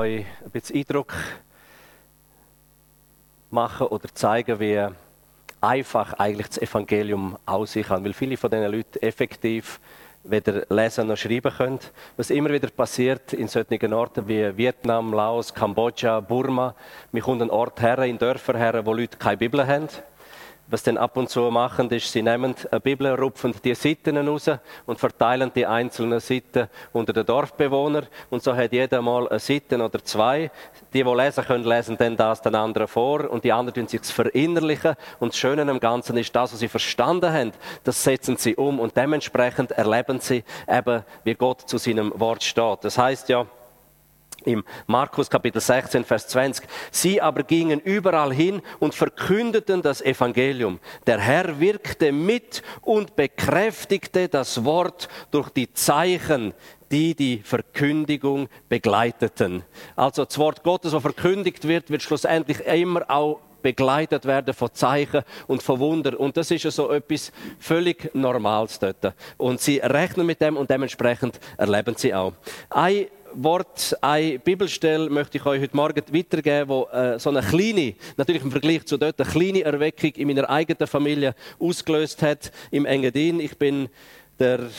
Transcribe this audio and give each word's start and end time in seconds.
euch 0.00 0.24
ein 0.44 0.50
bisschen 0.50 0.76
Eindruck 0.76 1.12
machen 3.50 3.88
oder 3.88 4.08
zeigen, 4.14 4.58
wie 4.58 4.86
einfach 5.60 6.14
eigentlich 6.14 6.48
das 6.48 6.58
Evangelium 6.58 7.36
aussehen 7.44 7.84
kann. 7.84 8.04
Weil 8.04 8.14
viele 8.14 8.36
von 8.38 8.50
diesen 8.50 8.72
Leuten 8.72 8.98
effektiv 9.02 9.78
weder 10.24 10.64
lesen 10.70 11.06
noch 11.06 11.16
schreiben 11.16 11.52
können. 11.54 11.80
Was 12.16 12.30
immer 12.30 12.50
wieder 12.50 12.68
passiert 12.68 13.32
in 13.34 13.48
solchen 13.48 13.92
Orten 13.92 14.26
wie 14.26 14.56
Vietnam, 14.56 15.12
Laos, 15.12 15.52
Kambodscha, 15.52 16.20
Burma, 16.20 16.74
wir 17.12 17.22
kommen 17.22 17.42
an 17.42 17.50
Ort 17.50 17.80
her, 17.80 17.98
in 17.98 18.18
Dörfer 18.18 18.56
her, 18.56 18.84
wo 18.84 18.94
Leute 18.94 19.18
keine 19.18 19.36
Bibel 19.36 19.66
haben 19.66 19.88
was 20.70 20.84
sie 20.84 20.96
ab 20.96 21.16
und 21.16 21.28
zu 21.28 21.50
machen, 21.50 21.90
ist, 21.90 22.12
sie 22.12 22.22
nehmen 22.22 22.54
eine 22.70 22.80
Bibel, 22.80 23.08
rupfen 23.08 23.54
die 23.64 23.74
Seiten 23.74 24.16
raus 24.16 24.50
und 24.86 24.98
verteilen 24.98 25.50
die 25.54 25.66
einzelnen 25.66 26.20
Seiten 26.20 26.68
unter 26.92 27.12
den 27.12 27.26
Dorfbewohnern. 27.26 28.06
Und 28.30 28.42
so 28.42 28.54
hat 28.54 28.72
jeder 28.72 29.02
mal 29.02 29.28
eine 29.28 29.38
Seite 29.38 29.82
oder 29.82 30.02
zwei. 30.04 30.50
Die, 30.92 31.02
die 31.02 31.10
lesen 31.10 31.44
können, 31.44 31.64
lesen 31.64 31.96
dann 31.96 32.16
das 32.16 32.42
den 32.42 32.54
anderen 32.54 32.88
vor 32.88 33.30
und 33.30 33.44
die 33.44 33.52
anderen 33.52 33.74
tun 33.74 33.88
sich 33.88 34.02
verinnerlichen. 34.12 34.94
Und 35.18 35.32
das 35.32 35.38
Schöne 35.38 35.62
am 35.62 35.80
Ganzen 35.80 36.16
ist, 36.16 36.34
das, 36.34 36.52
was 36.52 36.60
sie 36.60 36.68
verstanden 36.68 37.32
haben, 37.32 37.52
das 37.84 38.02
setzen 38.02 38.36
sie 38.36 38.54
um 38.54 38.80
und 38.80 38.96
dementsprechend 38.96 39.72
erleben 39.72 40.20
sie 40.20 40.44
eben, 40.68 41.02
wie 41.24 41.34
Gott 41.34 41.62
zu 41.62 41.78
seinem 41.78 42.12
Wort 42.16 42.42
steht. 42.42 42.78
Das 42.82 42.96
heißt 42.96 43.28
ja, 43.28 43.46
im 44.44 44.64
Markus 44.86 45.28
Kapitel 45.30 45.60
16, 45.60 46.04
Vers 46.04 46.28
20. 46.28 46.66
Sie 46.90 47.20
aber 47.20 47.42
gingen 47.42 47.80
überall 47.80 48.32
hin 48.32 48.62
und 48.78 48.94
verkündeten 48.94 49.82
das 49.82 50.00
Evangelium. 50.00 50.78
Der 51.06 51.18
Herr 51.18 51.60
wirkte 51.60 52.12
mit 52.12 52.62
und 52.82 53.16
bekräftigte 53.16 54.28
das 54.28 54.64
Wort 54.64 55.08
durch 55.30 55.50
die 55.50 55.72
Zeichen, 55.72 56.54
die 56.90 57.14
die 57.14 57.38
Verkündigung 57.38 58.48
begleiteten. 58.68 59.62
Also 59.94 60.24
das 60.24 60.38
Wort 60.38 60.62
Gottes, 60.62 60.92
das 60.92 61.02
verkündigt 61.02 61.66
wird, 61.66 61.90
wird 61.90 62.02
schlussendlich 62.02 62.60
immer 62.60 63.08
auch 63.08 63.40
begleitet 63.62 64.24
werden 64.24 64.54
von 64.54 64.70
Zeichen 64.72 65.22
und 65.46 65.62
von 65.62 65.78
Wunder. 65.78 66.18
Und 66.18 66.36
das 66.36 66.50
ist 66.50 66.64
ja 66.64 66.70
so 66.70 66.90
etwas 66.90 67.32
völlig 67.58 68.12
Normales 68.14 68.78
dort. 68.78 69.14
Und 69.36 69.60
sie 69.60 69.78
rechnen 69.78 70.26
mit 70.26 70.40
dem 70.40 70.56
und 70.56 70.70
dementsprechend 70.70 71.38
erleben 71.56 71.94
sie 71.96 72.14
auch. 72.14 72.32
Ein 72.70 73.06
Wort, 73.34 73.96
eine 74.00 74.38
Bibelstelle 74.38 75.08
möchte 75.08 75.38
ich 75.38 75.46
euch 75.46 75.60
heute 75.60 75.76
Morgen 75.76 76.02
weitergeben, 76.12 76.68
wo 76.68 76.84
äh, 76.92 77.18
so 77.18 77.30
eine 77.30 77.42
kleine, 77.42 77.94
natürlich 78.16 78.42
im 78.42 78.50
Vergleich 78.50 78.84
zu 78.86 78.96
dort, 78.96 79.20
eine 79.20 79.30
kleine 79.30 79.62
Erweckung 79.62 80.10
in 80.12 80.28
meiner 80.28 80.48
eigenen 80.48 80.86
Familie 80.86 81.34
ausgelöst 81.58 82.22
hat 82.22 82.50
im 82.70 82.86
Engadin. 82.86 83.40
Ich 83.40 83.56
bin 83.56 83.88
der 84.38 84.70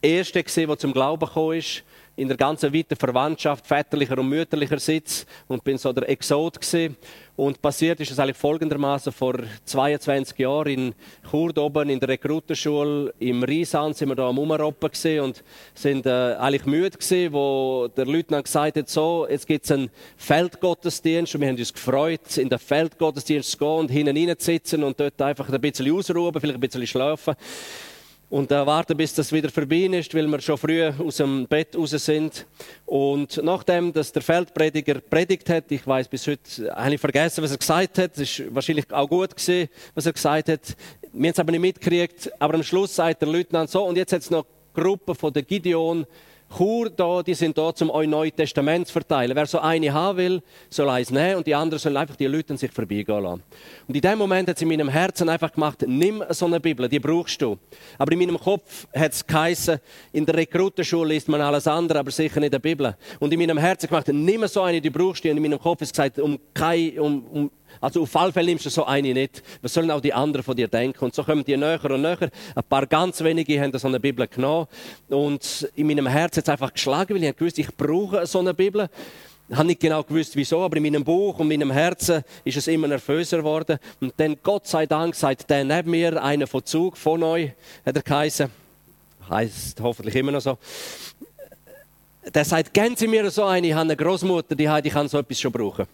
Erste, 0.00 0.42
der 0.42 0.78
zum 0.78 0.92
Glauben 0.92 1.26
gekommen 1.26 1.58
ist 1.58 1.82
in 2.16 2.28
der 2.28 2.36
ganzen 2.36 2.72
weiten 2.74 2.96
Verwandtschaft, 2.96 3.66
väterlicher 3.66 4.18
und 4.18 4.28
mütterlicher 4.28 4.78
Sitz 4.78 5.26
und 5.48 5.64
bin 5.64 5.78
so 5.78 5.92
der 5.92 6.08
Exot 6.08 6.60
gewesen. 6.60 6.96
Und 7.34 7.62
passiert 7.62 7.98
ist 8.00 8.10
es 8.10 8.18
eigentlich 8.18 8.36
folgendermaßen. 8.36 9.10
Vor 9.10 9.36
22 9.64 10.38
Jahren 10.38 10.66
in 10.66 10.94
Chur 11.30 11.56
oben 11.56 11.88
in 11.88 11.98
der 11.98 12.10
Rekrutenschule 12.10 13.14
im 13.18 13.42
Rheinland 13.42 13.96
sind 13.96 14.10
wir 14.10 14.14
da 14.14 14.28
am 14.28 14.38
Umroppen 14.38 14.90
und 15.20 15.42
sind 15.74 16.04
äh, 16.04 16.34
eigentlich 16.34 16.66
müde 16.66 16.90
gewesen, 16.90 17.32
wo 17.32 17.88
der 17.96 18.04
Leutnant 18.04 18.44
gesagt 18.44 18.76
hat, 18.76 18.88
so, 18.90 19.26
jetzt 19.28 19.48
es 19.48 19.70
einen 19.72 19.90
Feldgottesdienst. 20.18 21.34
Und 21.34 21.40
wir 21.40 21.48
haben 21.48 21.56
uns 21.56 21.72
gefreut, 21.72 22.36
in 22.36 22.50
den 22.50 22.58
Feldgottesdienst 22.58 23.52
zu 23.52 23.58
gehen 23.58 23.68
und 23.68 23.90
hinten 23.90 24.16
reinzusitzen 24.16 24.84
und 24.84 25.00
dort 25.00 25.20
einfach 25.22 25.48
ein 25.48 25.60
bisschen 25.60 25.90
ausruhen, 25.90 26.34
vielleicht 26.38 26.58
ein 26.58 26.60
bisschen 26.60 26.86
schlafen 26.86 27.34
und 28.32 28.50
äh, 28.50 28.66
warten, 28.66 28.96
bis 28.96 29.12
das 29.12 29.30
wieder 29.30 29.50
vorbei 29.50 29.84
ist, 29.92 30.14
weil 30.14 30.26
wir 30.26 30.40
schon 30.40 30.56
früh 30.56 30.82
aus 30.86 31.18
dem 31.18 31.46
Bett 31.46 31.76
raus 31.76 31.90
sind. 31.90 32.46
Und 32.86 33.38
nachdem, 33.42 33.92
dass 33.92 34.10
der 34.10 34.22
Feldprediger 34.22 35.00
predigt 35.00 35.50
hat, 35.50 35.70
ich 35.70 35.86
weiß 35.86 36.08
bis 36.08 36.26
heute, 36.26 36.74
habe 36.74 36.94
ich 36.94 37.00
vergessen, 37.00 37.44
was 37.44 37.50
er 37.50 37.58
gesagt 37.58 37.98
hat. 37.98 38.12
Es 38.14 38.38
ist 38.38 38.54
wahrscheinlich 38.54 38.90
auch 38.90 39.06
gut 39.06 39.36
gewesen, 39.36 39.68
was 39.94 40.06
er 40.06 40.14
gesagt 40.14 40.48
hat. 40.48 40.76
Wir 41.12 41.28
haben 41.28 41.32
es 41.34 41.38
aber 41.38 41.52
nicht 41.52 41.60
mitgekriegt. 41.60 42.32
Aber 42.38 42.54
am 42.54 42.62
Schluss 42.62 42.94
sagt 42.94 43.20
der 43.20 43.28
Leutnant 43.28 43.68
so, 43.68 43.84
und 43.84 43.98
jetzt 43.98 44.14
hat 44.14 44.22
es 44.22 44.30
noch 44.30 44.46
Gruppe 44.72 45.14
von 45.14 45.30
der 45.30 45.42
Gideon 45.42 46.06
Chur 46.56 46.90
da, 46.90 47.22
die 47.22 47.34
sind 47.34 47.56
da, 47.56 47.72
um 47.80 47.90
euch 47.90 48.08
Neue 48.08 48.30
Testament 48.30 48.86
zu 48.86 48.92
verteilen. 48.92 49.34
Wer 49.34 49.46
so 49.46 49.58
eine 49.58 49.92
haben 49.92 50.18
will, 50.18 50.42
soll 50.68 50.88
eins 50.90 51.10
nehmen 51.10 51.36
und 51.36 51.46
die 51.46 51.54
anderen 51.54 51.80
sollen 51.80 51.96
einfach 51.96 52.16
die 52.16 52.26
Leute 52.26 52.56
sich 52.56 52.70
vorbeigehen 52.70 53.22
lassen. 53.22 53.42
Und 53.88 53.94
in 53.94 54.00
dem 54.00 54.18
Moment 54.18 54.48
hat 54.48 54.56
es 54.56 54.62
in 54.62 54.68
meinem 54.68 54.88
Herzen 54.88 55.28
einfach 55.28 55.52
gemacht, 55.52 55.84
nimm 55.86 56.22
so 56.30 56.46
eine 56.46 56.60
Bibel, 56.60 56.88
die 56.88 56.98
brauchst 56.98 57.40
du. 57.40 57.56
Aber 57.96 58.12
in 58.12 58.18
meinem 58.18 58.38
Kopf 58.38 58.86
hat 58.94 59.12
es 59.12 59.26
geheißen, 59.26 59.78
in 60.12 60.26
der 60.26 60.34
Rekrutenschule 60.34 61.14
liest 61.14 61.28
man 61.28 61.40
alles 61.40 61.66
andere, 61.66 62.00
aber 62.00 62.10
sicher 62.10 62.40
nicht 62.40 62.52
die 62.52 62.58
Bibel. 62.58 62.96
Und 63.18 63.32
in 63.32 63.38
meinem 63.38 63.58
Herzen 63.58 63.88
gemacht, 63.88 64.08
nimm 64.08 64.46
so 64.46 64.62
eine, 64.62 64.80
die 64.80 64.90
brauchst 64.90 65.24
du. 65.24 65.30
Und 65.30 65.38
in 65.38 65.42
meinem 65.42 65.58
Kopf 65.58 65.80
ist 65.80 65.92
gesagt, 65.92 66.18
um, 66.18 66.38
kein, 66.52 66.98
um, 66.98 67.26
um 67.26 67.50
also 67.80 68.02
auf 68.02 68.16
alle 68.16 68.32
Fälle 68.32 68.46
nimmst 68.46 68.66
du 68.66 68.70
so 68.70 68.84
eine 68.84 69.12
nicht. 69.12 69.42
Was 69.62 69.74
sollen 69.74 69.90
auch 69.90 70.00
die 70.00 70.12
anderen 70.12 70.44
von 70.44 70.56
dir 70.56 70.68
denken? 70.68 71.04
Und 71.04 71.14
so 71.14 71.24
kommen 71.24 71.44
die 71.44 71.56
näher 71.56 71.84
und 71.90 72.02
näher. 72.02 72.30
Ein 72.54 72.64
paar 72.68 72.86
ganz 72.86 73.22
wenige 73.22 73.60
haben 73.60 73.76
so 73.78 73.88
eine 73.88 74.00
Bibel 74.00 74.26
genommen. 74.26 74.66
Und 75.08 75.68
in 75.74 75.86
meinem 75.86 76.06
Herz 76.06 76.36
hat 76.36 76.44
es 76.44 76.48
einfach 76.48 76.72
geschlagen, 76.72 77.14
weil 77.14 77.24
ich 77.24 77.36
gewusst, 77.36 77.58
ich 77.58 77.76
brauche 77.76 78.26
so 78.26 78.38
eine 78.38 78.54
Bibel. 78.54 78.88
Ich 79.48 79.56
habe 79.56 79.66
nicht 79.66 79.80
genau 79.80 80.02
gewusst, 80.02 80.34
wieso, 80.34 80.62
aber 80.62 80.76
in 80.78 80.82
meinem 80.82 81.04
Buch 81.04 81.38
und 81.38 81.48
meinem 81.48 81.70
Herzen 81.70 82.22
ist 82.44 82.56
es 82.56 82.68
immer 82.68 82.88
nervöser 82.88 83.38
geworden. 83.38 83.78
Und 84.00 84.14
dann, 84.16 84.36
Gott 84.42 84.66
sei 84.66 84.86
Dank, 84.86 85.14
sagt 85.14 85.50
der 85.50 85.64
neben 85.64 85.90
mir, 85.90 86.22
einer 86.22 86.46
von 86.46 86.64
Zug, 86.64 86.96
von 86.96 87.22
euch, 87.22 87.50
hat 87.84 87.96
er 87.96 88.02
geheißen. 88.02 88.48
Heißt 89.28 89.80
hoffentlich 89.80 90.14
immer 90.14 90.32
noch 90.32 90.40
so. 90.40 90.56
Der 92.32 92.44
sagt, 92.44 92.72
geben 92.72 92.96
Sie 92.96 93.08
mir 93.08 93.30
so 93.30 93.44
eine, 93.44 93.66
ich 93.66 93.72
habe 93.72 93.82
eine 93.82 93.96
Großmutter, 93.96 94.54
die 94.54 94.68
hat, 94.68 94.86
ich 94.86 94.92
kann 94.92 95.08
so 95.08 95.18
etwas 95.18 95.40
schon 95.40 95.52
brauchen. 95.52 95.86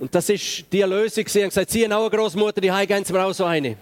Und 0.00 0.14
das 0.14 0.30
ist 0.30 0.64
die 0.72 0.80
Lösung. 0.80 1.28
Sie 1.28 1.42
haben 1.42 1.50
gesagt, 1.50 1.70
Sie 1.70 1.84
haben 1.84 1.92
auch 1.92 2.10
eine 2.10 2.16
Großmutter, 2.16 2.62
die 2.62 2.72
haben 2.72 3.04
Sie 3.04 3.12
mir 3.12 3.22
auch 3.22 3.34
so 3.34 3.44
eine. 3.44 3.76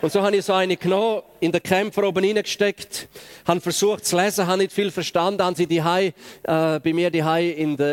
Und 0.00 0.12
so 0.12 0.22
habe 0.22 0.36
ich 0.36 0.44
so 0.44 0.52
eine 0.52 0.76
genommen, 0.76 1.22
in 1.40 1.50
den 1.50 1.62
Kämpfer 1.62 2.04
oben 2.04 2.24
reingesteckt, 2.24 3.08
habe 3.46 3.60
versucht 3.60 4.04
zu 4.04 4.16
lesen, 4.16 4.46
habe 4.46 4.58
nicht 4.58 4.72
viel 4.72 4.92
verstanden, 4.92 5.42
haben 5.42 5.56
sie 5.56 5.66
die 5.66 5.82
äh, 6.44 6.78
bei 6.78 6.92
mir 6.92 7.10
die 7.10 7.22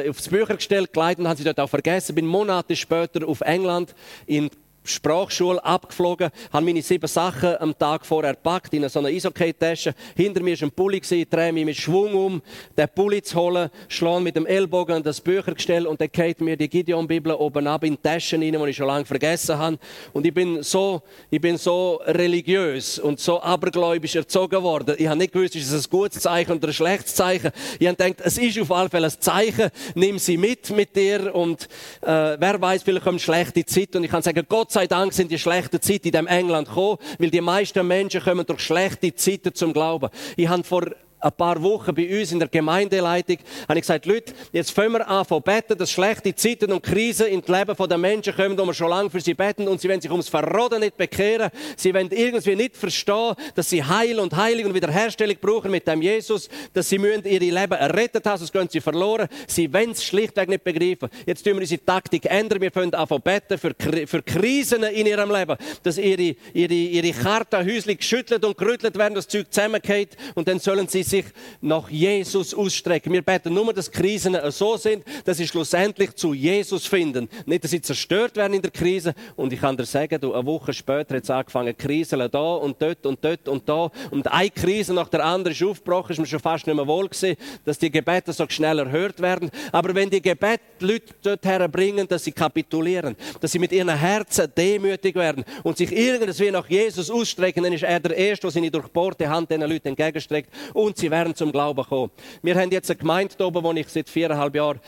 aufs 0.09 0.27
Bücher 0.27 0.55
gestellt, 0.55 0.93
geleitet 0.93 1.21
und 1.21 1.29
haben 1.29 1.37
sie 1.37 1.45
dort 1.45 1.59
auch 1.59 1.69
vergessen. 1.69 2.13
Bin 2.13 2.27
Monate 2.27 2.75
später 2.75 3.27
auf 3.27 3.41
England 3.41 3.95
in 4.27 4.51
Sprachschule 4.83 5.63
abgeflogen, 5.63 6.29
habe 6.51 6.65
meine 6.65 6.81
sieben 6.81 7.07
Sachen 7.07 7.55
am 7.59 7.77
Tag 7.77 8.05
vorher 8.05 8.33
gepackt 8.33 8.73
in 8.73 8.87
so 8.89 8.99
einer 8.99 9.09
Eishockey-Tasche. 9.09 9.93
Hinter 10.15 10.41
mir 10.41 10.59
war 10.59 10.67
ein 10.67 10.71
Pulli, 10.71 10.99
drehe 10.99 11.53
mich 11.53 11.65
mit 11.65 11.77
Schwung 11.77 12.13
um, 12.13 12.41
den 12.77 12.89
Pulli 12.89 13.21
zu 13.21 13.39
holen, 13.39 13.69
schlage 13.87 14.21
mit 14.21 14.35
dem 14.35 14.45
Ellbogen 14.45 14.95
an 14.95 15.03
das 15.03 15.21
Büchergestell 15.21 15.87
und 15.87 16.01
dann 16.01 16.09
geht 16.11 16.41
mir 16.41 16.57
die 16.57 16.69
Gideon-Bibel 16.69 17.33
oben 17.33 17.67
ab 17.67 17.83
in 17.83 17.93
die 17.93 18.01
Taschen 18.01 18.41
rein, 18.41 18.51
die 18.51 18.69
ich 18.69 18.75
schon 18.75 18.87
lange 18.87 19.05
vergessen 19.05 19.57
habe. 19.57 19.79
Und 20.11 20.25
ich 20.25 20.33
bin 20.33 20.63
so, 20.63 21.01
ich 21.29 21.39
bin 21.39 21.57
so 21.57 22.01
religiös 22.05 22.99
und 22.99 23.19
so 23.19 23.41
abergläubisch 23.41 24.15
erzogen 24.15 24.61
worden. 24.63 24.95
Ich 24.97 25.07
habe 25.07 25.17
nicht 25.17 25.33
gewusst, 25.33 25.55
ist 25.55 25.71
es 25.71 25.85
ein 25.85 25.89
gutes 25.89 26.21
Zeichen 26.21 26.53
oder 26.53 26.67
ein 26.67 26.73
schlechtes 26.73 27.15
Zeichen. 27.15 27.51
Ich 27.79 27.87
habe 27.87 27.95
gedacht, 27.95 28.21
es 28.23 28.37
ist 28.37 28.59
auf 28.59 28.71
alle 28.71 28.89
Fälle 28.89 29.07
ein 29.07 29.19
Zeichen, 29.19 29.69
nimm 29.95 30.19
sie 30.19 30.37
mit 30.37 30.69
mit 30.71 30.95
dir 30.95 31.33
und 31.33 31.67
äh, 32.01 32.37
wer 32.39 32.59
weiß, 32.59 32.83
vielleicht 32.83 33.05
kommt 33.05 33.21
schlechte 33.21 33.65
Zeit 33.65 33.95
und 33.95 34.03
ich 34.03 34.11
kann 34.11 34.21
sagen, 34.21 34.45
Gott 34.47 34.71
sei 34.73 34.87
Dank 34.87 35.13
sind 35.13 35.31
die 35.31 35.39
schlechten 35.39 35.81
Zeiten 35.81 36.07
in 36.07 36.11
dem 36.11 36.27
England 36.27 36.67
gekommen, 36.67 36.97
weil 37.19 37.29
die 37.29 37.41
meisten 37.41 37.87
Menschen 37.87 38.21
kommen 38.21 38.45
durch 38.45 38.61
schlechte 38.61 39.13
Zeiten 39.15 39.53
zum 39.53 39.71
Glauben. 39.71 40.09
Ich 40.35 40.47
habe 40.47 40.63
vor 40.63 40.83
ein 41.23 41.31
paar 41.31 41.61
Wochen 41.61 41.95
bei 41.95 42.19
uns 42.19 42.31
in 42.31 42.39
der 42.39 42.47
Gemeindeleitung, 42.47 43.37
habe 43.67 43.79
ich 43.79 43.83
gesagt, 43.83 44.05
Leute, 44.05 44.33
jetzt 44.51 44.71
fangen 44.71 44.93
wir 44.93 45.07
an 45.07 45.25
zu 45.25 45.39
beten, 45.39 45.77
dass 45.77 45.91
schlechte 45.91 46.35
Zeiten 46.35 46.71
und 46.71 46.83
Krisen 46.83 47.27
in 47.27 47.41
das 47.41 47.49
Leben 47.49 47.89
der 47.89 47.97
Menschen 47.97 48.35
kommen, 48.35 48.57
wo 48.57 48.65
wir 48.65 48.73
schon 48.73 48.89
lange 48.89 49.09
für 49.09 49.21
sie 49.21 49.33
beten 49.33 49.67
und 49.67 49.79
sie 49.79 49.89
wollen 49.89 50.01
sich 50.01 50.11
ums 50.11 50.29
Verroden 50.29 50.81
nicht 50.81 50.97
bekehren. 50.97 51.49
Sie 51.77 51.93
wollen 51.93 52.09
irgendwie 52.11 52.55
nicht 52.55 52.75
verstehen, 52.75 53.35
dass 53.55 53.69
sie 53.69 53.83
Heil 53.83 54.19
und 54.19 54.35
Heilung 54.35 54.65
und 54.65 54.73
Wiederherstellung 54.73 55.37
brauchen 55.39 55.71
mit 55.71 55.87
dem 55.87 56.01
Jesus, 56.01 56.49
dass 56.73 56.89
sie 56.89 56.99
müssen 56.99 57.25
ihre 57.25 57.45
Leben 57.45 57.73
errettet 57.73 58.25
haben, 58.25 58.37
sonst 58.37 58.51
gehen 58.51 58.67
sie 58.69 58.81
verloren. 58.81 59.27
Sie 59.47 59.71
wollen 59.73 59.91
es 59.91 60.03
schlichtweg 60.03 60.49
nicht 60.49 60.63
begreifen. 60.63 61.09
Jetzt 61.25 61.43
tun 61.43 61.53
wir 61.53 61.61
unsere 61.61 61.83
Taktik 61.83 62.25
ändern. 62.25 62.61
Wir 62.61 62.71
fangen 62.71 62.93
an 62.93 63.07
zu 63.07 63.19
beten 63.19 63.57
für, 63.57 63.73
für 64.07 64.21
Krisen 64.21 64.83
in 64.83 65.07
ihrem 65.07 65.31
Leben, 65.31 65.55
dass 65.83 65.97
ihre, 65.97 66.35
ihre, 66.53 66.73
ihre 66.73 67.11
Karten 67.11 67.65
häuslich 67.65 67.99
geschüttelt 67.99 68.43
und 68.43 68.57
gerüttelt 68.57 68.97
werden, 68.97 69.15
das 69.15 69.27
Zeug 69.27 69.47
zusammengeht 69.51 70.17
und 70.35 70.47
dann 70.47 70.59
sollen 70.59 70.87
sie 70.87 71.03
sich 71.13 71.25
nach 71.61 71.89
Jesus 71.89 72.53
ausstrecken. 72.53 73.13
Wir 73.13 73.21
beten 73.21 73.53
nur, 73.53 73.71
dass 73.71 73.91
Krisen 73.91 74.35
so 74.49 74.77
sind, 74.77 75.03
dass 75.25 75.37
sie 75.37 75.47
schlussendlich 75.47 76.15
zu 76.15 76.33
Jesus 76.33 76.87
finden. 76.87 77.29
Nicht, 77.45 77.63
dass 77.63 77.71
sie 77.71 77.81
zerstört 77.81 78.35
werden 78.35 78.53
in 78.55 78.61
der 78.61 78.71
Krise. 78.71 79.13
Und 79.35 79.53
ich 79.53 79.61
kann 79.61 79.77
dir 79.77 79.85
sagen, 79.85 80.19
du, 80.19 80.33
eine 80.33 80.45
Woche 80.45 80.73
später 80.73 81.15
hat 81.15 81.23
es 81.23 81.29
angefangen, 81.29 81.77
Krisen 81.77 82.19
da 82.31 82.53
und 82.55 82.81
dort 82.81 83.05
und 83.05 83.23
dort 83.23 83.47
und 83.47 83.69
da. 83.69 83.91
Und 84.09 84.27
eine 84.31 84.49
Krise 84.49 84.93
nach 84.93 85.07
der 85.07 85.23
anderen 85.23 85.55
ist 85.55 85.63
aufgebrochen, 85.63 86.13
ist 86.13 86.19
mir 86.19 86.25
schon 86.25 86.39
fast 86.39 86.65
nicht 86.65 86.75
mehr 86.75 86.87
wohl 86.87 87.07
gewesen, 87.07 87.35
dass 87.63 87.77
die 87.77 87.91
Gebete 87.91 88.33
so 88.33 88.45
schnell 88.49 88.79
erhört 88.79 89.19
werden. 89.21 89.51
Aber 89.71 89.93
wenn 89.93 90.09
die 90.09 90.21
Gebete 90.21 90.61
Leute 90.79 91.13
dort 91.21 91.45
herbringen, 91.45 92.07
dass 92.07 92.23
sie 92.23 92.31
kapitulieren, 92.31 93.15
dass 93.39 93.51
sie 93.51 93.59
mit 93.59 93.71
ihren 93.71 93.95
Herzen 93.95 94.51
demütig 94.57 95.15
werden 95.15 95.45
und 95.61 95.77
sich 95.77 95.91
irgendwie 95.91 96.51
nach 96.51 96.67
Jesus 96.67 97.11
ausstrecken, 97.11 97.63
dann 97.63 97.73
ist 97.73 97.83
er 97.83 97.99
der 97.99 98.17
Erste, 98.17 98.47
der 98.47 98.51
seine 98.51 98.71
durchbohrte 98.71 99.29
Hand 99.29 99.51
diesen 99.51 99.61
Leuten 99.61 99.89
entgegenstreckt 99.89 100.49
und 100.73 101.02
sie 101.03 101.11
wären 101.11 101.35
zum 101.35 101.51
Glauben 101.51 101.83
gekommen. 101.83 102.11
Wir 102.41 102.55
haben 102.55 102.71
jetzt 102.71 102.89
eine 102.89 102.97
Gemeinde 102.97 103.45
oben, 103.45 103.61
wo 103.61 103.73
ich 103.73 103.89
seit 103.89 104.07
viereinhalb 104.07 104.55
Jahren 104.55 104.79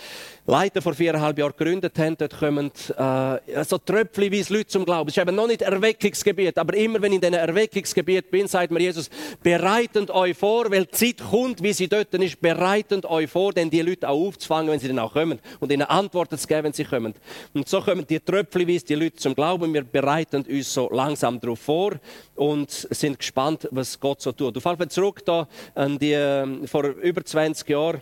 Leiter 0.48 0.82
vor 0.82 0.94
viereinhalb 0.94 1.38
Jahren 1.38 1.54
gegründet 1.58 1.98
haben. 2.00 2.16
Dort 2.18 2.40
kommen 2.40 2.72
äh, 2.98 3.64
so 3.66 3.78
tröpfchenweise 3.80 4.54
Leute 4.54 4.68
zum 4.68 4.86
Glauben. 4.86 5.10
Es 5.10 5.18
ist 5.18 5.22
eben 5.22 5.36
noch 5.36 5.48
nicht 5.48 5.62
Erweckungsgebiet, 5.62 6.58
aber 6.58 6.76
immer 6.78 7.02
wenn 7.02 7.12
ich 7.12 7.16
in 7.16 7.22
diesem 7.22 7.34
Erweckungsgebiet 7.34 8.32
bin, 8.32 8.48
sagt 8.48 8.72
mir 8.72 8.80
Jesus, 8.80 9.10
bereitet 9.44 10.10
euch 10.12 10.38
vor, 10.38 10.72
weil 10.72 10.86
die 10.86 10.92
Zeit 10.92 11.28
kommt, 11.30 11.62
wie 11.62 11.74
sie 11.74 11.90
dort 11.90 12.14
ist, 12.14 12.40
bereitet 12.40 13.06
euch 13.06 13.30
vor, 13.30 13.52
denn 13.52 13.70
die 13.70 13.82
Leute 13.82 14.08
auch 14.08 14.28
aufzufangen, 14.28 14.72
wenn 14.72 14.80
sie 14.80 14.88
dann 14.88 15.00
auch 15.00 15.14
kommen 15.14 15.40
und 15.60 15.72
ihnen 15.72 15.84
Antworten 15.84 16.38
zu 16.38 16.48
geben, 16.48 16.66
wenn 16.66 16.74
sie 16.74 16.86
kommen. 16.86 17.14
Und 17.54 17.68
so 17.68 17.82
kommen 17.82 18.06
die 18.08 18.20
tröpfchenweise 18.20 18.86
die 18.86 18.96
Leute 18.96 19.18
zum 19.18 19.36
Glauben. 19.36 19.74
Wir 19.74 19.84
bereiten 19.84 20.46
uns 20.48 20.74
so 20.74 20.90
langsam 20.92 21.42
darauf 21.42 21.60
vor 21.60 21.94
und 22.36 22.70
sind 22.72 23.18
gespannt, 23.18 23.68
was 23.72 24.00
Gott 24.00 24.22
so 24.22 24.32
tut. 24.32 24.56
Auf 24.56 24.64
jeden 24.64 24.78
Fall 24.78 24.90
zurück 24.90 25.26
da 25.26 25.48
die, 26.00 26.14
ähm, 26.14 26.68
vor 26.68 26.84
über 26.84 27.24
20 27.24 27.70
Jahren, 27.70 28.02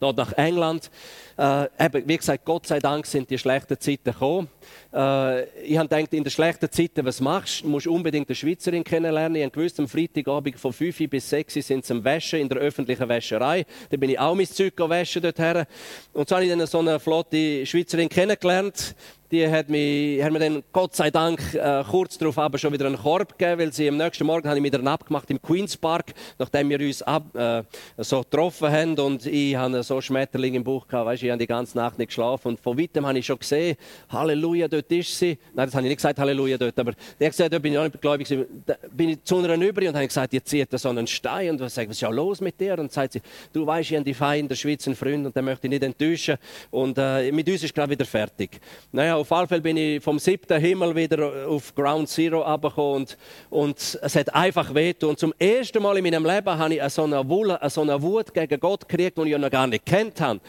nach 0.00 0.32
England. 0.32 0.90
Äh, 1.38 1.68
eben, 1.78 2.08
wie 2.08 2.16
gesagt, 2.16 2.44
Gott 2.44 2.66
sei 2.66 2.80
Dank 2.80 3.06
sind 3.06 3.30
die 3.30 3.38
schlechten 3.38 3.78
Zeiten 3.78 4.12
gekommen. 4.12 4.48
Äh, 4.92 5.44
ich 5.64 5.78
habe 5.78 5.88
gedacht, 5.88 6.12
in 6.12 6.24
den 6.24 6.30
schlechten 6.30 6.70
Zeiten, 6.70 7.04
was 7.04 7.20
machst 7.20 7.62
du? 7.62 7.68
musst 7.68 7.86
unbedingt 7.86 8.28
eine 8.28 8.36
Schweizerin 8.36 8.84
kennenlernen. 8.84 9.36
Ich 9.36 9.44
habe 9.44 9.52
gewusst, 9.52 9.80
am 9.80 9.88
Freitagabend 9.88 10.58
von 10.58 10.72
5 10.72 11.08
bis 11.08 11.30
6 11.30 11.54
sind 11.54 11.84
sie 11.84 11.92
am 11.92 12.04
Waschen 12.04 12.40
in 12.40 12.48
der 12.48 12.58
öffentlichen 12.58 13.08
Wäscherei. 13.08 13.64
Da 13.90 13.96
bin 13.96 14.10
ich 14.10 14.18
auch 14.18 14.34
mein 14.34 14.46
Zeug 14.46 14.74
waschen 14.76 15.22
dorthin. 15.22 15.64
Und 16.12 16.28
so 16.28 16.34
habe 16.34 16.44
ich 16.44 16.50
dann 16.50 16.66
so 16.66 16.78
eine 16.78 17.00
flotte 17.00 17.64
Schweizerin 17.64 18.08
kennengelernt 18.08 18.94
die 19.32 19.48
hat, 19.48 19.70
mich, 19.70 20.22
hat 20.22 20.30
mir 20.30 20.38
dann 20.38 20.62
Gott 20.72 20.94
sei 20.94 21.10
Dank 21.10 21.54
äh, 21.54 21.82
kurz 21.90 22.18
darauf 22.18 22.38
aber 22.38 22.58
schon 22.58 22.72
wieder 22.72 22.86
einen 22.86 22.98
Korb 22.98 23.38
gegeben, 23.38 23.60
weil 23.62 23.72
sie 23.72 23.88
am 23.88 23.96
nächsten 23.96 24.26
Morgen 24.26 24.46
habe 24.46 24.58
ich 24.58 24.62
mit 24.62 24.74
ihr 24.74 24.86
abgemacht 24.86 25.30
im 25.30 25.40
Queen's 25.40 25.74
Park, 25.74 26.12
nachdem 26.38 26.68
wir 26.68 26.78
uns 26.78 27.00
ab, 27.02 27.34
äh, 27.34 27.62
so 27.96 28.20
getroffen 28.20 28.70
haben 28.70 28.98
und 28.98 29.24
ich 29.24 29.56
hatte 29.56 29.82
so 29.82 30.02
Schmetterling 30.02 30.54
im 30.54 30.64
Bauch 30.64 30.86
gehabt, 30.86 31.06
weißt, 31.06 31.22
ich 31.22 31.30
habe 31.30 31.38
die 31.38 31.46
ganze 31.46 31.78
Nacht 31.78 31.98
nicht 31.98 32.08
geschlafen 32.08 32.48
und 32.48 32.60
von 32.60 32.78
weitem 32.78 33.06
habe 33.06 33.18
ich 33.18 33.24
schon 33.24 33.38
gesehen, 33.38 33.76
Halleluja, 34.10 34.68
dort 34.68 34.81
ist 34.90 35.18
sie. 35.18 35.38
Nein, 35.54 35.66
das 35.66 35.74
habe 35.74 35.84
ich 35.84 35.90
nicht 35.90 35.98
gesagt, 35.98 36.18
Halleluja 36.18 36.58
dort, 36.58 36.78
aber 36.78 36.92
der 37.20 37.26
hat 37.26 37.32
gesagt, 37.32 37.52
dort 37.52 37.62
bin 37.62 37.72
ich 37.72 37.78
auch 37.78 37.84
nicht 37.84 38.00
gläubig 38.00 38.26
da 38.66 38.74
bin 38.90 39.10
ich 39.10 39.24
zu 39.24 39.38
einer 39.38 39.54
über 39.54 39.82
und 39.82 39.94
habe 39.94 40.06
gesagt, 40.06 40.32
jetzt 40.32 40.48
zieht 40.48 40.68
so 40.78 40.88
einen 40.88 41.06
Stein 41.06 41.50
und 41.50 41.60
was, 41.60 41.76
was 41.76 41.86
ist 41.86 42.00
ja 42.00 42.08
los 42.08 42.40
mit 42.40 42.58
dir? 42.60 42.78
Und 42.78 42.90
sagt 42.92 43.14
sie, 43.14 43.22
du 43.52 43.66
weißt, 43.66 43.90
ich 43.90 43.96
habe 43.96 44.04
die 44.04 44.14
Feinde 44.14 44.40
in 44.40 44.48
der 44.48 44.56
Schweiz 44.56 44.86
einen 44.86 44.96
Freund 44.96 45.26
und 45.26 45.36
den 45.36 45.44
möchte 45.44 45.66
ich 45.66 45.70
nicht 45.70 45.82
enttäuschen 45.82 46.36
und 46.70 46.96
äh, 46.98 47.30
mit 47.30 47.48
uns 47.48 47.62
ist 47.62 47.74
gerade 47.74 47.90
wieder 47.90 48.04
fertig. 48.04 48.60
Naja, 48.90 49.16
auf 49.16 49.30
alle 49.32 49.46
Fälle 49.46 49.60
bin 49.60 49.76
ich 49.76 50.02
vom 50.02 50.18
siebten 50.18 50.60
Himmel 50.60 50.94
wieder 50.94 51.46
auf 51.46 51.74
Ground 51.74 52.08
Zero 52.08 52.42
abgekommen 52.42 53.02
und, 53.02 53.18
und 53.50 53.98
es 54.02 54.16
hat 54.16 54.34
einfach 54.34 54.74
wehgetan. 54.74 55.10
Und 55.10 55.18
zum 55.18 55.34
ersten 55.38 55.82
Mal 55.82 55.96
in 55.98 56.04
meinem 56.04 56.24
Leben 56.24 56.58
habe 56.58 56.74
ich 56.74 56.82
so 56.92 57.04
eine, 57.04 57.28
Wulle, 57.28 57.58
so 57.68 57.82
eine 57.82 58.00
Wut 58.00 58.32
gegen 58.32 58.60
Gott 58.60 58.88
gekriegt, 58.88 59.18
die 59.18 59.32
ich 59.32 59.38
noch 59.38 59.50
gar 59.50 59.66
nicht 59.66 59.84
kennt 59.84 60.20
habe. 60.20 60.40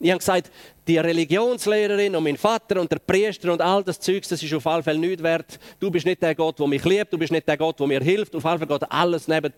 Ich 0.00 0.10
habe 0.10 0.18
gesagt, 0.18 0.50
die 0.86 0.96
Religionslehrerin 0.96 2.14
und 2.14 2.22
mein 2.22 2.36
Vater 2.36 2.80
und 2.80 2.90
der 2.90 2.98
Priester 2.98 3.52
und 3.52 3.60
all 3.60 3.82
das 3.82 3.98
Zeugs, 3.98 4.28
das 4.28 4.42
ist 4.42 4.54
auf 4.54 4.64
jeden 4.64 4.82
Fall 4.82 4.98
nichts 4.98 5.22
wert. 5.22 5.58
Du 5.80 5.90
bist 5.90 6.06
nicht 6.06 6.22
der 6.22 6.34
Gott, 6.34 6.58
der 6.58 6.66
mich 6.68 6.84
liebt, 6.84 7.12
du 7.12 7.18
bist 7.18 7.32
nicht 7.32 7.48
der 7.48 7.56
Gott, 7.56 7.80
der 7.80 7.86
mir 7.86 8.00
hilft. 8.00 8.34
Auf 8.36 8.44
jeden 8.44 8.58
Fall 8.58 8.78
geht 8.78 8.92
alles 8.92 9.26
neben 9.26 9.52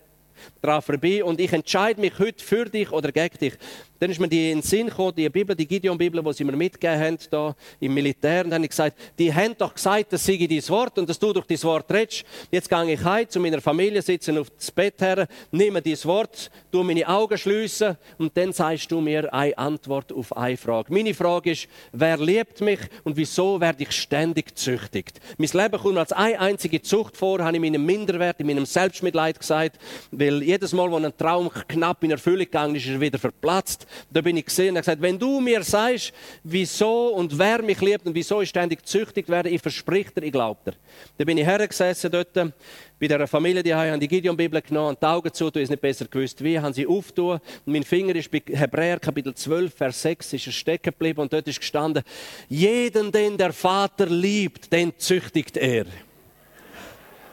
dran 0.61 0.83
vorbei 0.83 1.25
und 1.25 1.41
ich 1.41 1.53
entscheide 1.53 2.01
mich 2.01 2.19
heute 2.19 2.45
für 2.45 2.65
dich 2.67 2.91
oder 2.93 3.13
gegen 3.13 3.39
dich. 3.39 3.55
Dann 4.01 4.11
ist 4.11 4.19
mir 4.19 4.29
die 4.29 4.51
in 4.51 4.59
den 4.59 4.63
Sinn 4.63 4.87
gekommen, 4.87 5.13
die 5.15 5.29
Bibel, 5.29 5.55
die 5.55 5.67
Gideon-Bibel, 5.67 6.23
die 6.23 6.33
sie 6.33 6.43
mir 6.43 6.57
mitgegeben 6.57 6.99
haben, 6.99 7.19
da 7.31 7.55
im 7.81 7.93
Militär. 7.93 8.45
Und 8.45 8.51
dann 8.51 8.61
habe 8.61 8.65
ich 8.65 8.71
gesagt, 8.71 8.97
die 9.19 9.33
haben 9.33 9.55
doch 9.59 9.75
gesagt, 9.75 10.15
das 10.15 10.25
sei 10.25 10.39
dein 10.39 10.69
Wort 10.71 10.99
und 10.99 11.07
dass 11.07 11.19
du 11.19 11.35
durch 11.35 11.47
dein 11.47 11.63
Wort 11.65 11.93
redest. 11.93 12.25
Jetzt 12.51 12.71
gehe 12.71 12.95
ich 12.95 13.05
heim 13.05 13.29
zu 13.29 13.39
meiner 13.39 13.61
Familie, 13.61 14.01
sitze 14.01 14.41
auf 14.41 14.49
das 14.49 14.71
Bett 14.71 15.03
her, 15.03 15.29
nehme 15.51 15.83
dein 15.83 16.03
Wort, 16.05 16.51
tu 16.73 16.83
meine 16.83 17.07
Augen 17.07 17.37
schliessen 17.37 17.99
und 18.17 18.35
dann 18.35 18.55
sagst 18.55 18.91
du 18.91 19.03
mir 19.03 19.33
eine 19.35 19.59
Antwort 19.59 20.15
auf 20.15 20.35
eine 20.35 20.57
Frage. 20.57 20.91
Meine 20.95 21.13
Frage 21.13 21.51
ist, 21.51 21.69
wer 21.93 22.17
liebt 22.17 22.63
mich 22.63 22.81
und 23.05 23.19
wieso 23.19 23.61
werde 23.61 23.83
ich 23.83 23.93
ständig 23.93 24.57
züchtigt? 24.57 25.21
Mein 25.37 25.51
Leben 25.53 25.79
kommt 25.79 25.99
als 25.99 26.13
eine 26.13 26.41
einzige 26.41 26.81
Zucht 26.81 27.19
vor, 27.19 27.41
habe 27.41 27.55
ich 27.55 27.61
meinem 27.61 27.85
Minderwert, 27.85 28.41
in 28.41 28.47
meinem 28.47 28.65
Selbstmitleid 28.65 29.39
gesagt, 29.39 29.79
weil 30.11 30.30
jedes 30.31 30.73
Mal, 30.73 30.91
wo 30.91 30.97
ein 30.97 31.17
Traum 31.17 31.51
knapp 31.69 32.03
in 32.05 32.11
Erfüllung 32.11 32.41
gegangen 32.41 32.75
ist, 32.75 32.87
ist 32.87 32.93
er 32.93 33.01
wieder 33.01 33.19
verplatzt. 33.19 33.87
Da 34.11 34.21
bin 34.21 34.37
ich 34.37 34.47
gesehen 34.47 34.71
und 34.71 34.77
habe 34.77 34.85
gesagt, 34.85 35.03
wenn 35.03 35.19
du 35.19 35.41
mir 35.41 35.63
sagst, 35.63 36.13
wieso 36.43 37.09
und 37.09 37.39
wer 37.39 37.63
mich 37.63 37.81
liebt 37.81 38.07
und 38.07 38.15
wieso 38.15 38.41
ich 38.41 38.49
ständig 38.49 38.87
züchtigt 38.87 39.29
werde, 39.29 39.49
ich 39.49 39.61
verspreche 39.61 40.13
dir, 40.13 40.23
ich 40.25 40.33
glaube 40.33 40.61
dir. 40.65 40.75
Da 41.19 41.25
bin 41.25 41.39
ich 41.39 41.47
hergesessen 41.47 42.11
dort 42.11 42.33
bei 42.33 43.09
dieser 43.09 43.27
Familie, 43.27 43.63
die 43.63 43.75
haben 43.75 43.99
die 43.99 44.09
Gideon-Bibel 44.09 44.61
genommen 44.61 44.91
und 44.91 45.03
die 45.03 45.07
Augen 45.07 45.33
zu, 45.33 45.51
du 45.51 45.61
es 45.61 45.71
nicht 45.71 45.81
besser 45.81 46.05
gewusst 46.05 46.45
wie, 46.45 46.59
haben 46.59 46.75
sie 46.75 46.87
aufgetan 46.87 47.41
mein 47.65 47.83
Finger 47.83 48.15
ist 48.15 48.31
bei 48.31 48.43
Hebräer 48.47 49.01
Kapitel 49.01 49.35
12, 49.35 49.75
Vers 49.75 50.03
6 50.03 50.35
ist 50.35 50.47
er 50.47 50.53
stecken 50.53 50.91
geblieben 50.93 51.21
und 51.21 51.33
dort 51.33 51.49
ist 51.49 51.61
gestanden, 51.61 52.03
jeden, 52.49 53.11
den 53.11 53.39
der 53.39 53.53
Vater 53.53 54.07
liebt, 54.07 54.73
den 54.73 54.93
züchtigt 54.99 55.57
er. 55.57 55.87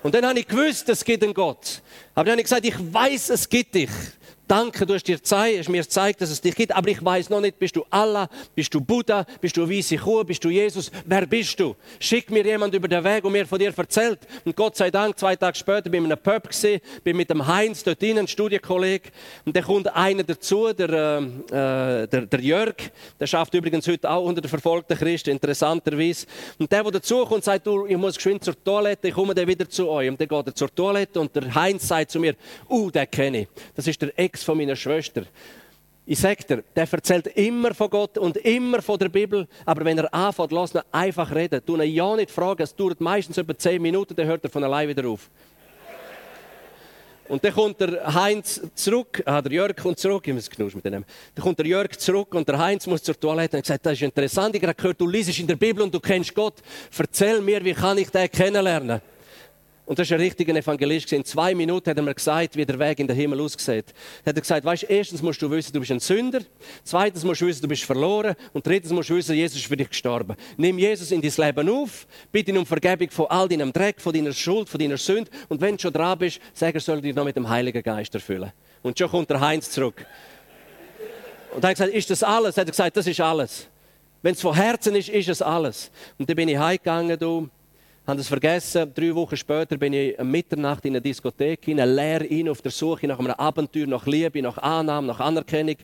Und 0.03 0.15
dann 0.15 0.25
habe 0.25 0.39
ich 0.39 0.47
gewusst, 0.47 0.87
es 0.89 1.03
gibt 1.03 1.23
einen 1.23 1.33
Gott. 1.33 1.81
Aber 2.17 2.23
dann 2.25 2.31
habe 2.31 2.41
ich 2.41 2.45
gesagt, 2.45 2.65
ich 2.65 2.93
weiß, 2.93 3.29
es 3.29 3.47
gibt 3.47 3.75
dich. 3.75 3.91
Danke, 4.47 4.85
du 4.85 4.93
hast, 4.93 5.03
dir 5.03 5.17
gezeigt, 5.17 5.59
hast 5.59 5.67
mir 5.67 5.81
gezeigt, 5.81 6.21
dass 6.21 6.29
es 6.29 6.39
dich 6.39 6.55
gibt, 6.55 6.73
aber 6.73 6.87
ich 6.87 7.03
weiß 7.03 7.29
noch 7.29 7.41
nicht, 7.41 7.59
bist 7.59 7.75
du 7.75 7.83
Allah, 7.89 8.29
bist 8.55 8.73
du 8.73 8.79
Buddha, 8.79 9.25
bist 9.41 9.57
du 9.57 9.69
weisse 9.69 9.97
Kuh, 9.97 10.23
bist 10.23 10.41
du 10.41 10.49
Jesus, 10.49 10.89
wer 11.05 11.25
bist 11.25 11.59
du? 11.59 11.75
Schick 11.99 12.31
mir 12.31 12.45
jemand 12.45 12.73
über 12.73 12.87
den 12.87 13.03
Weg 13.03 13.25
und 13.25 13.33
mir 13.33 13.45
von 13.45 13.59
dir 13.59 13.73
erzählt. 13.75 14.19
Und 14.45 14.55
Gott 14.55 14.77
sei 14.77 14.89
Dank, 14.89 15.19
zwei 15.19 15.35
Tage 15.35 15.57
später 15.57 15.89
bin 15.89 16.05
ich 16.05 16.05
in 16.05 16.13
einem 16.13 16.23
Pub 16.23 16.47
gesehen, 16.47 16.79
bin 17.03 17.17
mit 17.17 17.29
dem 17.29 17.45
Heinz 17.45 17.83
dort 17.83 18.01
drinnen, 18.01 18.19
ein 18.19 18.27
Studienkollege, 18.29 19.09
und 19.43 19.53
da 19.53 19.61
kommt 19.61 19.93
einer 19.93 20.23
dazu, 20.23 20.71
der, 20.71 20.89
äh, 20.91 22.07
der, 22.07 22.07
der 22.07 22.39
Jörg, 22.39 22.75
der 23.19 23.27
schafft 23.27 23.53
übrigens 23.53 23.85
heute 23.85 24.09
auch 24.09 24.23
unter 24.23 24.39
den 24.39 24.49
verfolgten 24.49 24.97
Christen, 24.97 25.31
interessanterweise. 25.31 26.25
Und 26.57 26.71
der, 26.71 26.83
der 26.83 26.93
dazu 26.93 27.25
kommt, 27.25 27.43
sagt, 27.43 27.67
du, 27.67 27.85
ich 27.85 27.97
muss 27.97 28.15
geschwind 28.15 28.45
zur 28.45 28.55
Toilette, 28.63 29.09
ich 29.09 29.13
komme 29.13 29.35
dann 29.35 29.45
wieder 29.45 29.67
zu 29.67 29.89
euch. 29.89 30.07
Und 30.07 30.21
dann 30.21 30.27
geht 30.29 30.47
er 30.47 30.55
zur 30.55 30.73
Toilette 30.73 31.19
und 31.19 31.35
der 31.35 31.53
Heinz 31.53 31.85
sagt 31.85 32.06
zu 32.07 32.19
mir, 32.19 32.35
uh, 32.69 32.89
den 32.89 33.09
kenne 33.09 33.41
ich. 33.41 33.47
Das 33.75 33.87
ist 33.87 34.01
der 34.01 34.17
Ex 34.17 34.43
von 34.43 34.57
meiner 34.57 34.75
Schwester. 34.75 35.23
Ich 36.09 36.19
sage 36.19 36.43
dir, 36.43 36.63
der 36.73 36.87
erzählt 36.89 37.27
immer 37.27 37.73
von 37.73 37.89
Gott 37.89 38.17
und 38.17 38.37
immer 38.37 38.81
von 38.81 38.97
der 38.97 39.09
Bibel, 39.09 39.45
aber 39.65 39.83
wenn 39.83 39.97
er 39.97 40.13
anfängt, 40.13 40.53
lass 40.53 40.73
ihn 40.73 40.81
einfach 40.89 41.35
reden. 41.35 41.61
Du 41.65 41.75
ihn 41.75 41.93
ja 41.93 42.15
nicht 42.15 42.31
fragen, 42.31 42.63
es 42.63 42.73
dauert 42.73 43.01
meistens 43.01 43.37
etwa 43.37 43.57
zehn 43.57 43.81
Minuten, 43.81 44.15
dann 44.15 44.25
hört 44.25 44.41
er 44.45 44.49
von 44.49 44.63
allein 44.63 44.87
wieder 44.87 45.05
auf. 45.05 45.29
Und 47.27 47.43
dann 47.43 47.53
kommt 47.53 47.81
der 47.81 48.13
Heinz 48.13 48.61
zurück, 48.73 49.21
ah, 49.25 49.41
der 49.41 49.51
Jörg 49.51 49.75
kommt 49.75 49.99
zurück, 49.99 50.25
ich 50.27 50.33
muss 50.33 50.75
mit 50.75 50.85
dem. 50.85 51.03
Dann 51.35 51.43
kommt 51.43 51.59
der 51.59 51.65
Jörg 51.65 51.97
zurück 51.97 52.33
und 52.35 52.47
der 52.47 52.57
Heinz 52.57 52.87
muss 52.87 53.03
zur 53.03 53.19
Toilette 53.19 53.57
und 53.57 53.65
sagt, 53.65 53.85
das 53.85 53.93
ist 53.93 54.01
interessant, 54.01 54.55
ich 54.55 54.63
habe 54.63 54.73
gehört, 54.73 55.01
du 55.01 55.07
liest 55.07 55.37
in 55.37 55.47
der 55.47 55.57
Bibel 55.57 55.83
und 55.83 55.93
du 55.93 55.99
kennst 55.99 56.33
Gott. 56.33 56.55
Erzähl 56.97 57.41
mir, 57.41 57.63
wie 57.65 57.73
kann 57.73 57.97
ich 57.97 58.09
den 58.09 58.31
kennenlernen? 58.31 59.01
Und 59.87 59.97
das 59.97 60.07
ist 60.07 60.11
ein 60.11 60.19
richtiger 60.19 60.53
Evangelist. 60.53 61.13
In 61.13 61.23
zwei 61.23 61.55
Minuten 61.55 61.89
hat 61.89 61.95
er 61.95 62.03
mir 62.03 62.13
gesagt, 62.13 62.57
wie 62.57 62.65
der 62.65 62.77
Weg 62.77 62.99
in 62.99 63.07
den 63.07 63.15
Himmel 63.15 63.39
aussieht. 63.39 63.85
Er 64.25 64.33
hat 64.33 64.35
gesagt, 64.35 64.65
weißt, 64.65 64.85
erstens 64.89 65.21
musst 65.21 65.41
du 65.41 65.49
wissen, 65.49 65.71
du 65.71 65.79
bist 65.79 65.93
ein 65.93 66.01
Sünder. 66.01 66.41
Zweitens 66.83 67.23
musst 67.23 67.39
du 67.39 67.47
wissen, 67.47 67.61
du 67.61 67.69
bist 67.69 67.85
verloren. 67.85 68.35
Und 68.51 68.67
drittens 68.67 68.91
musst 68.91 69.09
du 69.09 69.15
wissen, 69.15 69.33
Jesus 69.33 69.59
ist 69.59 69.67
für 69.67 69.77
dich 69.77 69.87
gestorben. 69.87 70.35
Nimm 70.57 70.77
Jesus 70.77 71.09
in 71.11 71.21
dein 71.21 71.31
Leben 71.37 71.69
auf. 71.69 72.05
Bitte 72.33 72.51
ihn 72.51 72.57
um 72.57 72.65
Vergebung 72.65 73.09
von 73.09 73.27
all 73.27 73.47
deinem 73.47 73.71
Dreck, 73.71 74.01
von 74.01 74.11
deiner 74.11 74.33
Schuld, 74.33 74.67
von 74.67 74.77
deiner 74.77 74.97
Sünde. 74.97 75.31
Und 75.47 75.61
wenn 75.61 75.77
du 75.77 75.83
schon 75.83 75.93
dran 75.93 76.19
bist, 76.19 76.41
sag 76.53 76.75
er, 76.75 76.81
soll 76.81 76.99
dich 76.99 77.15
noch 77.15 77.23
mit 77.23 77.37
dem 77.37 77.47
Heiligen 77.47 77.81
Geist 77.81 78.13
erfüllen. 78.13 78.51
Und 78.83 78.99
schon 78.99 79.09
kommt 79.09 79.29
der 79.29 79.39
Heinz 79.39 79.71
zurück. 79.71 80.05
Und 81.55 81.63
er 81.63 81.69
hat 81.69 81.77
gesagt, 81.77 81.93
ist 81.93 82.09
das 82.09 82.23
alles? 82.23 82.57
Er 82.57 82.61
hat 82.61 82.67
gesagt, 82.67 82.97
das 82.97 83.07
ist 83.07 83.21
alles. 83.21 83.67
Wenn 84.21 84.33
es 84.33 84.41
von 84.41 84.53
Herzen 84.53 84.97
ist, 84.97 85.07
ist 85.07 85.29
es 85.29 85.41
alles. 85.41 85.91
Und 86.19 86.27
dann 86.27 86.35
bin 86.35 86.49
ich 86.49 86.57
heimgegangen, 86.57 87.17
du 87.17 87.49
habe 88.07 88.21
es 88.21 88.29
vergessen. 88.29 88.89
Drei 88.95 89.13
Wochen 89.13 89.35
später 89.35 89.75
bin 89.75 89.91
ich 89.91 90.17
um 90.17 90.31
Mitternacht 90.31 90.85
in 90.85 90.93
eine 90.93 91.01
Diskothek 91.01 91.65
hinein, 91.65 91.93
leer 91.93 92.21
in 92.21 92.47
auf 92.47 92.61
der 92.61 92.71
Suche 92.71 93.05
nach 93.05 93.19
einem 93.19 93.31
Abenteuer, 93.31 93.85
nach 93.85 94.07
Liebe, 94.07 94.41
nach 94.41 94.57
Annahme, 94.59 95.07
nach 95.07 95.19
Anerkennung. 95.19 95.75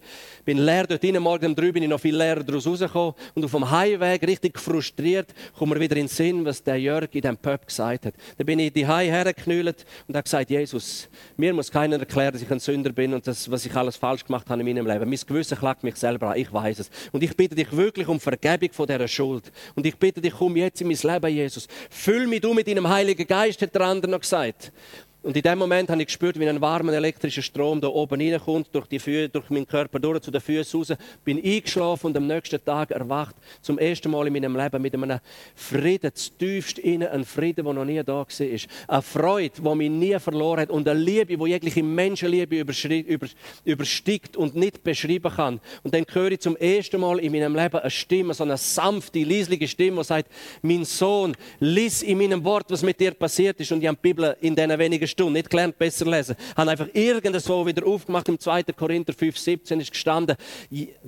Bin 0.45 0.59
leer 0.59 0.87
dort 0.87 1.01
hinein. 1.01 1.21
Morgen 1.21 1.47
um 1.47 1.55
drei 1.55 1.73
bin 1.73 1.83
ich 1.83 1.89
noch 1.89 1.99
viel 1.99 2.15
leerer 2.15 2.41
daraus 2.41 2.65
rausgekommen. 2.65 3.13
Und 3.35 3.43
auf 3.43 3.51
dem 3.51 3.69
Heimweg, 3.69 4.25
richtig 4.25 4.57
frustriert, 4.57 5.33
kommt 5.57 5.73
mir 5.73 5.81
wieder 5.81 5.97
in 5.97 6.03
den 6.03 6.07
Sinn, 6.07 6.45
was 6.45 6.63
der 6.63 6.77
Jörg 6.77 7.09
in 7.11 7.19
diesem 7.19 7.35
Pub 7.35 7.67
gesagt 7.67 8.05
hat. 8.05 8.13
Da 8.37 8.43
bin 8.45 8.57
ich 8.59 8.71
die 8.71 8.87
Hause 8.87 9.11
hergeknüllt 9.11 9.85
und 10.07 10.15
habe 10.15 10.23
gesagt, 10.23 10.49
Jesus, 10.49 11.09
mir 11.35 11.53
muss 11.53 11.69
keiner 11.69 11.99
erklären, 11.99 12.31
dass 12.31 12.41
ich 12.41 12.49
ein 12.49 12.59
Sünder 12.61 12.93
bin 12.93 13.13
und 13.13 13.27
das, 13.27 13.51
was 13.51 13.65
ich 13.65 13.75
alles 13.75 13.97
falsch 13.97 14.23
gemacht 14.23 14.49
habe 14.49 14.61
in 14.61 14.67
meinem 14.67 14.87
Leben. 14.87 15.09
Mein 15.09 15.19
Gewissen 15.27 15.57
klagt 15.57 15.83
mich 15.83 15.97
selber 15.97 16.29
an. 16.29 16.37
Ich 16.37 16.53
weiß 16.53 16.79
es. 16.79 16.89
Und 17.11 17.21
ich 17.21 17.35
bitte 17.35 17.53
dich 17.53 17.75
wirklich 17.75 18.07
um 18.07 18.17
Vergebung 18.17 18.71
von 18.71 18.87
dieser 18.87 19.09
Schuld. 19.09 19.51
Und 19.75 19.85
ich 19.85 19.97
bitte 19.97 20.21
dich, 20.21 20.33
komm 20.33 20.55
jetzt 20.55 20.79
in 20.79 20.87
mein 20.87 20.97
Leben, 20.97 21.35
Jesus. 21.35 21.67
Füll 22.13 22.27
mich 22.27 22.41
du 22.41 22.53
mit 22.53 22.67
deinem 22.67 22.87
Heiligen 22.87 23.25
Geist, 23.25 23.59
hat 23.63 23.73
der 23.73 23.81
andere 23.81 24.11
noch 24.11 24.19
gesagt. 24.19 24.71
Und 25.23 25.37
in 25.37 25.41
dem 25.41 25.57
Moment 25.57 25.89
habe 25.89 26.01
ich 26.01 26.07
gespürt, 26.07 26.37
wie 26.37 26.49
ein 26.49 26.59
warmer 26.59 26.91
elektrischer 26.91 27.41
Strom 27.41 27.79
da 27.79 27.87
oben 27.87 28.19
reinkommt, 28.19 28.67
durch, 28.73 28.87
die 28.87 28.99
Füße, 28.99 29.29
durch 29.29 29.49
meinen 29.49 29.65
Körper 29.65 29.97
durch, 29.97 30.19
zu 30.19 30.31
den 30.31 30.41
Füßen 30.41 30.77
raus. 30.77 30.93
Bin 31.23 31.41
eingeschlafen 31.41 32.07
und 32.07 32.17
am 32.17 32.27
nächsten 32.27 32.63
Tag 32.63 32.91
erwacht. 32.91 33.33
Zum 33.61 33.79
ersten 33.79 34.11
Mal 34.11 34.27
in 34.27 34.33
meinem 34.33 34.57
Leben 34.57 34.81
mit 34.81 34.93
einem 34.93 35.19
Frieden, 35.55 36.11
tiefst 36.37 36.77
innen, 36.79 37.07
ein 37.07 37.23
Frieden, 37.23 37.63
der 37.63 37.73
noch 37.73 37.85
nie 37.85 38.03
da 38.03 38.15
war. 38.15 38.27
Eine 38.89 39.01
Freude, 39.01 39.61
die 39.61 39.75
mich 39.75 39.89
nie 39.89 40.19
verloren 40.19 40.59
hat. 40.59 40.69
Und 40.69 40.89
eine 40.89 40.99
Liebe, 40.99 41.37
die 41.37 41.49
jegliche 41.49 41.83
Menschenliebe 41.83 42.59
übersteigt 43.63 44.35
und 44.35 44.55
nicht 44.57 44.83
beschreiben 44.83 45.31
kann. 45.33 45.61
Und 45.83 45.93
dann 45.93 46.03
höre 46.11 46.33
ich 46.33 46.41
zum 46.41 46.57
ersten 46.57 46.99
Mal 46.99 47.19
in 47.19 47.31
meinem 47.31 47.55
Leben 47.55 47.79
eine 47.79 47.89
Stimme, 47.89 48.33
so 48.33 48.43
eine 48.43 48.57
sanfte, 48.57 49.23
leisliche 49.23 49.69
Stimme, 49.69 50.01
die 50.01 50.03
sagt, 50.03 50.29
mein 50.61 50.83
Sohn, 50.83 51.33
lies 51.61 52.03
in 52.03 52.17
meinem 52.17 52.43
Wort, 52.43 52.65
was 52.71 52.83
mit 52.83 52.99
dir 52.99 53.11
passiert 53.11 53.57
ist. 53.61 53.71
Und 53.71 53.81
ich 53.81 53.87
habe 53.87 53.97
die 54.03 54.09
Bibel 54.09 54.35
in 54.41 54.53
diesen 54.53 54.77
wenigen 54.77 55.12
Stunden 55.13 55.33
nicht 55.33 55.49
gelernt, 55.49 55.77
besser 55.77 56.05
lesen. 56.05 56.35
Habe 56.55 56.71
einfach 56.71 56.87
irgendwo 56.93 57.65
wieder 57.65 57.85
aufgemacht. 57.87 58.27
Im 58.27 58.39
2. 58.39 58.63
Korinther 58.63 59.13
5, 59.13 59.37
17 59.37 59.79
ist 59.79 59.91
gestanden, 59.91 60.35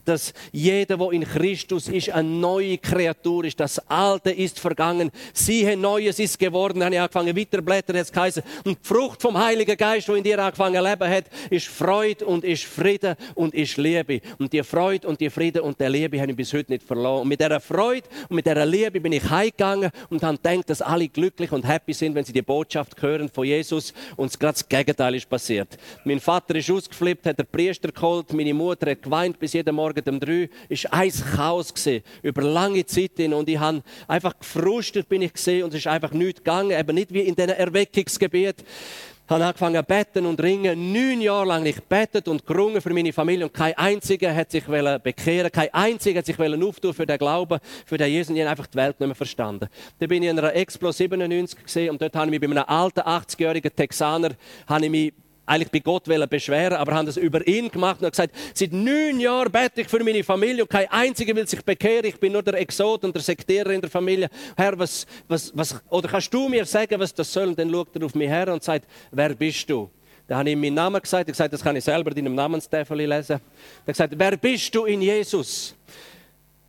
dass 0.05 0.33
jeder, 0.51 0.97
der 0.97 1.11
in 1.11 1.23
Christus 1.23 1.87
ist, 1.87 2.09
eine 2.09 2.29
neue 2.29 2.77
Kreatur 2.77 3.45
ist. 3.45 3.59
Das 3.59 3.79
Alte 3.89 4.31
ist 4.31 4.59
vergangen. 4.59 5.11
Siehe, 5.33 5.75
Neues 5.75 6.19
ist 6.19 6.39
geworden. 6.39 6.79
Dann 6.79 6.87
habe 6.87 6.95
ich 6.95 7.01
angefangen, 7.01 7.35
weiterblättern, 7.35 7.97
jetzt 7.97 8.13
geheißen. 8.13 8.43
Und 8.63 8.79
die 8.81 8.87
Frucht 8.87 9.21
vom 9.21 9.37
Heiligen 9.37 9.75
Geist, 9.75 10.07
die 10.07 10.13
in 10.13 10.23
dir 10.23 10.39
angefangen 10.39 10.75
zu 10.75 10.83
leben 10.83 11.09
hat, 11.09 11.25
ist 11.49 11.67
Freude 11.67 12.25
und 12.25 12.43
ist 12.43 12.63
Friede 12.63 13.17
und 13.33 13.53
ist 13.53 13.77
Liebe. 13.77 14.21
Und 14.37 14.53
die 14.53 14.63
Freude 14.63 15.07
und 15.07 15.19
die 15.19 15.29
Friede 15.29 15.63
und 15.63 15.79
die 15.79 15.85
Liebe 15.85 16.19
habe 16.21 16.31
ich 16.31 16.37
bis 16.37 16.53
heute 16.53 16.71
nicht 16.71 16.83
verloren. 16.83 17.23
Und 17.23 17.27
mit 17.27 17.39
dieser 17.39 17.59
Freude 17.59 18.07
und 18.29 18.35
mit 18.35 18.45
dieser 18.45 18.65
Liebe 18.65 19.01
bin 19.01 19.11
ich 19.11 19.29
heimgegangen 19.29 19.91
und 20.09 20.23
habe 20.23 20.37
gedacht, 20.37 20.69
dass 20.69 20.81
alle 20.81 21.07
glücklich 21.07 21.51
und 21.51 21.67
happy 21.67 21.93
sind, 21.93 22.15
wenn 22.15 22.25
sie 22.25 22.33
die 22.33 22.41
Botschaft 22.41 23.01
hören 23.01 23.29
von 23.29 23.45
Jesus 23.45 23.93
und 24.15 24.39
gerade 24.39 24.53
das 24.53 24.67
Gegenteil 24.67 25.15
ist 25.15 25.29
passiert. 25.29 25.77
Mein 26.03 26.19
Vater 26.19 26.55
ist 26.55 26.69
ausgeflippt, 26.69 27.25
hat 27.25 27.39
den 27.39 27.47
Priester 27.47 27.91
geholt, 27.91 28.33
meine 28.33 28.53
Mutter 28.53 28.91
hat 28.91 29.01
geweint 29.01 29.39
bis 29.39 29.53
jeden 29.53 29.75
Morgen 29.75 30.03
um 30.09 30.19
drei. 30.19 30.49
Es 30.69 30.85
war 30.85 30.93
ein 30.93 31.11
Chaos 31.11 31.73
gewesen, 31.73 32.03
über 32.21 32.41
lange 32.41 32.85
Zeit 32.85 33.11
hin 33.17 33.33
und 33.33 33.49
ich 33.49 33.59
habe 33.59 33.83
einfach 34.07 34.37
gefrustet 34.37 35.09
bin 35.09 35.21
ich 35.21 35.33
gesehen 35.33 35.63
und 35.63 35.69
es 35.69 35.79
ist 35.79 35.87
einfach 35.87 36.11
nichts 36.11 36.39
gegangen, 36.39 36.71
eben 36.71 36.95
nicht 36.95 37.13
wie 37.13 37.21
in 37.21 37.35
diesen 37.35 37.49
Erweckungsgebieten 37.51 38.65
habe 39.27 39.45
angefangen 39.45 39.75
zu 39.75 39.83
beten 39.83 40.25
und 40.25 40.41
ringen. 40.41 40.93
Neun 40.93 41.21
Jahre 41.21 41.47
lang 41.47 41.65
ich 41.65 41.81
betet 41.83 42.27
und 42.27 42.45
gerungen 42.45 42.81
für 42.81 42.93
meine 42.93 43.11
Familie 43.11 43.45
und 43.45 43.53
kein 43.53 43.73
einziger 43.75 44.33
hat 44.33 44.51
sich 44.51 44.63
bekehren, 44.65 45.51
kein 45.51 45.73
einziger 45.73 46.19
hat 46.19 46.25
sich 46.25 46.39
auftun 46.39 46.93
für 46.93 47.05
den 47.05 47.17
Glauben, 47.17 47.59
für 47.85 47.97
den 47.97 48.11
Jesus 48.11 48.29
und 48.29 48.35
ich 48.35 48.41
habe 48.41 48.51
einfach 48.51 48.67
die 48.67 48.77
Welt 48.77 48.99
nicht 48.99 49.07
mehr 49.07 49.15
verstanden. 49.15 49.67
Dann 49.99 50.09
bin 50.09 50.23
ich 50.23 50.29
in 50.29 50.37
einer 50.37 50.53
Explo 50.53 50.91
97 50.91 51.63
gesehen 51.63 51.91
und 51.91 52.01
dort 52.01 52.15
habe 52.15 52.27
ich 52.27 52.39
mich 52.39 52.41
bei 52.41 52.55
einem 52.55 52.65
alten 52.67 53.01
80-jährigen 53.01 53.75
Texaner 53.75 54.31
habe 54.67 54.85
ich 54.85 54.91
mich 54.91 55.13
eigentlich 55.45 55.71
bei 55.71 55.79
Gott 55.79 56.05
beschweren, 56.29 56.77
aber 56.77 56.93
haben 56.93 57.05
das 57.05 57.17
über 57.17 57.45
ihn 57.47 57.69
gemacht 57.69 58.01
und 58.01 58.09
gesagt, 58.09 58.35
seit 58.53 58.71
neun 58.71 59.19
Jahren 59.19 59.51
bete 59.51 59.81
ich 59.81 59.87
für 59.87 60.03
meine 60.03 60.23
Familie 60.23 60.63
und 60.63 60.69
kein 60.69 60.89
einziger 60.89 61.35
will 61.35 61.47
sich 61.47 61.63
bekehren. 61.63 62.05
Ich 62.05 62.19
bin 62.19 62.33
nur 62.33 62.43
der 62.43 62.55
Exot 62.55 63.03
und 63.03 63.13
der 63.13 63.21
Sektierer 63.21 63.71
in 63.71 63.81
der 63.81 63.89
Familie. 63.89 64.29
Herr, 64.57 64.77
was, 64.77 65.05
was, 65.27 65.51
was, 65.55 65.81
oder 65.89 66.09
kannst 66.09 66.33
du 66.33 66.49
mir 66.49 66.65
sagen, 66.65 66.99
was 66.99 67.13
das 67.13 67.31
soll? 67.31 67.49
Und 67.49 67.59
dann 67.59 67.71
schaut 67.71 67.95
er 67.95 68.05
auf 68.05 68.15
mich 68.15 68.29
her 68.29 68.51
und 68.51 68.63
sagt, 68.63 68.87
wer 69.11 69.33
bist 69.35 69.69
du? 69.69 69.89
Dann 70.27 70.39
habe 70.39 70.49
ich 70.49 70.53
ihm 70.53 70.61
meinen 70.61 70.73
Namen 70.73 71.01
gesagt. 71.01 71.29
Er 71.29 71.31
gesagt, 71.31 71.53
das 71.53 71.63
kann 71.63 71.75
ich 71.75 71.83
selber 71.83 72.11
in 72.11 72.25
einem 72.25 72.35
Namenstafel 72.35 72.97
lesen. 72.97 73.33
Er 73.33 73.35
hat 73.35 73.85
gesagt, 73.85 74.13
wer 74.17 74.37
bist 74.37 74.73
du 74.73 74.85
in 74.85 75.01
Jesus? 75.01 75.75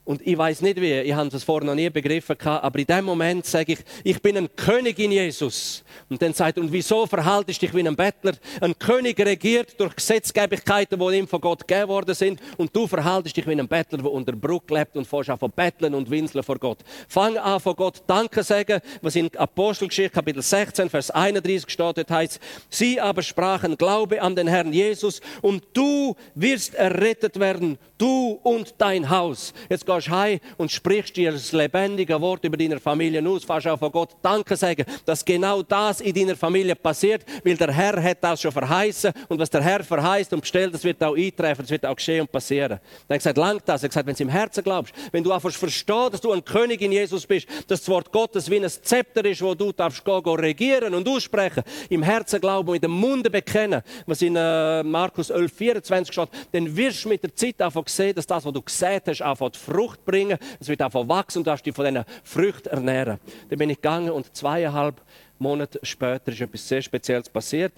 Und 0.06 0.24
ich 0.24 0.38
weiß 0.38 0.62
nicht 0.62 0.80
wie, 0.80 0.92
ich 0.92 1.12
habe 1.12 1.28
das 1.28 1.42
vorher 1.42 1.66
noch 1.66 1.74
nie 1.74 1.90
begriffen, 1.90 2.36
aber 2.40 2.78
in 2.78 2.86
dem 2.86 3.04
Moment 3.04 3.44
sage 3.44 3.72
ich, 3.72 3.80
ich 4.04 4.22
bin 4.22 4.36
ein 4.36 4.48
König 4.54 5.00
in 5.00 5.10
Jesus. 5.10 5.82
Und 6.08 6.22
dann 6.22 6.32
sagt 6.32 6.58
und 6.58 6.70
wieso 6.70 7.06
verhaltest 7.06 7.60
du 7.60 7.66
dich 7.66 7.74
wie 7.74 7.86
ein 7.86 7.96
Bettler? 7.96 8.34
Ein 8.60 8.78
König 8.78 9.18
regiert 9.18 9.78
durch 9.80 9.96
Gesetzgebigkeiten, 9.96 10.96
die 10.96 11.16
ihm 11.16 11.26
von 11.26 11.40
Gott 11.40 11.66
gegeben 11.66 11.88
worden 11.88 12.14
sind. 12.14 12.40
Und 12.56 12.74
du 12.74 12.86
verhaltest 12.86 13.36
dich 13.36 13.48
wie 13.48 13.58
ein 13.58 13.66
Bettler, 13.66 13.98
der 13.98 14.12
unter 14.12 14.30
Bruck 14.30 14.70
lebt 14.70 14.96
und 14.96 15.08
fährst 15.08 15.30
an 15.30 15.38
von 15.38 15.50
betteln 15.50 15.92
und 15.92 16.08
winseln 16.08 16.44
vor 16.44 16.58
Gott. 16.58 16.78
Fang 17.08 17.36
an 17.36 17.58
von 17.58 17.74
Gott 17.74 18.04
Danke 18.06 18.44
sagen, 18.44 18.80
was 19.02 19.16
in 19.16 19.34
Apostelgeschichte 19.36 20.14
Kapitel 20.14 20.40
16, 20.40 20.88
Vers 20.88 21.10
31 21.10 21.68
steht, 21.68 22.08
heißt, 22.08 22.38
sie 22.70 23.00
aber 23.00 23.22
sprachen, 23.22 23.76
glaube 23.76 24.22
an 24.22 24.36
den 24.36 24.46
Herrn 24.46 24.72
Jesus 24.72 25.20
und 25.42 25.64
du 25.72 26.14
wirst 26.36 26.76
errettet 26.76 27.40
werden, 27.40 27.76
du 27.98 28.38
und 28.44 28.74
dein 28.78 29.10
Haus. 29.10 29.52
Jetzt 29.68 29.84
gehst 29.96 30.10
heim 30.10 30.40
und 30.56 30.70
sprichst 30.70 31.16
dir 31.16 31.32
das 31.32 31.52
lebendige 31.52 32.20
Wort 32.20 32.44
über 32.44 32.56
deine 32.56 32.78
Familie 32.78 33.26
aus, 33.26 33.44
fast 33.44 33.66
auch 33.66 33.78
von 33.78 33.90
Gott 33.90 34.10
Danke 34.22 34.56
sagen, 34.56 34.84
dass 35.04 35.24
genau 35.24 35.62
das 35.62 36.00
in 36.00 36.14
deiner 36.14 36.36
Familie 36.36 36.74
passiert, 36.74 37.24
weil 37.44 37.56
der 37.56 37.72
Herr 37.72 38.02
hat 38.02 38.18
das 38.20 38.40
schon 38.40 38.52
verheißen 38.52 39.12
und 39.28 39.38
was 39.38 39.50
der 39.50 39.62
Herr 39.62 39.82
verheißt 39.82 40.32
und 40.32 40.40
bestellt, 40.40 40.74
das 40.74 40.84
wird 40.84 41.02
auch 41.02 41.16
eintreffen, 41.16 41.64
das 41.64 41.70
wird 41.70 41.86
auch 41.86 41.96
geschehen 41.96 42.22
und 42.22 42.32
passieren. 42.32 42.78
Dann 43.08 43.14
hat 43.14 43.18
gesagt, 43.18 43.38
langt 43.38 43.62
das. 43.66 43.82
Er 43.82 43.86
hat 43.86 43.90
gesagt, 43.90 44.06
wenn 44.06 44.14
du 44.14 44.22
im 44.22 44.28
Herzen 44.28 44.64
glaubst, 44.64 44.94
wenn 45.12 45.24
du 45.24 45.32
einfach 45.32 45.50
verstehst, 45.50 45.86
dass 45.86 46.20
du 46.20 46.32
ein 46.32 46.44
König 46.44 46.80
in 46.82 46.92
Jesus 46.92 47.26
bist, 47.26 47.48
dass 47.68 47.80
das 47.80 47.88
Wort 47.88 48.12
Gottes 48.12 48.50
wie 48.50 48.56
ein 48.56 48.68
Zepter 48.68 49.24
ist, 49.24 49.42
wo 49.42 49.54
du 49.54 49.72
darfst 49.72 50.04
gehen, 50.04 50.22
gehen 50.22 50.34
regieren 50.34 50.94
und 50.94 51.08
aussprechen, 51.08 51.62
im 51.88 52.02
Herzen 52.02 52.40
glauben 52.40 52.68
und 52.68 52.74
mit 52.74 52.84
dem 52.84 52.90
Munde 52.90 53.30
bekennen, 53.30 53.82
was 54.06 54.22
in 54.22 54.36
äh, 54.36 54.82
Markus 54.82 55.30
11, 55.30 55.52
24 55.52 56.12
steht, 56.12 56.28
dann 56.52 56.76
wirst 56.76 57.04
du 57.04 57.08
mit 57.08 57.22
der 57.22 57.34
Zeit 57.34 57.60
einfach 57.60 57.86
sehen, 57.88 58.14
dass 58.14 58.26
das, 58.26 58.44
was 58.44 58.52
du 58.52 58.62
gesät 58.62 59.04
hast, 59.06 59.22
anfängt 59.22 59.56
Frucht 59.56 59.85
Frucht 59.86 60.04
bringen, 60.04 60.38
es 60.58 60.68
wird 60.68 60.82
einfach 60.82 61.06
wachsen 61.08 61.38
und 61.38 61.46
du 61.46 61.56
dich 61.56 61.74
von 61.74 61.84
diesen 61.84 62.04
Früchten 62.24 62.68
ernähren. 62.68 63.18
Dann 63.48 63.58
bin 63.58 63.70
ich 63.70 63.76
gegangen 63.76 64.10
und 64.10 64.34
zweieinhalb 64.34 65.00
Monate 65.38 65.78
später 65.82 66.32
ist 66.32 66.40
etwas 66.40 66.66
sehr 66.66 66.82
Spezielles 66.82 67.28
passiert. 67.28 67.72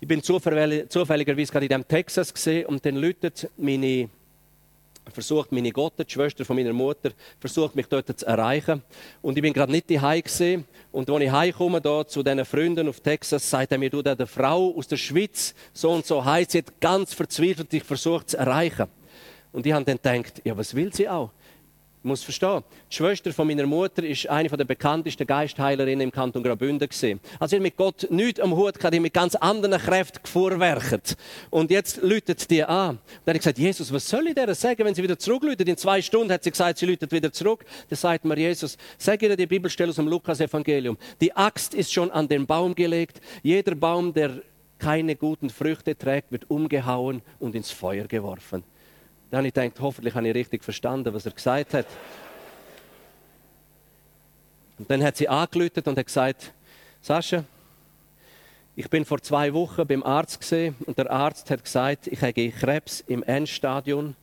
Ich 0.00 0.08
bin 0.08 0.22
zufälligerweise 0.22 1.52
gerade 1.52 1.66
in 1.66 1.70
dem 1.70 1.88
Texas 1.88 2.34
gesehen 2.34 2.66
und 2.66 2.84
dann 2.84 2.96
läutet 2.96 3.48
meine 3.56 4.10
versucht 5.12 5.52
meine 5.52 5.70
Gotte, 5.70 6.04
die 6.04 6.12
Schwester 6.12 6.44
von 6.44 6.56
meiner 6.56 6.72
Mutter, 6.72 7.12
versucht 7.38 7.76
mich 7.76 7.86
dort 7.86 8.18
zu 8.18 8.26
erreichen. 8.26 8.82
Und 9.22 9.38
ich 9.38 9.42
bin 9.42 9.52
gerade 9.52 9.70
nicht 9.70 9.88
daheim 9.88 10.20
gesehen. 10.20 10.64
Und 10.90 11.08
als 11.08 11.22
ich 11.22 11.30
heimkomme 11.30 11.80
da 11.80 12.04
zu 12.04 12.24
diesen 12.24 12.44
Freunden 12.44 12.88
auf 12.88 12.98
Texas, 12.98 13.48
sagt 13.48 13.70
er 13.70 13.78
mir, 13.78 13.88
du, 13.88 14.02
der 14.02 14.26
Frau 14.26 14.74
aus 14.76 14.88
der 14.88 14.96
Schweiz, 14.96 15.54
so 15.72 15.92
und 15.92 16.04
so 16.04 16.24
heißt, 16.24 16.50
sie 16.50 16.58
hat 16.58 16.80
ganz 16.80 17.14
verzweifelt 17.14 17.70
dich 17.70 17.84
versucht 17.84 18.30
zu 18.30 18.36
erreichen. 18.36 18.88
Und 19.56 19.64
ich 19.64 19.72
habe 19.72 19.86
dann 19.86 19.96
gedacht, 19.96 20.42
ja, 20.44 20.54
was 20.54 20.74
will 20.74 20.92
sie 20.92 21.08
auch? 21.08 21.30
Muss 22.06 22.22
verstehen. 22.22 22.62
Die 22.90 22.96
Schwester 22.96 23.32
von 23.32 23.46
meiner 23.46 23.66
Mutter 23.66 24.02
ist 24.02 24.28
eine 24.28 24.48
der 24.48 24.64
bekanntesten 24.64 25.26
Geistheilerinnen 25.26 26.02
im 26.02 26.12
Kanton 26.12 26.42
Graubünden 26.42 26.88
gesehen. 26.88 27.20
Also 27.38 27.56
ich 27.56 27.62
mit 27.62 27.76
Gott 27.76 28.06
nichts 28.10 28.40
am 28.40 28.56
Hut 28.56 28.74
gehabt, 28.74 28.94
ich 28.94 29.00
mit 29.00 29.12
ganz 29.12 29.34
anderen 29.34 29.78
Kräften 29.78 30.22
gefuhrwerkt. 30.22 31.16
Und 31.50 31.70
jetzt 31.70 32.02
läutet 32.02 32.50
die 32.50 32.64
an. 32.64 32.90
Und 32.90 32.98
dann 33.24 33.32
habe 33.32 33.36
ich 33.36 33.42
gesagt, 33.42 33.58
Jesus, 33.58 33.92
was 33.92 34.08
soll 34.08 34.28
ich 34.28 34.34
der 34.34 34.54
sagen, 34.54 34.84
wenn 34.84 34.94
sie 34.94 35.02
wieder 35.02 35.18
zurückläutet? 35.18 35.68
In 35.68 35.76
zwei 35.76 36.00
Stunden 36.00 36.32
hat 36.32 36.44
sie 36.44 36.50
gesagt, 36.50 36.78
sie 36.78 36.86
läutet 36.86 37.12
wieder 37.12 37.32
zurück. 37.32 37.64
Dann 37.88 37.96
sagt 37.96 38.24
mir 38.24 38.38
Jesus, 38.38 38.78
sag 38.96 39.20
ihr 39.22 39.36
die 39.36 39.46
Bibelstelle 39.46 39.90
aus 39.90 39.96
dem 39.96 40.08
Lukas-Evangelium. 40.08 40.96
Die 41.20 41.34
Axt 41.34 41.74
ist 41.74 41.92
schon 41.92 42.10
an 42.10 42.28
den 42.28 42.46
Baum 42.46 42.74
gelegt. 42.74 43.20
Jeder 43.42 43.74
Baum, 43.74 44.14
der 44.14 44.40
keine 44.78 45.16
guten 45.16 45.50
Früchte 45.50 45.96
trägt, 45.96 46.32
wird 46.32 46.50
umgehauen 46.50 47.22
und 47.38 47.54
ins 47.54 47.70
Feuer 47.70 48.04
geworfen. 48.04 48.62
Dann 49.30 49.38
habe 49.38 49.48
ich 49.48 49.54
gedacht, 49.54 49.80
hoffentlich 49.80 50.14
habe 50.14 50.28
ich 50.28 50.34
richtig 50.34 50.62
verstanden, 50.62 51.12
was 51.12 51.26
er 51.26 51.32
gesagt 51.32 51.74
hat. 51.74 51.86
Und 54.78 54.90
dann 54.90 55.02
hat 55.02 55.16
sie 55.16 55.28
angelötet 55.28 55.88
und 55.88 55.98
hat 55.98 56.06
gesagt, 56.06 56.52
Sascha, 57.00 57.44
ich 58.74 58.90
bin 58.90 59.04
vor 59.04 59.22
zwei 59.22 59.54
Wochen 59.54 59.86
beim 59.86 60.02
Arzt 60.02 60.40
gesehen 60.40 60.76
und 60.86 60.98
der 60.98 61.10
Arzt 61.10 61.50
hat 61.50 61.64
gesagt, 61.64 62.08
ich 62.08 62.20
habe 62.20 62.50
Krebs 62.50 63.00
im 63.00 63.22
Endstadium 63.22 64.14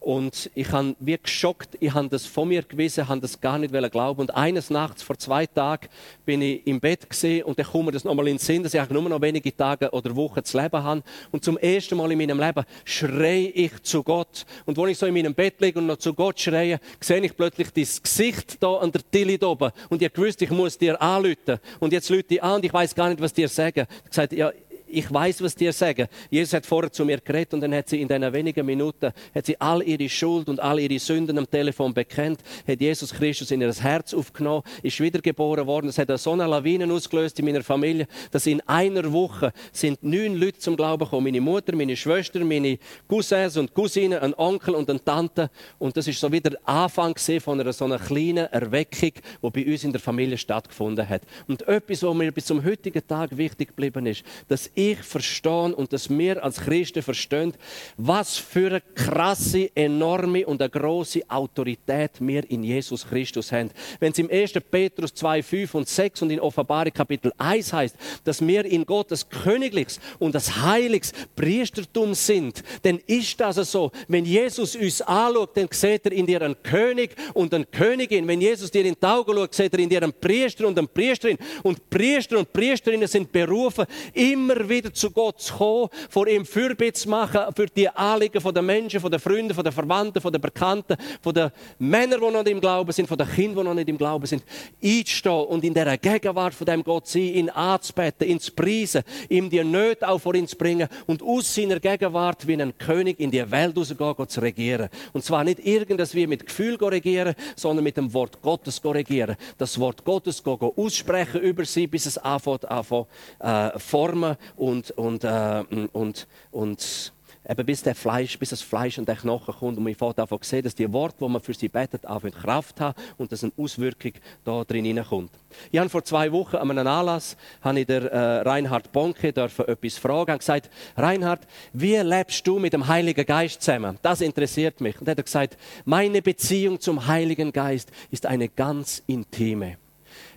und 0.00 0.50
ich 0.54 0.70
habe 0.70 0.94
wie 1.00 1.18
geschockt, 1.18 1.76
ich 1.80 1.92
habe 1.92 2.08
das 2.08 2.24
von 2.24 2.48
mir 2.48 2.62
gewissen, 2.62 3.08
habe 3.08 3.20
das 3.20 3.40
gar 3.40 3.58
nicht 3.58 3.74
glauben. 3.90 4.20
Und 4.20 4.34
eines 4.34 4.70
Nachts, 4.70 5.02
vor 5.02 5.18
zwei 5.18 5.46
Tagen, 5.46 5.88
bin 6.24 6.40
ich 6.40 6.66
im 6.66 6.80
Bett 6.80 7.10
gesehen 7.10 7.44
und 7.44 7.58
dann 7.58 7.66
kommt 7.66 7.86
mir 7.86 7.92
das 7.92 8.04
nochmal 8.04 8.28
in 8.28 8.34
den 8.36 8.38
Sinn, 8.38 8.62
dass 8.62 8.74
ich 8.74 8.90
nur 8.90 9.02
noch 9.02 9.20
wenige 9.20 9.54
Tage 9.54 9.90
oder 9.90 10.14
Wochen 10.14 10.44
zu 10.44 10.58
leben 10.58 10.82
habe. 10.82 11.02
Und 11.32 11.44
zum 11.44 11.58
ersten 11.58 11.96
Mal 11.96 12.12
in 12.12 12.18
meinem 12.18 12.38
Leben 12.38 12.64
schreie 12.84 13.48
ich 13.48 13.82
zu 13.82 14.02
Gott. 14.02 14.46
Und 14.66 14.76
wenn 14.76 14.88
ich 14.88 14.98
so 14.98 15.06
in 15.06 15.14
meinem 15.14 15.34
Bett 15.34 15.60
liege 15.60 15.78
und 15.78 15.86
noch 15.86 15.98
zu 15.98 16.14
Gott 16.14 16.38
schreie, 16.38 16.78
sehe 17.00 17.20
ich 17.20 17.36
plötzlich 17.36 17.70
das 17.72 18.02
Gesicht 18.02 18.62
da 18.62 18.76
an 18.76 18.92
der 18.92 19.02
Tilly 19.10 19.38
oben. 19.44 19.72
Und 19.88 20.00
ich 20.00 20.16
wusste, 20.16 20.44
ich 20.44 20.50
muss 20.50 20.78
dir 20.78 21.00
anrufen. 21.02 21.58
Und 21.80 21.92
jetzt 21.92 22.08
lüte 22.08 22.34
ich 22.34 22.42
an 22.42 22.56
und 22.56 22.64
ich 22.64 22.72
weiß 22.72 22.94
gar 22.94 23.08
nicht, 23.08 23.20
was 23.20 23.32
dir 23.32 23.48
sagen. 23.48 23.86
Ich 24.04 24.10
gesagt, 24.10 24.32
ja, 24.32 24.52
ich 24.90 25.12
weiß, 25.12 25.42
was 25.42 25.54
dir 25.54 25.72
sagen. 25.72 26.08
Jesus 26.30 26.54
hat 26.54 26.66
vorher 26.66 26.90
zu 26.90 27.04
mir 27.04 27.18
geredet 27.18 27.54
und 27.54 27.60
dann 27.60 27.74
hat 27.74 27.88
sie 27.88 28.00
in 28.00 28.08
diesen 28.08 28.32
wenigen 28.32 28.66
Minuten 28.66 29.12
hat 29.34 29.46
sie 29.46 29.60
all 29.60 29.82
ihre 29.82 30.08
Schuld 30.08 30.48
und 30.48 30.60
all 30.60 30.78
ihre 30.78 30.98
Sünden 30.98 31.38
am 31.38 31.50
Telefon 31.50 31.94
bekennt, 31.94 32.40
hat 32.66 32.80
Jesus 32.80 33.12
Christus 33.12 33.50
in 33.50 33.60
ihr 33.60 33.72
Herz 33.72 34.14
aufgenommen, 34.14 34.62
ist 34.82 35.00
wiedergeboren 35.00 35.66
worden. 35.66 35.88
Es 35.88 35.98
hat 35.98 36.08
so 36.18 36.32
eine 36.32 36.46
Lawine 36.46 36.92
ausgelöst 36.92 37.38
in 37.38 37.44
meiner 37.44 37.62
Familie, 37.62 38.06
dass 38.30 38.46
in 38.46 38.60
einer 38.62 39.12
Woche 39.12 39.52
sind 39.72 40.02
neun 40.02 40.34
Leute 40.34 40.58
zum 40.58 40.76
Glauben 40.76 41.04
gekommen. 41.04 41.24
Meine 41.24 41.40
Mutter, 41.40 41.74
meine 41.76 41.96
Schwester, 41.96 42.40
meine 42.44 42.78
Cousins 43.06 43.56
und 43.56 43.74
Cousinen, 43.74 44.18
ein 44.18 44.34
Onkel 44.34 44.74
und 44.74 44.88
eine 44.90 45.02
Tante. 45.02 45.50
Und 45.78 45.96
das 45.96 46.06
ist 46.06 46.20
so 46.20 46.30
wieder 46.32 46.50
der 46.50 46.68
Anfang 46.68 47.16
von 47.40 47.60
einer 47.60 47.72
so 47.72 47.84
einer 47.84 47.98
kleinen 47.98 48.46
Erweckung, 48.46 49.12
die 49.42 49.50
bei 49.50 49.66
uns 49.66 49.84
in 49.84 49.92
der 49.92 50.00
Familie 50.00 50.38
stattgefunden 50.38 51.08
hat. 51.08 51.22
Und 51.46 51.66
etwas, 51.68 52.02
was 52.02 52.14
mir 52.14 52.32
bis 52.32 52.46
zum 52.46 52.64
heutigen 52.64 53.06
Tag 53.06 53.36
wichtig 53.36 53.68
geblieben 53.68 54.06
ist, 54.06 54.24
dass 54.48 54.70
ich 54.78 54.98
verstehe 54.98 55.74
und 55.74 55.92
dass 55.92 56.08
wir 56.08 56.44
als 56.44 56.60
Christen 56.60 57.02
verstehen, 57.02 57.52
was 57.96 58.36
für 58.36 58.68
eine 58.68 58.80
krasse, 58.94 59.74
enorme 59.74 60.46
und 60.46 60.62
eine 60.62 60.70
große 60.70 61.22
Autorität 61.28 62.12
wir 62.20 62.48
in 62.48 62.62
Jesus 62.62 63.04
Christus 63.04 63.50
haben. 63.50 63.70
Wenn 63.98 64.12
es 64.12 64.18
im 64.18 64.30
1. 64.30 64.52
Petrus 64.70 65.12
2, 65.14 65.42
5 65.42 65.74
und 65.74 65.88
6 65.88 66.22
und 66.22 66.30
in 66.30 66.38
Offenbarung 66.38 66.92
Kapitel 66.92 67.32
1 67.38 67.72
heißt, 67.72 67.96
dass 68.22 68.46
wir 68.46 68.64
in 68.66 68.86
Gottes 68.86 69.28
königliches 69.28 69.98
und 70.20 70.34
das 70.34 70.62
heiliges 70.62 71.12
Priestertum 71.34 72.14
sind, 72.14 72.62
dann 72.82 73.00
ist 73.06 73.40
das 73.40 73.56
so. 73.72 73.90
Wenn 74.06 74.24
Jesus 74.24 74.76
uns 74.76 75.02
anschaut, 75.02 75.56
dann 75.56 75.66
sieht 75.72 76.06
er 76.06 76.12
in 76.12 76.26
dir 76.26 76.42
einen 76.42 76.62
König 76.62 77.16
und 77.34 77.52
eine 77.52 77.64
Königin. 77.64 78.28
Wenn 78.28 78.40
Jesus 78.40 78.70
dir 78.70 78.84
in 78.84 78.94
die 78.94 79.06
Augen 79.06 79.34
schaut, 79.34 79.54
sieht 79.54 79.72
er 79.72 79.80
in 79.80 79.88
dir 79.88 80.04
einen 80.04 80.12
Priester 80.12 80.68
und 80.68 80.78
eine 80.78 80.86
Priesterin. 80.86 81.38
Und 81.64 81.90
Priester 81.90 82.38
und 82.38 82.52
Priesterinnen 82.52 83.08
sind 83.08 83.32
berufen, 83.32 83.84
immer 84.14 84.67
wieder 84.68 84.92
zu 84.92 85.10
Gott 85.10 85.40
zu 85.40 85.54
kommen, 85.54 85.88
vor 86.08 86.26
ihm 86.26 86.44
Fürbitte 86.44 87.00
zu 87.00 87.08
machen 87.08 87.40
für 87.54 87.66
die 87.66 87.88
Anliegen 87.88 88.42
der 88.42 88.62
Menschen, 88.62 89.10
der 89.10 89.20
Freunde, 89.20 89.54
der 89.54 89.72
Verwandten, 89.72 90.32
der 90.32 90.38
Bekannten, 90.38 90.96
der 91.24 91.52
Männer, 91.78 92.16
die 92.16 92.20
noch 92.20 92.32
nicht 92.32 92.48
im 92.48 92.60
Glauben 92.60 92.92
sind, 92.92 93.10
den 93.10 93.28
Kindern, 93.28 93.64
die 93.64 93.68
noch 93.68 93.74
nicht 93.74 93.88
im 93.88 93.98
Glauben 93.98 94.26
sind, 94.26 94.42
einzustehen 94.82 95.46
und 95.46 95.64
in 95.64 95.74
dieser 95.74 95.96
Gegenwart 95.96 96.54
von 96.54 96.66
dem 96.66 96.82
Gott 96.82 97.06
sein, 97.06 97.22
ihn 97.22 97.50
anzubeten, 97.50 98.28
ihn 98.28 98.40
zu 98.40 98.52
preisen, 98.52 99.02
ihm 99.28 99.50
die 99.50 99.62
Nöte 99.64 100.08
auch 100.08 100.18
vor 100.18 100.34
ihn 100.34 100.46
zu 100.46 100.56
bringen 100.56 100.88
und 101.06 101.22
aus 101.22 101.54
seiner 101.54 101.80
Gegenwart 101.80 102.46
wie 102.46 102.60
ein 102.60 102.76
König 102.78 103.20
in 103.20 103.30
die 103.30 103.50
Welt 103.50 103.76
rauszugehen, 103.76 104.28
zu 104.28 104.40
regieren. 104.40 104.88
Und 105.12 105.24
zwar 105.24 105.44
nicht 105.44 105.64
irgendwas 105.64 106.14
wie 106.14 106.26
mit 106.26 106.46
Gefühl 106.46 106.76
regieren, 106.76 107.34
sondern 107.56 107.84
mit 107.84 107.96
dem 107.96 108.12
Wort 108.12 108.40
Gottes 108.42 108.80
regieren. 108.84 109.36
Das 109.56 109.78
Wort 109.78 110.04
Gottes 110.04 110.42
aussprechen 110.44 111.40
über 111.40 111.64
sie, 111.64 111.86
bis 111.86 112.06
es 112.06 112.18
anfängt, 112.18 112.68
anfängt 112.70 113.06
äh, 113.40 113.78
formen 113.78 114.36
und, 114.58 114.90
und, 114.92 115.24
äh, 115.24 115.64
und, 115.92 116.26
und 116.50 117.12
eben 117.48 117.66
bis, 117.66 117.82
der 117.82 117.94
Fleisch, 117.94 118.38
bis 118.38 118.50
das 118.50 118.60
Fleisch 118.60 118.98
und 118.98 119.08
der 119.08 119.16
Knochen 119.16 119.54
kommt 119.54 119.78
und 119.78 119.84
man 119.84 119.94
fängt 119.94 120.18
davon 120.18 120.38
sehen, 120.42 120.62
dass 120.62 120.74
die 120.74 120.92
Worte, 120.92 121.16
die 121.20 121.28
man 121.28 121.40
für 121.40 121.54
sie 121.54 121.68
betet, 121.68 122.04
anfangen 122.04 122.34
Kraft 122.34 122.80
haben 122.80 123.00
und 123.16 123.32
dass 123.32 123.42
eine 123.42 123.52
Auswirkung 123.56 124.12
da 124.44 124.64
drin 124.64 124.84
hineinkommt. 124.84 125.30
Ich 125.70 125.78
habe 125.78 125.88
vor 125.88 126.04
zwei 126.04 126.30
Wochen 126.30 126.56
an 126.56 126.70
einem 126.70 126.86
Anlass 126.86 127.36
habe 127.62 127.80
ich 127.80 127.86
der 127.86 128.12
äh, 128.12 128.40
Reinhard 128.42 128.92
Bonke 128.92 129.32
dürfen 129.32 129.66
etwas 129.66 129.96
fragen 129.96 130.32
und 130.32 130.38
gesagt, 130.38 130.70
Reinhard, 130.96 131.46
wie 131.72 131.96
lebst 131.96 132.46
du 132.46 132.58
mit 132.58 132.72
dem 132.72 132.86
Heiligen 132.86 133.24
Geist 133.24 133.62
zusammen? 133.62 133.98
Das 134.02 134.20
interessiert 134.20 134.80
mich. 134.80 135.00
Und 135.00 135.08
er 135.08 135.12
hat 135.12 135.24
gesagt, 135.24 135.56
meine 135.84 136.20
Beziehung 136.20 136.80
zum 136.80 137.06
Heiligen 137.06 137.52
Geist 137.52 137.90
ist 138.10 138.26
eine 138.26 138.48
ganz 138.48 139.02
intime 139.06 139.78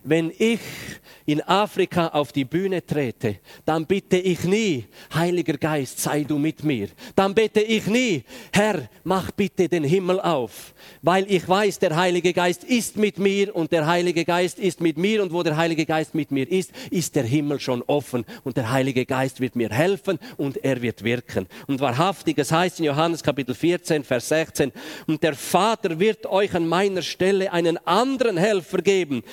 wenn 0.04 0.32
ich 0.38 0.60
in 1.26 1.42
Afrika 1.42 2.08
auf 2.08 2.32
die 2.32 2.46
Bühne 2.46 2.86
trete, 2.86 3.38
dann 3.66 3.86
bitte 3.86 4.18
ich 4.18 4.44
nie, 4.44 4.86
Heiliger 5.14 5.58
Geist, 5.58 6.00
sei 6.00 6.24
du 6.24 6.38
mit 6.38 6.64
mir. 6.64 6.90
Dann 7.16 7.34
bitte 7.36 7.62
ich 7.62 7.86
nie, 7.88 8.24
Herr, 8.52 8.90
mach 9.04 9.32
bitte 9.32 9.70
den 9.70 9.84
Himmel 9.84 10.20
auf, 10.20 10.74
weil 11.02 11.26
ich 11.32 11.48
weiß, 11.48 11.80
der 11.80 11.96
Heilige 11.96 12.34
Geist 12.34 12.64
ist 12.64 12.98
mit 12.98 13.20
mir 13.20 13.56
und 13.56 13.72
der 13.72 13.86
Heilige 13.86 14.26
Geist 14.26 14.60
ist 14.60 14.82
mit 14.82 14.98
mir 14.98 15.22
und 15.22 15.32
wo 15.32 15.44
der 15.44 15.56
Heilige 15.56 15.86
Geist 15.86 16.16
mit 16.16 16.32
mir 16.32 16.50
ist, 16.50 16.72
ist 16.90 17.16
der 17.16 17.24
Himmel 17.24 17.60
schon 17.60 17.84
offen 17.84 18.26
und 18.44 18.58
der 18.58 18.72
Heilige 18.72 19.06
Geist 19.06 19.40
wird 19.40 19.56
mir 19.56 19.70
helfen 19.70 20.20
und 20.38 20.58
er 20.64 20.82
wird 20.82 21.04
wirken. 21.04 21.48
Und 21.68 21.80
wahrhaftig, 21.80 22.38
es 22.40 22.52
heißt 22.52 22.80
in 22.80 22.86
Johannes 22.86 23.24
Kapitel 23.24 23.54
14, 23.54 24.04
Vers 24.04 24.30
16, 24.30 24.72
und 25.08 25.22
der 25.22 25.36
Vater 25.36 26.00
wird 26.00 26.26
euch 26.26 26.54
an 26.56 26.68
meiner 26.68 27.02
Stelle 27.02 27.52
einen 27.54 27.78
anderen 27.86 28.38
Helfer 28.38 28.82
geben, 28.82 29.24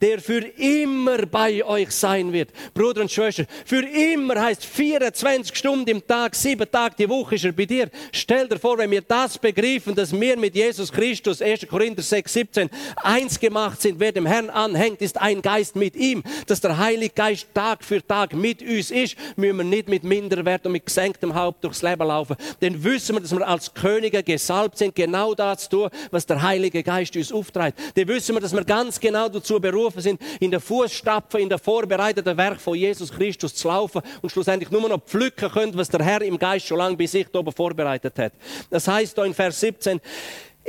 der 0.00 0.20
für 0.20 0.40
immer 0.56 1.26
bei 1.26 1.64
euch 1.64 1.90
sein 1.90 2.32
wird. 2.32 2.50
Bruder 2.72 3.02
und 3.02 3.10
Schwester, 3.10 3.44
für 3.64 3.82
immer 3.82 4.40
heißt 4.40 4.64
24 4.64 5.56
Stunden 5.56 5.90
im 5.90 6.06
Tag, 6.06 6.34
sieben 6.34 6.70
Tage 6.70 6.94
die 6.98 7.08
Woche 7.08 7.34
ist 7.34 7.44
er 7.44 7.52
bei 7.52 7.66
dir. 7.66 7.90
Stell 8.12 8.48
dir 8.48 8.58
vor, 8.58 8.78
wenn 8.78 8.90
wir 8.90 9.02
das 9.02 9.38
begreifen, 9.38 9.94
dass 9.94 10.12
wir 10.12 10.38
mit 10.38 10.54
Jesus 10.54 10.90
Christus, 10.90 11.42
1. 11.42 11.66
Korinther 11.68 12.02
6, 12.02 12.32
17, 12.32 12.70
eins 12.96 13.38
gemacht 13.38 13.82
sind, 13.82 14.00
wer 14.00 14.12
dem 14.12 14.26
Herrn 14.26 14.48
anhängt, 14.48 15.02
ist 15.02 15.20
ein 15.20 15.42
Geist 15.42 15.76
mit 15.76 15.96
ihm. 15.96 16.22
Dass 16.46 16.60
der 16.60 16.78
Heilige 16.78 17.14
Geist 17.14 17.48
Tag 17.52 17.84
für 17.84 18.04
Tag 18.06 18.34
mit 18.34 18.62
uns 18.62 18.90
ist, 18.90 19.16
müssen 19.36 19.58
wir 19.58 19.64
nicht 19.64 19.88
mit 19.88 20.04
Minderwert 20.04 20.64
und 20.66 20.72
mit 20.72 20.86
gesenktem 20.86 21.34
Haupt 21.34 21.62
durchs 21.64 21.82
Leben 21.82 22.06
laufen. 22.06 22.36
Denn 22.60 22.82
wissen 22.82 23.16
wir, 23.16 23.20
dass 23.20 23.32
wir 23.32 23.46
als 23.46 23.72
Könige 23.74 24.22
gesalbt 24.22 24.78
sind, 24.78 24.94
genau 24.94 25.34
das 25.34 25.64
zu 25.64 25.70
tun, 25.70 25.90
was 26.10 26.24
der 26.24 26.40
Heilige 26.40 26.82
Geist 26.82 27.16
uns 27.16 27.32
auftreibt. 27.32 27.78
Dann 27.94 28.08
wissen 28.08 28.34
wir, 28.34 28.40
dass 28.40 28.54
wir 28.54 28.64
ganz 28.64 28.98
genau 28.98 29.28
dazu 29.28 29.60
berufen 29.60 29.89
berufen 29.90 30.02
sind, 30.02 30.20
in 30.40 30.50
der 30.50 30.60
Fußstapfen, 30.60 31.40
in 31.40 31.48
der 31.48 31.58
vorbereiteten 31.58 32.36
Werk 32.36 32.60
von 32.60 32.74
Jesus 32.74 33.12
Christus 33.12 33.54
zu 33.54 33.68
laufen 33.68 34.02
und 34.22 34.30
schlussendlich 34.30 34.70
nur 34.70 34.88
noch 34.88 35.02
pflücken 35.04 35.50
können, 35.50 35.76
was 35.76 35.88
der 35.88 36.04
Herr 36.04 36.22
im 36.22 36.38
Geist 36.38 36.66
schon 36.66 36.78
lange 36.78 36.96
bei 36.96 37.06
sich 37.06 37.26
oben 37.34 37.52
vorbereitet 37.52 38.18
hat. 38.18 38.32
Das 38.70 38.86
heißt 38.86 39.16
da 39.18 39.24
in 39.24 39.34
Vers 39.34 39.60
17, 39.60 40.00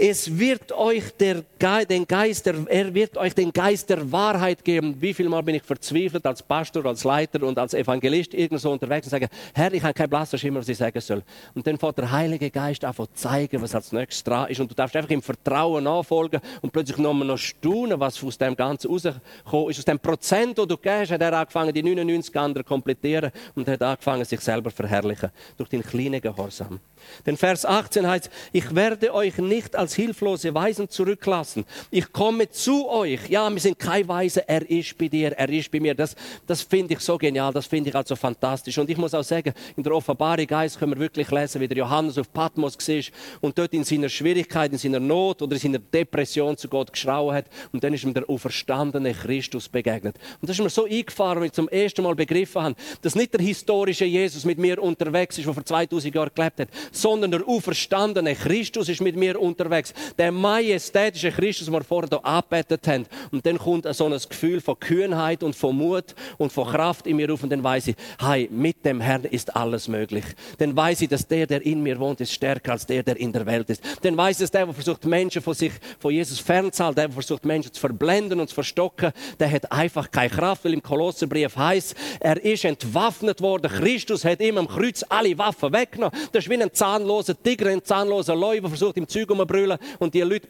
es 0.02 0.40
wird 0.40 0.72
euch 0.72 1.12
der 1.20 1.44
den 1.88 2.08
Geist, 2.08 2.48
der, 2.48 2.56
er 2.68 2.92
wird 2.92 3.18
euch 3.18 3.36
den 3.36 3.54
Geist 3.54 3.88
der 3.88 4.12
Wahrheit 4.12 4.66
geben. 4.66 4.96
Wie 5.00 5.14
viel 5.14 5.30
Mal 5.30 5.44
bin 5.44 5.54
ich 5.54 5.62
verzweifelt 5.62 6.26
als 6.26 6.42
Pastor, 6.42 6.84
als 6.88 7.04
Leiter 7.04 7.44
und 7.44 7.60
als 7.60 7.76
Evangelist 7.76 8.34
irgendwo 8.34 8.70
unterwegs 8.70 9.06
und 9.06 9.12
sage, 9.12 9.30
Herr, 9.54 9.72
ich 9.72 9.84
habe 9.84 9.94
kein 9.94 10.10
blasser 10.10 10.40
Schimmer, 10.40 10.60
was 10.60 10.70
ich 10.70 10.78
sagen 10.78 11.00
soll. 11.00 11.22
Und 11.54 11.68
dann 11.68 11.78
fährt 11.78 12.00
der 12.00 12.12
Heilige 12.12 12.50
Geist 12.50 12.84
einfach 12.84 13.06
zeigen, 13.14 13.62
was 13.62 13.76
als 13.76 13.92
nächstes 13.92 14.24
dran 14.24 14.50
ist. 14.50 14.60
Und 14.60 14.72
du 14.72 14.76
darfst 14.76 14.96
einfach 14.96 15.12
im 15.12 15.22
Vertrauen 15.22 15.84
nachfolgen 15.84 16.42
und 16.62 16.74
plötzlich 16.74 16.98
nochmal 16.98 17.28
noch 17.28 17.38
staunen, 17.38 18.00
was 18.00 18.24
aus 18.24 18.40
dem 18.40 18.56
Ganzen 18.56 18.90
rausgekommen 18.90 19.70
ist. 19.70 19.78
Aus 19.78 19.86
dem 19.86 20.00
Prozent, 20.00 20.58
das 20.58 20.66
du 20.66 20.78
gehst, 20.78 21.12
hat 21.12 21.22
er 21.22 21.34
angefangen, 21.34 21.74
die 21.74 21.84
99 21.84 22.36
anderen 22.38 22.66
komplettieren 22.66 23.32
und 23.54 23.68
hat 23.68 23.84
angefangen, 23.84 24.26
sich 24.26 24.40
selber 24.40 24.72
zu 24.72 24.78
verherrlichen. 24.78 25.30
Durch 25.58 25.70
den 25.70 25.84
kleinen 25.84 26.22
Gehorsam. 26.22 26.80
Denn 27.26 27.38
Vers 27.38 27.66
18 27.66 28.08
heißt, 28.08 28.30
ich 28.52 28.74
werde 28.74 29.14
euch 29.14 29.38
nicht 29.38 29.76
als 29.76 29.91
hilflose 29.96 30.54
Weisen 30.54 30.90
zurücklassen. 30.90 31.66
Ich 31.90 32.12
komme 32.12 32.50
zu 32.50 32.90
euch. 32.90 33.30
Ja, 33.30 33.50
wir 33.50 33.60
sind 33.60 33.80
kein 33.80 34.08
Weise, 34.08 34.48
er 34.48 34.70
ist 34.70 34.98
bei 34.98 35.08
dir, 35.08 35.32
er 35.32 35.50
ist 35.50 35.72
bei 35.72 35.80
mir. 35.80 35.96
Das, 35.96 36.16
das 36.46 36.62
finde 36.62 36.94
ich 36.94 37.00
so 37.00 37.18
genial, 37.18 37.54
das 37.54 37.66
finde 37.66 37.90
ich 37.90 37.96
also 37.96 38.16
fantastisch. 38.16 38.78
Und 38.78 38.90
ich 38.90 38.98
muss 38.98 39.14
auch 39.14 39.24
sagen, 39.24 39.54
in 39.76 39.84
der 39.84 39.94
Offenbarung 39.94 40.48
Geist 40.48 40.80
können 40.80 40.94
wir 40.94 41.00
wirklich 41.00 41.30
lesen, 41.32 41.62
wie 41.62 41.68
der 41.68 41.78
Johannes 41.78 42.18
auf 42.18 42.32
Patmos 42.32 42.78
war 42.78 43.04
und 43.42 43.58
dort 43.58 43.74
in 43.74 43.84
seiner 43.84 44.10
Schwierigkeit, 44.10 44.72
in 44.72 44.78
seiner 44.78 45.00
Not 45.00 45.42
oder 45.42 45.54
in 45.54 45.60
seiner 45.60 45.80
Depression 45.80 46.58
zu 46.58 46.68
Gott 46.68 46.92
geschrauen 46.92 47.36
hat. 47.36 47.46
Und 47.72 47.84
dann 47.84 47.94
ist 47.94 48.04
ihm 48.04 48.14
der 48.14 48.30
auferstandene 48.30 49.14
Christus 49.14 49.70
begegnet. 49.70 50.18
Und 50.42 50.50
das 50.50 50.58
ist 50.58 50.64
mir 50.64 50.70
so 50.70 50.86
eingefahren, 50.86 51.40
wenn 51.40 51.48
ich 51.48 51.54
zum 51.54 51.70
ersten 51.70 52.04
Mal 52.04 52.16
begriffen 52.16 52.62
habe, 52.62 52.76
dass 53.02 53.16
nicht 53.16 53.34
der 53.34 53.42
historische 53.42 54.06
Jesus 54.06 54.46
mit 54.46 54.58
mir 54.58 54.82
unterwegs 54.82 55.38
ist, 55.38 55.46
der 55.46 55.54
vor 55.54 55.66
2000 55.66 56.14
Jahren 56.14 56.32
gelebt 56.34 56.60
hat, 56.60 56.70
sondern 56.92 57.32
der 57.32 57.48
auferstandene 57.48 58.36
Christus 58.36 58.90
ist 58.90 59.02
mit 59.02 59.16
mir 59.16 59.40
unterwegs. 59.40 59.71
Der 60.18 60.32
majestätische 60.32 61.32
Christus, 61.32 61.66
den 61.66 61.74
wir 61.74 61.84
vorher 61.84 62.10
hier 62.10 62.26
angebetet 62.26 62.88
haben. 62.88 63.06
Und 63.32 63.46
dann 63.46 63.58
kommt 63.58 63.88
so 63.94 64.06
ein 64.06 64.12
Gefühl 64.12 64.62
von 64.62 64.80
Kühnheit 64.80 65.44
und 65.44 65.56
von 65.56 65.76
Mut 65.76 66.16
und 66.38 66.52
von 66.52 66.68
Kraft 66.68 67.08
in 67.08 67.18
mir 67.18 67.32
auf 67.32 67.44
und 67.44 67.50
dann 67.50 67.64
weiß 67.64 67.88
ich, 67.88 67.96
hey, 68.20 68.50
mit 68.52 68.84
dem 68.86 69.02
Herrn 69.02 69.24
ist 69.26 69.56
alles 69.56 69.88
möglich. 69.88 70.26
Dann 70.58 70.76
weiß 70.76 71.02
ich, 71.02 71.10
dass 71.10 71.28
der, 71.28 71.48
der 71.48 71.66
in 71.66 71.82
mir 71.82 72.00
wohnt, 72.00 72.22
ist 72.22 72.34
stärker 72.34 72.74
als 72.74 72.86
der, 72.86 73.04
der 73.04 73.18
in 73.18 73.32
der 73.32 73.46
Welt 73.46 73.70
ist. 73.70 73.84
Dann 74.02 74.18
weiß 74.18 74.38
ich, 74.38 74.44
dass 74.44 74.52
der, 74.52 74.66
der 74.66 74.74
versucht, 74.74 75.06
Menschen 75.06 75.42
von 75.42 75.54
sich, 75.54 75.72
von 76.00 76.12
Jesus 76.12 76.40
fernzuhalten, 76.40 76.96
der, 76.96 77.08
der 77.08 77.14
versucht, 77.14 77.46
Menschen 77.46 77.74
zu 77.74 77.80
verblenden 77.80 78.40
und 78.40 78.48
zu 78.48 78.56
verstocken, 78.56 79.12
der 79.40 79.52
hat 79.52 79.72
einfach 79.72 80.10
keine 80.12 80.30
Kraft, 80.30 80.66
weil 80.66 80.74
im 80.74 80.84
Kolosserbrief 80.84 81.56
heißt, 81.56 81.96
er 82.20 82.44
ist 82.44 82.66
entwaffnet 82.66 83.42
worden. 83.42 83.72
Christus 83.72 84.26
hat 84.26 84.42
ihm 84.42 84.58
am 84.58 84.68
Kreuz 84.68 85.04
alle 85.10 85.38
Waffen 85.38 85.74
weggenommen. 85.74 86.18
Das 86.32 86.44
ist 86.46 86.50
wie 86.50 86.62
ein 86.62 86.74
zahnloser 86.74 87.42
Tiger, 87.42 87.70
ein 87.70 87.84
zahnloser 87.84 88.36
Leu, 88.36 88.60
der 88.60 88.70
versucht, 88.70 88.98
im 88.98 89.08
Zeug 89.08 89.30
umzubringen 89.30 89.48
brüllen 89.62 89.78
und 90.00 90.14
die 90.14 90.22
Leute 90.22 90.48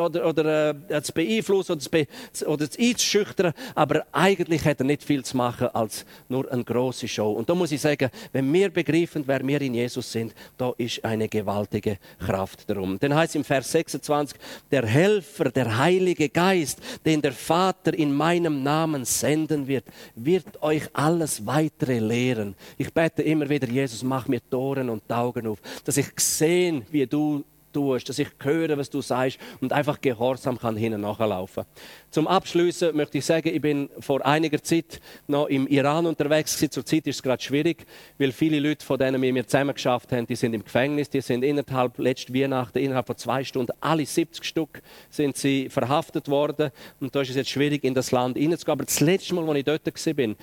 oder, 0.00 0.26
oder, 0.26 0.74
äh, 0.88 1.02
zu 1.02 1.12
beeinflussen 1.12 1.72
oder 1.72 1.80
zu, 1.80 1.90
be 1.90 2.06
oder 2.46 2.70
zu 2.70 2.80
einzuschüchtern. 2.80 3.52
Aber 3.74 4.06
eigentlich 4.12 4.64
hat 4.64 4.80
er 4.80 4.86
nicht 4.86 5.02
viel 5.02 5.24
zu 5.24 5.36
machen 5.36 5.68
als 5.68 6.04
nur 6.28 6.50
eine 6.50 6.64
große 6.64 7.08
Show. 7.08 7.32
Und 7.32 7.48
da 7.48 7.54
muss 7.54 7.72
ich 7.72 7.80
sagen, 7.80 8.10
wenn 8.32 8.52
wir 8.52 8.70
begreifen, 8.70 9.22
wer 9.26 9.46
wir 9.46 9.60
in 9.60 9.74
Jesus 9.74 10.10
sind, 10.10 10.34
da 10.56 10.72
ist 10.76 11.04
eine 11.04 11.28
gewaltige 11.28 11.98
Kraft 12.18 12.68
darum. 12.68 12.98
Dann 12.98 13.14
heißt 13.14 13.36
im 13.36 13.44
Vers 13.44 13.72
26, 13.72 14.38
der 14.70 14.86
Helfer, 14.86 15.50
der 15.50 15.78
Heilige 15.78 16.28
Geist, 16.28 16.80
den 17.04 17.22
der 17.22 17.32
Vater 17.32 17.94
in 17.94 18.12
meinem 18.12 18.62
Namen 18.62 19.04
senden 19.04 19.66
wird, 19.66 19.84
wird 20.14 20.62
euch 20.62 20.82
alles 20.92 21.44
weitere 21.46 21.98
lehren. 21.98 22.54
Ich 22.76 22.92
bete 22.92 23.22
immer 23.22 23.48
wieder, 23.48 23.68
Jesus, 23.68 24.02
mach 24.02 24.28
mir 24.28 24.40
Toren 24.48 24.90
und 24.90 25.10
Augen 25.10 25.46
auf, 25.46 25.58
dass 25.84 25.96
ich 25.96 26.08
sehen, 26.16 26.84
wie 26.90 27.06
du 27.06 27.44
tust, 27.78 28.08
dass 28.08 28.18
ich 28.18 28.28
höre, 28.40 28.76
was 28.76 28.90
du 28.90 29.00
sagst 29.00 29.38
und 29.60 29.72
einfach 29.72 30.00
gehorsam 30.00 30.58
kann 30.58 30.76
hinten 30.76 31.00
nachlaufen. 31.00 31.64
Zum 32.10 32.26
Abschließen 32.26 32.96
möchte 32.96 33.18
ich 33.18 33.24
sagen, 33.24 33.48
ich 33.48 33.60
bin 33.60 33.88
vor 34.00 34.24
einiger 34.24 34.62
Zeit 34.62 35.00
noch 35.26 35.46
im 35.46 35.66
Iran 35.66 36.06
unterwegs 36.06 36.56
gewesen. 36.56 36.72
Zurzeit 36.72 37.06
ist 37.06 37.16
es 37.16 37.22
gerade 37.22 37.42
schwierig, 37.42 37.86
weil 38.18 38.32
viele 38.32 38.58
Leute, 38.58 38.84
von 38.84 38.98
denen 38.98 39.22
wir 39.22 39.46
zusammen 39.46 39.74
geschafft 39.74 40.12
haben, 40.12 40.26
die 40.26 40.36
sind 40.36 40.54
im 40.54 40.64
Gefängnis, 40.64 41.08
die 41.10 41.20
sind 41.20 41.42
innerhalb 41.44 41.98
letzten 41.98 42.34
Weihnachten, 42.34 42.78
innerhalb 42.78 43.06
von 43.06 43.16
zwei 43.16 43.44
Stunden, 43.44 43.72
alle 43.80 44.04
70 44.04 44.44
Stück 44.44 44.82
sind 45.10 45.36
sie 45.36 45.68
verhaftet 45.68 46.28
worden 46.28 46.70
und 47.00 47.14
da 47.14 47.20
ist 47.20 47.30
es 47.30 47.36
jetzt 47.36 47.50
schwierig, 47.50 47.84
in 47.84 47.94
das 47.94 48.10
Land 48.10 48.36
hineinzugehen. 48.36 48.72
Aber 48.72 48.84
das 48.84 49.00
letzte 49.00 49.34
Mal, 49.34 49.48
als 49.48 49.58
ich 49.58 49.64
dort 49.64 49.86
war, 49.86 50.34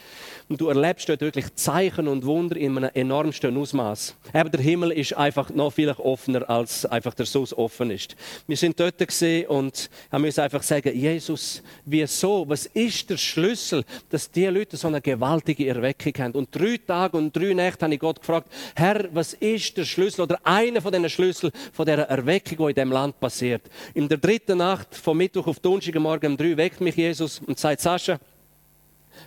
und 0.50 0.62
du 0.62 0.68
erlebst 0.68 1.10
dort 1.10 1.22
wirklich 1.22 1.54
Zeichen 1.56 2.08
und 2.08 2.26
Wunder 2.26 2.56
in 2.56 2.78
einem 2.78 2.90
enormsten 2.94 3.58
Ausmaß. 3.58 4.16
Eben 4.34 4.52
der 4.52 4.62
Himmel 4.62 4.92
ist 4.92 5.14
einfach 5.14 5.50
noch 5.50 5.74
viel 5.74 5.90
offener 5.90 6.50
als 6.50 6.86
einfach 6.86 7.14
der 7.14 7.25
so 7.26 7.46
offen 7.58 7.92
ist. 7.92 8.16
Wir 8.48 8.58
sind 8.58 8.80
dort 8.80 8.98
gesehen 8.98 9.48
und 9.48 9.90
haben 10.12 10.24
uns 10.24 10.40
einfach 10.40 10.64
sagen, 10.64 10.96
Jesus, 10.96 11.62
wieso? 11.86 12.48
Was 12.48 12.66
ist 12.68 13.10
der 13.10 13.18
Schlüssel, 13.18 13.84
dass 14.10 14.30
die 14.30 14.46
Leute 14.46 14.78
so 14.78 14.88
eine 14.88 15.02
gewaltige 15.02 15.68
Erweckung 15.68 16.14
haben? 16.20 16.34
Und 16.34 16.54
drei 16.54 16.78
Tage 16.78 17.18
und 17.18 17.36
drei 17.36 17.54
Nächte 17.54 17.86
habe 17.86 17.94
ich 17.94 18.00
Gott 18.00 18.20
gefragt, 18.20 18.52
Herr, 18.76 19.08
was 19.14 19.34
ist 19.34 19.78
der 19.78 19.86
Schlüssel 19.86 20.22
oder 20.22 20.40
einer 20.44 20.82
von 20.82 20.92
diesen 20.92 21.10
Schlüsseln 21.10 21.52
von 21.74 21.86
dieser 21.86 22.04
Erweckung, 22.04 22.58
die 22.58 22.70
in 22.72 22.76
dem 22.76 22.92
Land 22.92 23.20
passiert? 23.20 23.64
In 23.94 24.08
der 24.08 24.18
dritten 24.18 24.58
Nacht, 24.58 24.96
vom 24.96 25.18
Mittwoch 25.18 25.48
auf 25.48 25.60
Donnerstag 25.60 25.96
Morgen 25.96 26.32
um 26.32 26.38
drei, 26.38 26.56
weckt 26.58 26.82
mich 26.82 26.96
Jesus 26.96 27.42
und 27.46 27.60
sagt, 27.60 27.82
Sascha, 27.82 28.20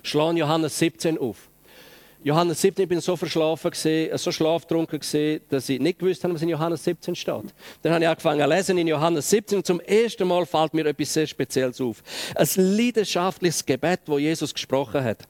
schlag 0.03 0.37
Johannes 0.37 0.79
17 0.79 1.19
auf. 1.19 1.49
Johannes 2.25 2.61
17, 2.61 2.83
ich 2.83 2.89
bin 2.89 3.01
so 3.01 3.17
verschlafen 3.17 3.71
gesehen, 3.71 4.17
so 4.19 4.33
schlaftrunken 4.33 4.99
gesehen, 4.99 5.41
dass 5.49 5.69
ich 5.69 5.79
nicht 5.79 6.01
gewusst 6.01 6.25
habe, 6.25 6.35
was 6.35 6.43
in 6.43 6.49
Johannes 6.49 6.83
17 6.83 7.15
steht. 7.15 7.55
Dann 7.83 7.93
habe 7.93 8.03
ich 8.03 8.09
angefangen 8.09 8.41
zu 8.41 8.49
lesen 8.49 8.79
in 8.79 8.89
Johannes 8.89 9.31
17 9.31 9.59
und 9.59 9.67
zum 9.67 9.81
ersten 9.81 10.27
Mal 10.27 10.45
fällt 10.45 10.75
mir 10.75 10.87
etwas 10.87 11.15
sehr 11.15 11.27
Spezielles 11.29 11.81
auf. 11.81 12.03
Ein 12.35 12.49
leidenschaftliches 12.57 13.65
Gebet, 13.65 14.01
wo 14.07 14.19
Jesus 14.19 14.53
gesprochen 14.53 15.05
hat. 15.05 15.29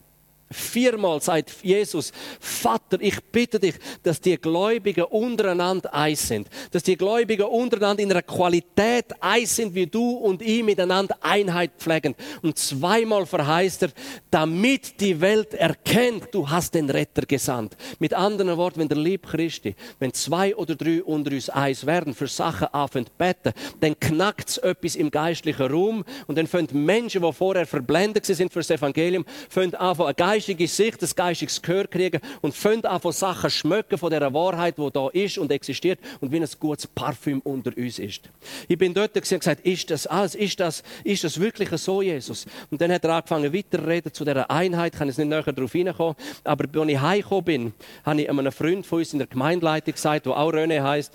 Viermal 0.50 1.20
sagt 1.20 1.52
Jesus, 1.62 2.10
Vater, 2.40 2.98
ich 3.00 3.22
bitte 3.24 3.60
dich, 3.60 3.74
dass 4.02 4.18
die 4.18 4.38
Gläubigen 4.38 5.04
untereinander 5.04 5.92
eins 5.92 6.26
sind. 6.26 6.48
Dass 6.70 6.82
die 6.82 6.96
Gläubigen 6.96 7.46
untereinander 7.46 8.02
in 8.02 8.10
einer 8.10 8.22
Qualität 8.22 9.06
eins 9.20 9.56
sind, 9.56 9.74
wie 9.74 9.86
du 9.86 10.12
und 10.12 10.40
ich 10.40 10.62
miteinander 10.62 11.18
Einheit 11.20 11.72
pflegen. 11.78 12.14
Und 12.40 12.58
zweimal 12.58 13.26
verheißt 13.26 13.82
er, 13.82 13.90
damit 14.30 14.98
die 15.00 15.20
Welt 15.20 15.52
erkennt, 15.52 16.28
du 16.32 16.48
hast 16.48 16.74
den 16.74 16.88
Retter 16.88 17.26
gesandt. 17.26 17.76
Mit 17.98 18.14
anderen 18.14 18.56
Worten, 18.56 18.80
wenn 18.80 18.88
der 18.88 18.98
Lieb 18.98 19.26
Christi, 19.26 19.74
wenn 19.98 20.14
zwei 20.14 20.56
oder 20.56 20.74
drei 20.74 21.02
unter 21.02 21.32
uns 21.32 21.50
eins 21.50 21.84
werden, 21.84 22.14
für 22.14 22.26
Sachen 22.26 22.68
anfangen 22.68 23.06
beten, 23.18 23.52
dann 23.80 23.98
knackt 24.00 24.48
es 24.48 24.58
etwas 24.58 24.96
im 24.96 25.10
geistlichen 25.10 25.70
Raum 25.70 26.04
und 26.26 26.38
dann 26.38 26.46
fangen 26.46 26.68
Menschen, 26.72 27.20
die 27.20 27.32
vorher 27.32 27.66
verblendet 27.66 28.24
sind 28.24 28.50
für 28.50 28.60
das 28.60 28.70
Evangelium, 28.70 29.26
fangen 29.50 29.74
an, 29.74 30.00
eine 30.00 30.14
geistige 30.38 30.68
Sicht, 30.68 31.02
das 31.02 31.16
geistiges 31.16 31.60
Gehör 31.60 31.88
kriegen 31.88 32.20
und 32.42 32.54
fängt 32.54 32.86
an 32.86 33.00
von 33.00 33.10
Sachen 33.10 33.50
schmecken, 33.50 33.98
von 33.98 34.08
dieser 34.08 34.32
Wahrheit, 34.32 34.78
die 34.78 34.88
da 34.92 35.08
ist 35.08 35.36
und 35.36 35.50
existiert 35.50 35.98
und 36.20 36.30
wie 36.30 36.36
ein 36.36 36.46
gutes 36.60 36.86
Parfüm 36.86 37.40
unter 37.40 37.76
uns 37.76 37.98
ist. 37.98 38.30
Ich 38.68 38.78
bin 38.78 38.94
dort 38.94 39.16
und 39.16 39.28
gesagt, 39.28 39.66
ist 39.66 39.90
das 39.90 40.06
alles? 40.06 40.36
Ist 40.36 40.60
das, 40.60 40.84
ist 41.02 41.24
das 41.24 41.40
wirklich 41.40 41.70
so, 41.70 42.02
Jesus? 42.02 42.46
Und 42.70 42.80
dann 42.80 42.92
hat 42.92 43.02
er 43.04 43.16
angefangen 43.16 43.52
weiterzureden 43.52 44.12
zu 44.12 44.24
dieser 44.24 44.48
Einheit. 44.48 44.92
Ich 44.92 44.98
kann 44.98 45.08
jetzt 45.08 45.18
nicht 45.18 45.28
näher 45.28 45.42
darauf 45.42 45.72
hineinkommen. 45.72 46.14
Aber 46.44 46.80
als 46.80 46.88
ich 46.88 47.00
heimgekommen 47.00 47.44
bin, 47.44 47.72
habe 48.04 48.22
ich 48.22 48.30
einem 48.30 48.52
Freund 48.52 48.86
von 48.86 49.00
uns 49.00 49.12
in 49.12 49.18
der 49.18 49.26
Gemeindeleitung 49.26 49.94
gesagt, 49.94 50.26
der 50.26 50.36
auch 50.36 50.52
René 50.52 50.80
heisst, 50.80 51.14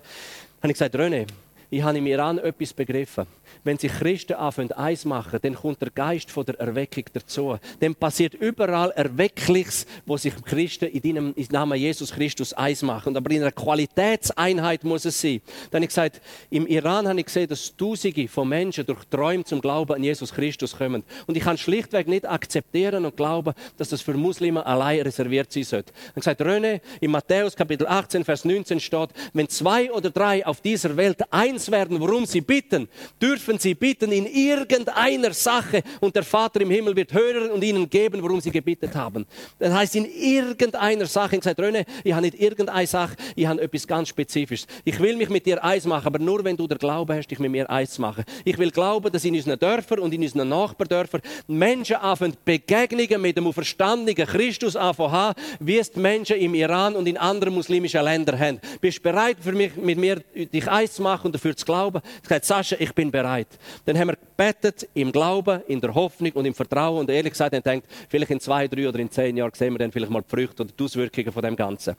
habe 0.61 0.71
ich 0.71 0.73
gesagt, 0.73 0.95
René, 0.95 1.27
ich 1.69 1.81
habe 1.81 1.97
im 1.97 2.07
Iran 2.07 2.39
etwas 2.39 2.73
begriffen 2.73 3.25
wenn 3.63 3.77
sich 3.77 3.91
Christen 3.91 4.33
anfangen 4.33 4.71
eins 4.73 5.05
machen, 5.05 5.39
dann 5.41 5.55
kommt 5.55 5.81
der 5.81 5.89
Geist 5.89 6.31
von 6.31 6.45
der 6.45 6.59
Erweckung 6.59 7.05
dazu. 7.13 7.57
Dann 7.79 7.95
passiert 7.95 8.33
überall 8.33 8.91
Erweckliches, 8.91 9.85
wo 10.05 10.17
sich 10.17 10.33
Christen 10.43 10.85
in 10.85 11.01
deinem 11.01 11.33
in 11.35 11.47
Namen 11.51 11.77
Jesus 11.77 12.11
Christus 12.11 12.53
eins 12.53 12.81
machen. 12.81 13.15
Aber 13.15 13.31
in 13.31 13.41
einer 13.41 13.51
Qualitätseinheit 13.51 14.83
muss 14.83 15.05
es 15.05 15.19
sein. 15.19 15.41
Dann 15.71 15.79
habe 15.79 15.85
ich 15.85 15.89
gesagt, 15.89 16.21
im 16.49 16.67
Iran 16.67 17.07
habe 17.07 17.19
ich 17.19 17.25
gesehen, 17.25 17.47
dass 17.47 17.75
Tausende 17.75 18.27
von 18.27 18.47
Menschen 18.47 18.85
durch 18.85 19.03
Träume 19.09 19.43
zum 19.43 19.61
Glauben 19.61 19.93
an 19.93 20.03
Jesus 20.03 20.33
Christus 20.33 20.77
kommen. 20.77 21.03
Und 21.27 21.37
ich 21.37 21.43
kann 21.43 21.57
schlichtweg 21.57 22.07
nicht 22.07 22.27
akzeptieren 22.27 23.05
und 23.05 23.15
glauben, 23.15 23.53
dass 23.77 23.89
das 23.89 24.01
für 24.01 24.13
Muslime 24.13 24.65
allein 24.65 25.01
reserviert 25.01 25.51
sein 25.51 25.63
sollte. 25.63 25.93
Ich 25.93 26.09
habe 26.09 26.19
gesagt, 26.19 26.41
René, 26.41 26.81
in 26.99 27.11
Matthäus 27.11 27.55
Kapitel 27.55 27.87
18, 27.87 28.23
Vers 28.23 28.45
19 28.45 28.79
steht, 28.79 29.09
wenn 29.33 29.49
zwei 29.49 29.91
oder 29.91 30.09
drei 30.09 30.45
auf 30.45 30.61
dieser 30.61 30.95
Welt 30.97 31.21
eins 31.31 31.71
werden, 31.71 31.99
worum 31.99 32.25
sie 32.25 32.41
bitten, 32.41 32.87
dürfen 33.21 33.52
dürfen 33.53 33.59
sie 33.59 33.75
bitten 33.75 34.11
in 34.11 34.25
irgendeiner 34.25 35.33
Sache 35.33 35.83
und 35.99 36.15
der 36.15 36.23
Vater 36.23 36.61
im 36.61 36.71
Himmel 36.71 36.95
wird 36.95 37.13
hören 37.13 37.51
und 37.51 37.63
ihnen 37.63 37.89
geben, 37.89 38.21
worum 38.21 38.41
sie 38.41 38.51
gebeten 38.51 38.93
haben. 38.95 39.25
Das 39.59 39.73
heißt, 39.73 39.95
in 39.95 40.05
irgendeiner 40.05 41.05
Sache. 41.05 41.35
Ich 41.35 41.57
Röne, 41.57 41.85
ich 42.03 42.13
habe 42.13 42.23
nicht 42.23 42.39
irgendeine 42.39 42.87
Sache, 42.87 43.15
ich 43.35 43.45
habe 43.45 43.61
etwas 43.61 43.85
ganz 43.85 44.09
Spezifisches. 44.09 44.67
Ich 44.83 44.99
will 44.99 45.15
mich 45.15 45.29
mit 45.29 45.45
dir 45.45 45.63
eins 45.63 45.85
machen, 45.85 46.07
aber 46.07 46.19
nur 46.19 46.43
wenn 46.43 46.57
du 46.57 46.67
der 46.67 46.77
Glaube 46.77 47.15
hast, 47.15 47.27
dich 47.27 47.39
mit 47.39 47.51
mir 47.51 47.69
eins 47.69 47.91
zu 47.91 48.01
machen. 48.01 48.23
Ich 48.43 48.57
will 48.57 48.71
glauben, 48.71 49.11
dass 49.11 49.23
in 49.23 49.35
unseren 49.35 49.59
Dörfern 49.59 49.99
und 49.99 50.13
in 50.13 50.23
unseren 50.23 50.49
Nachbardörfern 50.49 51.21
Menschen 51.47 51.97
anfangen 51.97 52.35
Begegnungen 52.43 53.21
mit 53.21 53.37
dem 53.37 53.47
auferstandenen 53.47 54.15
Christus 54.27 54.75
anfangen 54.75 55.35
wie 55.59 55.77
es 55.77 55.91
die 55.91 55.99
Menschen 55.99 56.37
im 56.37 56.55
Iran 56.55 56.95
und 56.95 57.07
in 57.07 57.17
anderen 57.17 57.53
muslimischen 57.53 58.03
Ländern 58.03 58.39
haben. 58.39 58.59
Bist 58.81 58.99
du 58.99 59.03
bereit, 59.03 59.37
für 59.39 59.51
mich, 59.51 59.75
mit 59.75 59.97
mir 59.97 60.21
dich 60.33 60.67
eins 60.67 60.93
zu 60.93 61.01
machen 61.01 61.27
und 61.27 61.35
dafür 61.35 61.55
zu 61.55 61.65
glauben? 61.65 62.01
Ich 62.17 62.23
gesagt, 62.23 62.45
Sascha, 62.45 62.75
ich 62.79 62.93
bin 62.93 63.11
bereit. 63.11 63.42
Zeit. 63.45 63.59
Dann 63.85 63.97
haben 63.97 64.09
wir 64.09 64.15
gebetet 64.15 64.87
im 64.93 65.11
Glauben, 65.11 65.61
in 65.67 65.79
der 65.81 65.93
Hoffnung 65.93 66.31
und 66.33 66.45
im 66.45 66.53
Vertrauen 66.53 66.99
und 66.99 67.09
ehrlich 67.09 67.33
gesagt, 67.33 67.53
dann 67.53 67.63
denkt, 67.63 67.87
vielleicht 68.09 68.31
in 68.31 68.39
zwei, 68.39 68.67
drei 68.67 68.87
oder 68.87 68.99
in 68.99 69.09
zehn 69.09 69.37
Jahren 69.37 69.51
sehen 69.53 69.73
wir 69.73 69.79
dann 69.79 69.91
vielleicht 69.91 70.11
mal 70.11 70.21
die 70.21 70.29
Früchte 70.29 70.63
oder 70.63 70.71
die 70.77 70.83
Auswirkungen 70.83 71.31
von 71.31 71.41
dem 71.41 71.55
Ganzen. 71.55 71.95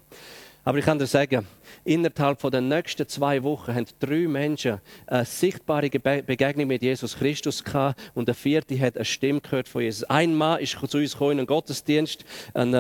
Aber 0.65 0.79
ich 0.79 0.85
kann 0.85 0.99
dir 0.99 1.07
sagen, 1.07 1.47
innerhalb 1.85 2.41
von 2.41 2.51
den 2.51 2.69
nächsten 2.69 3.09
zwei 3.09 3.43
Wochen 3.43 3.75
haben 3.75 3.87
drei 4.01 4.29
Menschen 4.29 4.81
eine 5.07 5.25
sichtbare 5.25 5.89
Begegnung 5.89 6.69
mit 6.69 6.83
Jesus 6.83 7.17
Christus 7.17 7.63
gehabt 7.63 8.01
und 8.15 8.29
der 8.29 8.35
vierte 8.35 8.79
hat 8.79 8.97
eine 8.97 9.05
Stimme 9.05 9.41
gehört 9.41 9.69
von 9.69 9.83
Jesus. 9.83 10.05
Ein 10.05 10.35
Mann 10.35 10.61
ist 10.61 10.79
zu 10.89 10.99
uns 10.99 11.13
gekommen 11.13 11.33
in 11.33 11.39
einen 11.39 11.47
Gottesdienst, 11.47 12.25
ein, 12.53 12.75
äh, 12.75 12.79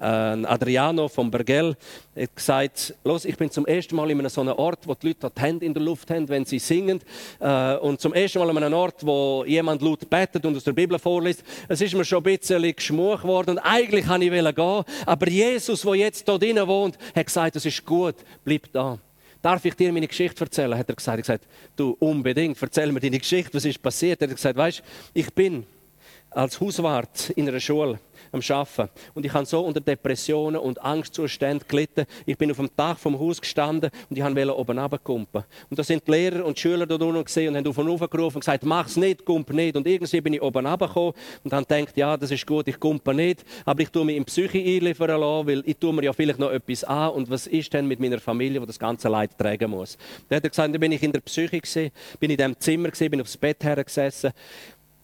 ein 0.00 0.44
Adriano 0.46 1.08
vom 1.08 1.30
Bergell, 1.30 1.76
hat 2.16 2.36
gesagt, 2.36 2.94
los, 3.04 3.24
ich 3.24 3.36
bin 3.36 3.50
zum 3.50 3.66
ersten 3.66 3.94
Mal 3.96 4.10
in 4.10 4.18
einem 4.18 4.28
so 4.28 4.40
einem 4.40 4.54
Ort, 4.54 4.86
wo 4.86 4.94
die 4.94 5.08
Leute 5.08 5.30
die 5.30 5.40
Hände 5.40 5.66
in 5.66 5.74
der 5.74 5.82
Luft 5.82 6.10
haben, 6.10 6.28
wenn 6.28 6.44
sie 6.44 6.58
singen 6.58 7.00
äh, 7.40 7.76
und 7.76 8.00
zum 8.00 8.14
ersten 8.14 8.38
Mal 8.38 8.50
an 8.50 8.56
einem 8.58 8.74
Ort, 8.74 9.06
wo 9.06 9.44
jemand 9.46 9.82
laut 9.82 10.08
betet 10.08 10.44
und 10.44 10.56
aus 10.56 10.64
der 10.64 10.72
Bibel 10.72 10.98
vorliest. 10.98 11.42
Es 11.68 11.80
ist 11.80 11.94
mir 11.94 12.04
schon 12.04 12.24
ein 12.24 12.38
bisschen 12.38 12.74
geschmuch 12.74 13.22
worden 13.24 13.50
und 13.50 13.58
eigentlich 13.58 14.08
wollte 14.08 14.24
ich 14.24 14.54
gehen, 14.54 14.84
aber 15.06 15.28
Jesus, 15.28 15.82
der 15.82 15.94
jetzt 15.94 16.24
hier 16.26 16.38
drinnen 16.38 16.66
wohnt, 16.66 16.98
hat 17.14 17.26
gesagt, 17.26 17.56
es 17.56 17.66
ist 17.66 17.84
gut, 17.84 18.16
bleib 18.44 18.72
da. 18.72 18.98
Darf 19.42 19.64
ich 19.64 19.74
dir 19.74 19.92
meine 19.92 20.08
Geschichte 20.08 20.44
erzählen? 20.44 20.76
Hat 20.76 20.88
er 20.88 20.94
gesagt. 20.96 21.18
Ich 21.18 21.26
gesagt, 21.26 21.46
du 21.76 21.96
unbedingt, 22.00 22.60
erzähl 22.60 22.90
mir 22.90 23.00
deine 23.00 23.18
Geschichte, 23.18 23.54
was 23.54 23.64
ist 23.64 23.80
passiert? 23.80 24.20
Er 24.20 24.28
hat 24.28 24.36
gesagt, 24.36 24.56
weißt, 24.56 24.82
ich 25.14 25.32
bin 25.32 25.66
als 26.30 26.60
Hauswart 26.60 27.30
in 27.30 27.48
einer 27.48 27.60
Schule 27.60 27.98
am 28.36 28.56
Arbeiten. 28.56 28.90
Und 29.14 29.26
ich 29.26 29.32
habe 29.32 29.46
so 29.46 29.60
unter 29.60 29.80
Depressionen 29.80 30.60
und 30.60 30.82
Angstzuständen 30.82 31.66
gelitten. 31.68 32.06
Ich 32.24 32.36
bin 32.36 32.50
auf 32.50 32.58
dem 32.58 32.70
Dach 32.76 32.98
vom 32.98 33.18
Haus 33.18 33.40
gestanden 33.40 33.90
und 34.08 34.16
ich 34.16 34.24
wollte 34.24 34.56
oben 34.56 34.78
runterkumpen. 34.78 35.44
Und 35.70 35.78
da 35.78 35.82
sind 35.82 36.06
die 36.06 36.10
Lehrer 36.10 36.44
und 36.44 36.56
die 36.56 36.60
Schüler 36.60 36.86
da 36.86 36.94
unten 36.94 37.24
gesehen 37.24 37.48
und 37.48 37.56
haben 37.56 37.66
auf 37.66 37.78
und 37.78 37.88
auf 37.88 38.10
gerufen 38.10 38.36
und 38.36 38.40
gesagt, 38.40 38.64
mach's 38.64 38.96
nicht, 38.96 39.24
kump 39.24 39.52
nicht. 39.52 39.76
Und 39.76 39.86
irgendwie 39.86 40.20
bin 40.20 40.34
ich 40.34 40.42
oben 40.42 40.66
runtergekommen 40.66 41.12
und 41.44 41.52
habe 41.52 41.64
gedacht, 41.64 41.96
ja, 41.96 42.16
das 42.16 42.30
ist 42.30 42.46
gut, 42.46 42.68
ich 42.68 42.78
kumpe 42.78 43.14
nicht, 43.14 43.44
aber 43.64 43.80
ich 43.80 43.90
tue 43.90 44.04
mich 44.04 44.16
in 44.16 44.24
Psyche 44.24 44.58
einliefern 44.58 45.20
lassen, 45.20 45.46
weil 45.48 45.62
ich 45.66 45.76
tue 45.76 45.92
mir 45.92 46.04
ja 46.04 46.12
vielleicht 46.12 46.38
noch 46.38 46.50
etwas 46.50 46.84
an 46.84 47.10
und 47.10 47.30
was 47.30 47.46
ist 47.46 47.72
denn 47.72 47.86
mit 47.86 48.00
meiner 48.00 48.18
Familie, 48.18 48.60
die 48.60 48.66
das 48.66 48.78
ganze 48.78 49.08
Leid 49.08 49.36
tragen 49.38 49.70
muss. 49.70 49.96
Dann 50.28 50.36
hat 50.36 50.44
er 50.44 50.50
gesagt, 50.50 50.74
dann 50.74 50.80
bin 50.80 50.92
ich 50.92 51.02
in 51.02 51.12
der 51.12 51.20
Psyche 51.20 51.60
gewesen, 51.60 51.90
bin 52.20 52.30
in 52.30 52.36
dem 52.36 52.58
Zimmer 52.58 52.90
gewesen, 52.90 53.10
bin 53.10 53.20
aufs 53.20 53.36
Bett 53.36 53.62
hergesessen 53.62 54.32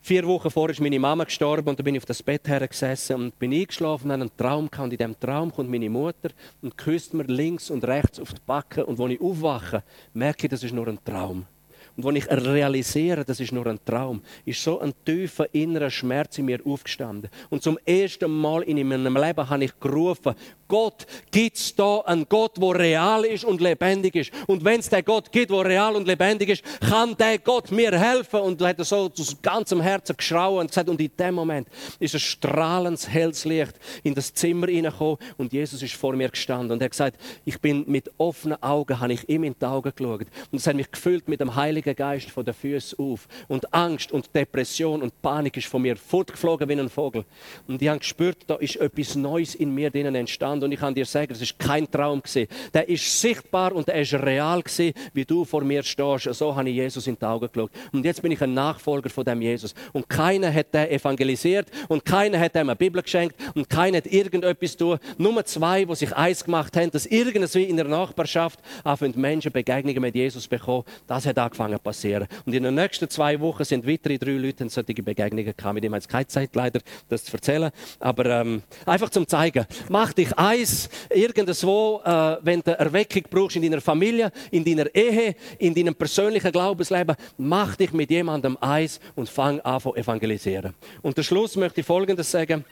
Vier 0.04 0.26
Wochen 0.26 0.50
vorher 0.50 0.72
ist 0.72 0.80
meine 0.80 0.98
Mama 0.98 1.22
gestorben 1.22 1.68
und 1.68 1.78
da 1.78 1.82
bin 1.84 1.94
ich 1.94 2.00
auf 2.00 2.06
das 2.06 2.24
Bett 2.24 2.48
hergesessen 2.48 3.14
und 3.14 3.38
bin 3.38 3.52
eingeschlafen 3.52 4.06
und 4.06 4.10
einen 4.10 4.36
Traum 4.36 4.68
gehabt. 4.68 4.86
Und 4.86 4.92
in 4.92 4.98
diesem 4.98 5.20
Traum 5.20 5.52
kommt 5.52 5.70
meine 5.70 5.88
Mutter 5.88 6.30
und 6.60 6.76
küsst 6.76 7.14
mir 7.14 7.22
links 7.22 7.70
und 7.70 7.84
rechts 7.84 8.18
auf 8.18 8.34
die 8.34 8.40
Backen. 8.44 8.82
Und 8.82 8.98
als 8.98 9.12
ich 9.12 9.20
aufwache, 9.20 9.84
merke 10.12 10.46
ich, 10.46 10.50
das 10.50 10.64
ist 10.64 10.74
nur 10.74 10.88
ein 10.88 10.98
Traum. 11.04 11.46
Und 11.96 12.04
wenn 12.04 12.16
ich 12.16 12.28
realisiere, 12.30 13.24
das 13.24 13.40
ist 13.40 13.52
nur 13.52 13.66
ein 13.66 13.78
Traum, 13.84 14.22
ist 14.44 14.62
so 14.62 14.80
ein 14.80 14.94
tiefer 15.04 15.46
innerer 15.52 15.90
Schmerz 15.90 16.38
in 16.38 16.46
mir 16.46 16.60
aufgestanden. 16.64 17.30
Und 17.50 17.62
zum 17.62 17.78
ersten 17.84 18.30
Mal 18.30 18.62
in 18.62 18.86
meinem 18.86 19.16
Leben 19.16 19.48
habe 19.48 19.64
ich 19.64 19.78
gerufen, 19.78 20.34
Gott, 20.68 21.06
gibt 21.30 21.58
es 21.58 21.74
da 21.74 21.98
einen 22.00 22.26
Gott, 22.26 22.56
der 22.56 22.78
real 22.78 23.26
ist 23.26 23.44
und 23.44 23.60
lebendig 23.60 24.14
ist? 24.14 24.32
Und 24.46 24.64
wenn 24.64 24.80
es 24.80 24.88
den 24.88 25.04
Gott 25.04 25.30
gibt, 25.30 25.50
der 25.50 25.64
real 25.66 25.94
und 25.94 26.06
lebendig 26.06 26.48
ist, 26.48 26.64
kann 26.80 27.14
der 27.18 27.38
Gott 27.40 27.70
mir 27.70 27.98
helfen? 27.98 28.40
Und 28.40 28.62
hat 28.62 28.82
so 28.86 29.10
aus 29.14 29.36
ganzem 29.42 29.82
Herzen 29.82 30.16
geschrauen 30.16 30.60
und 30.60 30.68
gesagt, 30.68 30.88
und 30.88 30.98
in 30.98 31.10
dem 31.18 31.34
Moment 31.34 31.68
ist 31.98 32.14
ein 32.14 32.20
strahlendes, 32.20 33.06
helles 33.06 33.44
Licht 33.44 33.74
in 34.02 34.14
das 34.14 34.32
Zimmer 34.32 34.66
hineingekommen 34.68 35.18
und 35.36 35.52
Jesus 35.52 35.82
ist 35.82 35.94
vor 35.94 36.14
mir 36.14 36.30
gestanden 36.30 36.72
und 36.72 36.80
er 36.80 36.86
hat 36.86 36.92
gesagt, 36.92 37.20
ich 37.44 37.60
bin 37.60 37.84
mit 37.86 38.10
offenen 38.16 38.62
Augen, 38.62 38.98
habe 38.98 39.12
ich 39.12 39.28
ihm 39.28 39.44
in 39.44 39.54
die 39.60 39.66
Augen 39.66 39.92
geschaut 39.94 40.26
und 40.50 40.58
es 40.58 40.66
hat 40.66 40.76
mich 40.76 40.90
gefüllt 40.90 41.28
mit 41.28 41.40
dem 41.40 41.54
Heiligen 41.54 41.81
Geist 41.82 42.30
von 42.30 42.44
den 42.44 42.54
Füßen 42.54 42.98
auf 42.98 43.28
und 43.48 43.72
Angst 43.74 44.12
und 44.12 44.34
Depression 44.34 45.02
und 45.02 45.20
Panik 45.22 45.56
ist 45.56 45.66
von 45.66 45.82
mir 45.82 45.96
fortgeflogen 45.96 46.68
wie 46.68 46.80
ein 46.80 46.88
Vogel 46.88 47.24
und 47.66 47.82
ich 47.82 47.88
habe 47.88 47.98
gespürt, 47.98 48.38
da 48.46 48.54
ist 48.56 48.76
etwas 48.76 49.14
Neues 49.14 49.54
in 49.54 49.74
mir 49.74 49.90
drinnen 49.90 50.14
entstanden 50.14 50.64
und 50.64 50.72
ich 50.72 50.80
kann 50.80 50.94
dir 50.94 51.06
sagen, 51.06 51.32
es 51.32 51.42
ist 51.42 51.58
kein 51.58 51.90
Traum 51.90 52.22
gewesen. 52.22 52.48
Der 52.72 52.88
ist 52.88 53.20
sichtbar 53.20 53.72
und 53.72 53.88
er 53.88 54.00
ist 54.00 54.14
real 54.14 54.62
gewesen, 54.62 54.92
wie 55.12 55.24
du 55.24 55.44
vor 55.44 55.62
mir 55.62 55.82
stehst. 55.82 56.32
So 56.34 56.54
habe 56.54 56.68
ich 56.68 56.76
Jesus 56.76 57.06
in 57.06 57.16
die 57.18 57.24
Augen 57.24 57.48
geschaut. 57.52 57.70
Und 57.92 58.04
jetzt 58.04 58.22
bin 58.22 58.32
ich 58.32 58.42
ein 58.42 58.54
Nachfolger 58.54 59.10
von 59.10 59.24
dem 59.24 59.40
Jesus. 59.42 59.74
Und 59.92 60.08
keiner 60.08 60.52
hat 60.52 60.72
den 60.74 60.88
evangelisiert 60.90 61.68
und 61.88 62.04
keiner 62.04 62.38
hat 62.38 62.54
ihm 62.54 62.60
eine 62.60 62.76
Bibel 62.76 63.02
geschenkt 63.02 63.36
und 63.54 63.68
keiner 63.68 63.98
hat 63.98 64.06
irgendetwas 64.06 64.76
tun. 64.76 64.98
Nur 65.18 65.44
zwei, 65.44 65.84
die 65.84 65.94
sich 65.94 66.14
eins 66.14 66.44
gemacht 66.44 66.76
haben, 66.76 66.90
dass 66.90 67.06
irgendwie 67.06 67.64
in 67.64 67.76
der 67.76 67.88
Nachbarschaft 67.88 68.58
anfangen 68.84 69.20
Menschen 69.20 69.52
Begegnungen 69.52 70.00
mit 70.00 70.14
Jesus 70.14 70.48
bekommen. 70.48 70.84
Das 71.06 71.26
hat 71.26 71.38
angefangen 71.38 71.71
zu 71.76 71.82
passieren. 71.82 72.28
Und 72.46 72.54
in 72.54 72.62
den 72.62 72.74
nächsten 72.74 73.10
zwei 73.10 73.38
Wochen 73.40 73.64
sind 73.64 73.86
weitere 73.86 74.18
drei 74.18 74.32
Leute 74.32 74.68
solche 74.68 75.02
Begegnungen 75.02 75.54
gehabt. 75.56 75.74
Mit 75.74 75.84
dem 75.84 75.94
hat 75.94 76.02
es 76.02 76.08
keine 76.08 76.26
Zeit 76.26 76.54
leider, 76.54 76.80
das 77.08 77.24
zu 77.24 77.32
erzählen. 77.32 77.70
Aber 77.98 78.26
ähm, 78.26 78.62
einfach 78.86 79.10
zum 79.10 79.26
zeigen. 79.26 79.66
Mach 79.88 80.12
dich 80.12 80.32
ein 80.38 80.52
eins, 80.52 80.88
irgendwo, 81.10 82.00
äh, 82.04 82.36
wenn 82.42 82.60
du 82.60 82.78
Erweckung 82.78 83.22
brauchst 83.30 83.56
in 83.56 83.62
deiner 83.62 83.80
Familie, 83.80 84.30
in 84.50 84.64
deiner 84.64 84.94
Ehe, 84.94 85.34
in 85.58 85.74
deinem 85.74 85.94
persönlichen 85.94 86.52
Glaubensleben, 86.52 87.16
mach 87.38 87.76
dich 87.76 87.92
mit 87.92 88.10
jemandem 88.10 88.56
eins 88.60 89.00
und 89.14 89.28
fang 89.28 89.60
an 89.60 89.80
zu 89.80 89.94
evangelisieren. 89.94 90.74
Und 91.02 91.16
der 91.16 91.22
Schluss 91.22 91.56
möchte 91.56 91.80
ich 91.80 91.86
Folgendes 91.86 92.30
sagen. 92.30 92.64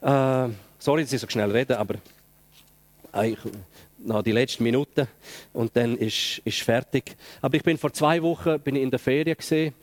Äh, 0.00 0.48
sorry, 0.78 1.02
dass 1.02 1.12
ich 1.12 1.20
so 1.20 1.28
schnell 1.28 1.50
rede, 1.50 1.78
aber 1.78 1.94
äh, 3.12 3.34
noch 3.98 4.22
die 4.22 4.32
letzten 4.32 4.62
Minuten 4.62 5.08
und 5.52 5.76
dann 5.76 5.96
ist, 5.96 6.40
ist 6.44 6.60
fertig. 6.60 7.16
Aber 7.40 7.56
ich 7.56 7.62
bin 7.62 7.76
vor 7.78 7.92
zwei 7.92 8.22
Wochen 8.22 8.60
bin 8.60 8.76
ich 8.76 8.82
in 8.82 8.90
der 8.90 8.98
Ferien 8.98 9.36
gesehen 9.36 9.74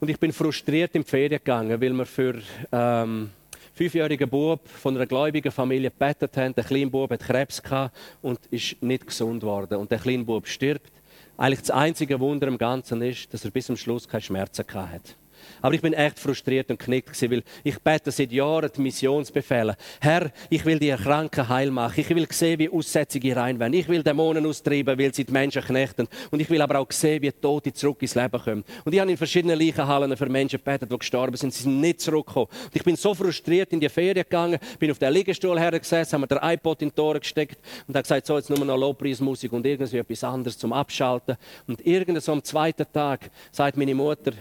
und 0.00 0.08
ich 0.08 0.18
bin 0.18 0.32
frustriert 0.32 0.94
in 0.94 1.02
die 1.02 1.08
Ferien 1.08 1.38
gegangen, 1.38 1.80
weil 1.80 1.92
wir 1.92 2.06
für 2.06 2.40
ähm, 2.72 3.30
fünfjähriger 3.74 4.26
Bub 4.26 4.66
von 4.68 4.96
einer 4.96 5.06
gläubigen 5.06 5.52
Familie 5.52 5.90
gebetet 5.90 6.36
haben. 6.36 6.54
Der 6.54 6.64
kleine 6.64 6.90
Bub 6.90 7.10
hat 7.10 7.20
Krebs 7.20 7.62
gehabt 7.62 7.96
und 8.22 8.40
ist 8.50 8.82
nicht 8.82 9.06
gesund 9.06 9.42
worden. 9.42 9.78
Und 9.78 9.90
der 9.90 9.98
kleine 9.98 10.24
Bub 10.24 10.46
stirbt. 10.46 10.92
Eigentlich 11.36 11.60
das 11.60 11.70
einzige 11.70 12.18
Wunder 12.18 12.48
im 12.48 12.56
Ganzen 12.56 13.02
ist, 13.02 13.32
dass 13.34 13.44
er 13.44 13.50
bis 13.50 13.66
zum 13.66 13.76
Schluss 13.76 14.08
keine 14.08 14.22
Schmerzen 14.22 14.66
gehabt 14.66 14.92
hat. 14.92 15.16
Aber 15.62 15.74
ich 15.74 15.80
bin 15.80 15.92
echt 15.92 16.18
frustriert 16.18 16.70
und 16.70 16.78
knickt 16.78 17.16
weil 17.30 17.42
ich 17.64 17.78
bete 17.78 18.10
seit 18.10 18.32
Jahren 18.32 18.70
die 18.74 18.80
Missionsbefehle. 18.80 19.76
Herr, 20.00 20.30
ich 20.50 20.64
will 20.64 20.78
die 20.78 20.90
Kranken 20.90 21.48
heil 21.48 21.70
machen. 21.70 22.00
Ich 22.00 22.10
will 22.10 22.26
sehen, 22.30 22.58
wie 22.58 22.68
Aussätzige 22.68 23.34
rein 23.36 23.58
werden. 23.58 23.74
Ich 23.74 23.88
will 23.88 24.02
Dämonen 24.02 24.46
austreiben, 24.46 24.98
weil 24.98 25.14
sie 25.14 25.24
die 25.24 25.32
Menschen 25.32 25.62
knechten. 25.62 26.08
Und 26.30 26.40
ich 26.40 26.50
will 26.50 26.60
aber 26.62 26.78
auch 26.78 26.90
sehen, 26.90 27.22
wie 27.22 27.32
Tote 27.32 27.72
zurück 27.72 28.02
ins 28.02 28.14
Leben 28.14 28.40
kommen. 28.40 28.64
Und 28.84 28.92
ich 28.92 29.00
habe 29.00 29.10
in 29.10 29.16
verschiedenen 29.16 29.58
Leichenhallen 29.58 30.16
für 30.16 30.28
Menschen 30.28 30.58
gebetet, 30.58 30.90
die 30.90 30.98
gestorben 30.98 31.36
sind. 31.36 31.52
Sie 31.52 31.64
sind 31.64 31.80
nicht 31.80 32.00
zurückgekommen. 32.00 32.48
Und 32.64 32.76
ich 32.76 32.84
bin 32.84 32.96
so 32.96 33.14
frustriert 33.14 33.72
in 33.72 33.80
die 33.80 33.88
Ferien 33.88 34.14
gegangen, 34.14 34.58
bin 34.78 34.90
auf 34.90 34.98
den 34.98 35.12
Liegestuhl 35.12 35.58
hergesessen, 35.58 36.14
haben 36.14 36.20
mir 36.22 36.26
den 36.28 36.38
iPod 36.42 36.82
in 36.82 36.92
die 36.94 37.00
Ohren 37.00 37.20
gesteckt 37.20 37.58
und 37.86 37.94
habe 37.94 38.02
gesagt, 38.02 38.26
so 38.26 38.36
jetzt 38.36 38.50
nur 38.50 38.64
noch 38.64 38.76
Lobpreismusik 38.76 39.52
und 39.52 39.66
irgendwie 39.66 39.98
etwas 39.98 40.24
anderes 40.24 40.58
zum 40.58 40.72
Abschalten. 40.72 41.36
Und 41.66 41.84
irgendwann 41.86 42.20
so 42.20 42.32
am 42.32 42.42
zweiten 42.42 42.86
Tag 42.92 43.30
sagt 43.52 43.76
meine 43.76 43.94
Mutter, 43.94 44.32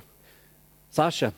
Sascha, 0.95 1.33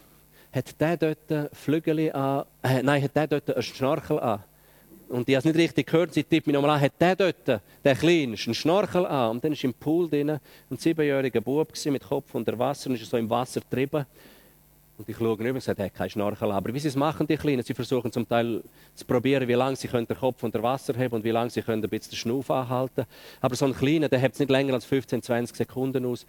hat 0.53 0.79
der 0.79 0.97
dort 0.97 1.55
Flügel 1.55 2.11
an, 2.11 2.45
äh, 2.61 2.83
nein, 2.83 3.01
hat 3.01 3.15
der 3.15 3.25
dort 3.25 3.49
einen 3.49 3.63
Schnorchel 3.63 4.19
an? 4.19 4.43
Und 5.09 5.27
ich 5.27 5.35
habe 5.35 5.39
es 5.39 5.45
nicht 5.45 5.57
richtig 5.57 5.87
gehört, 5.87 6.13
sie 6.13 6.23
tippt 6.23 6.45
mich 6.45 6.53
nochmal 6.53 6.77
an, 6.77 6.81
hat 6.81 6.91
der 6.99 7.15
dort, 7.15 7.47
der 7.83 7.95
Kleine, 7.95 8.35
einen 8.35 8.53
Schnorchel 8.53 9.07
an? 9.07 9.31
Und 9.31 9.43
dann 9.43 9.53
war 9.53 9.63
im 9.63 9.73
Pool 9.73 10.07
drin 10.07 10.29
ein 10.29 10.77
siebenjähriger 10.77 11.41
Bub 11.41 11.73
mit 11.85 12.03
Kopf 12.03 12.35
unter 12.35 12.59
Wasser 12.59 12.91
und 12.91 13.01
ist 13.01 13.09
so 13.09 13.17
im 13.17 13.27
Wasser 13.31 13.61
getrieben. 13.61 14.05
Und 14.99 15.09
ich 15.09 15.17
schaue 15.17 15.39
rüber 15.39 15.53
und 15.53 15.63
sage, 15.63 15.79
er 15.81 15.85
hat 15.85 15.95
keinen 15.95 16.11
Schnorchel 16.11 16.51
an. 16.51 16.57
Aber 16.57 16.71
wie 16.71 16.79
sie 16.79 16.89
es 16.89 16.95
machen, 16.95 17.25
die 17.25 17.37
Kleinen, 17.37 17.63
sie 17.63 17.73
versuchen 17.73 18.11
zum 18.11 18.29
Teil 18.29 18.61
zu 18.93 19.05
probieren, 19.05 19.47
wie 19.47 19.53
lange 19.53 19.75
sie 19.75 19.87
den 19.87 20.07
Kopf 20.07 20.43
unter 20.43 20.61
Wasser 20.61 20.93
haben 20.95 21.15
und 21.15 21.23
wie 21.23 21.31
lange 21.31 21.49
sie 21.49 21.63
ein 21.65 21.81
bisschen 21.81 22.11
den 22.11 22.15
Schnuff 22.15 22.51
anhalten. 22.51 23.05
Aber 23.41 23.55
so 23.55 23.65
ein 23.65 23.75
Kleiner, 23.75 24.07
der 24.07 24.19
hält 24.19 24.33
es 24.33 24.39
nicht 24.39 24.51
länger 24.51 24.75
als 24.75 24.85
15, 24.85 25.23
20 25.23 25.57
Sekunden 25.57 26.05
aus 26.05 26.27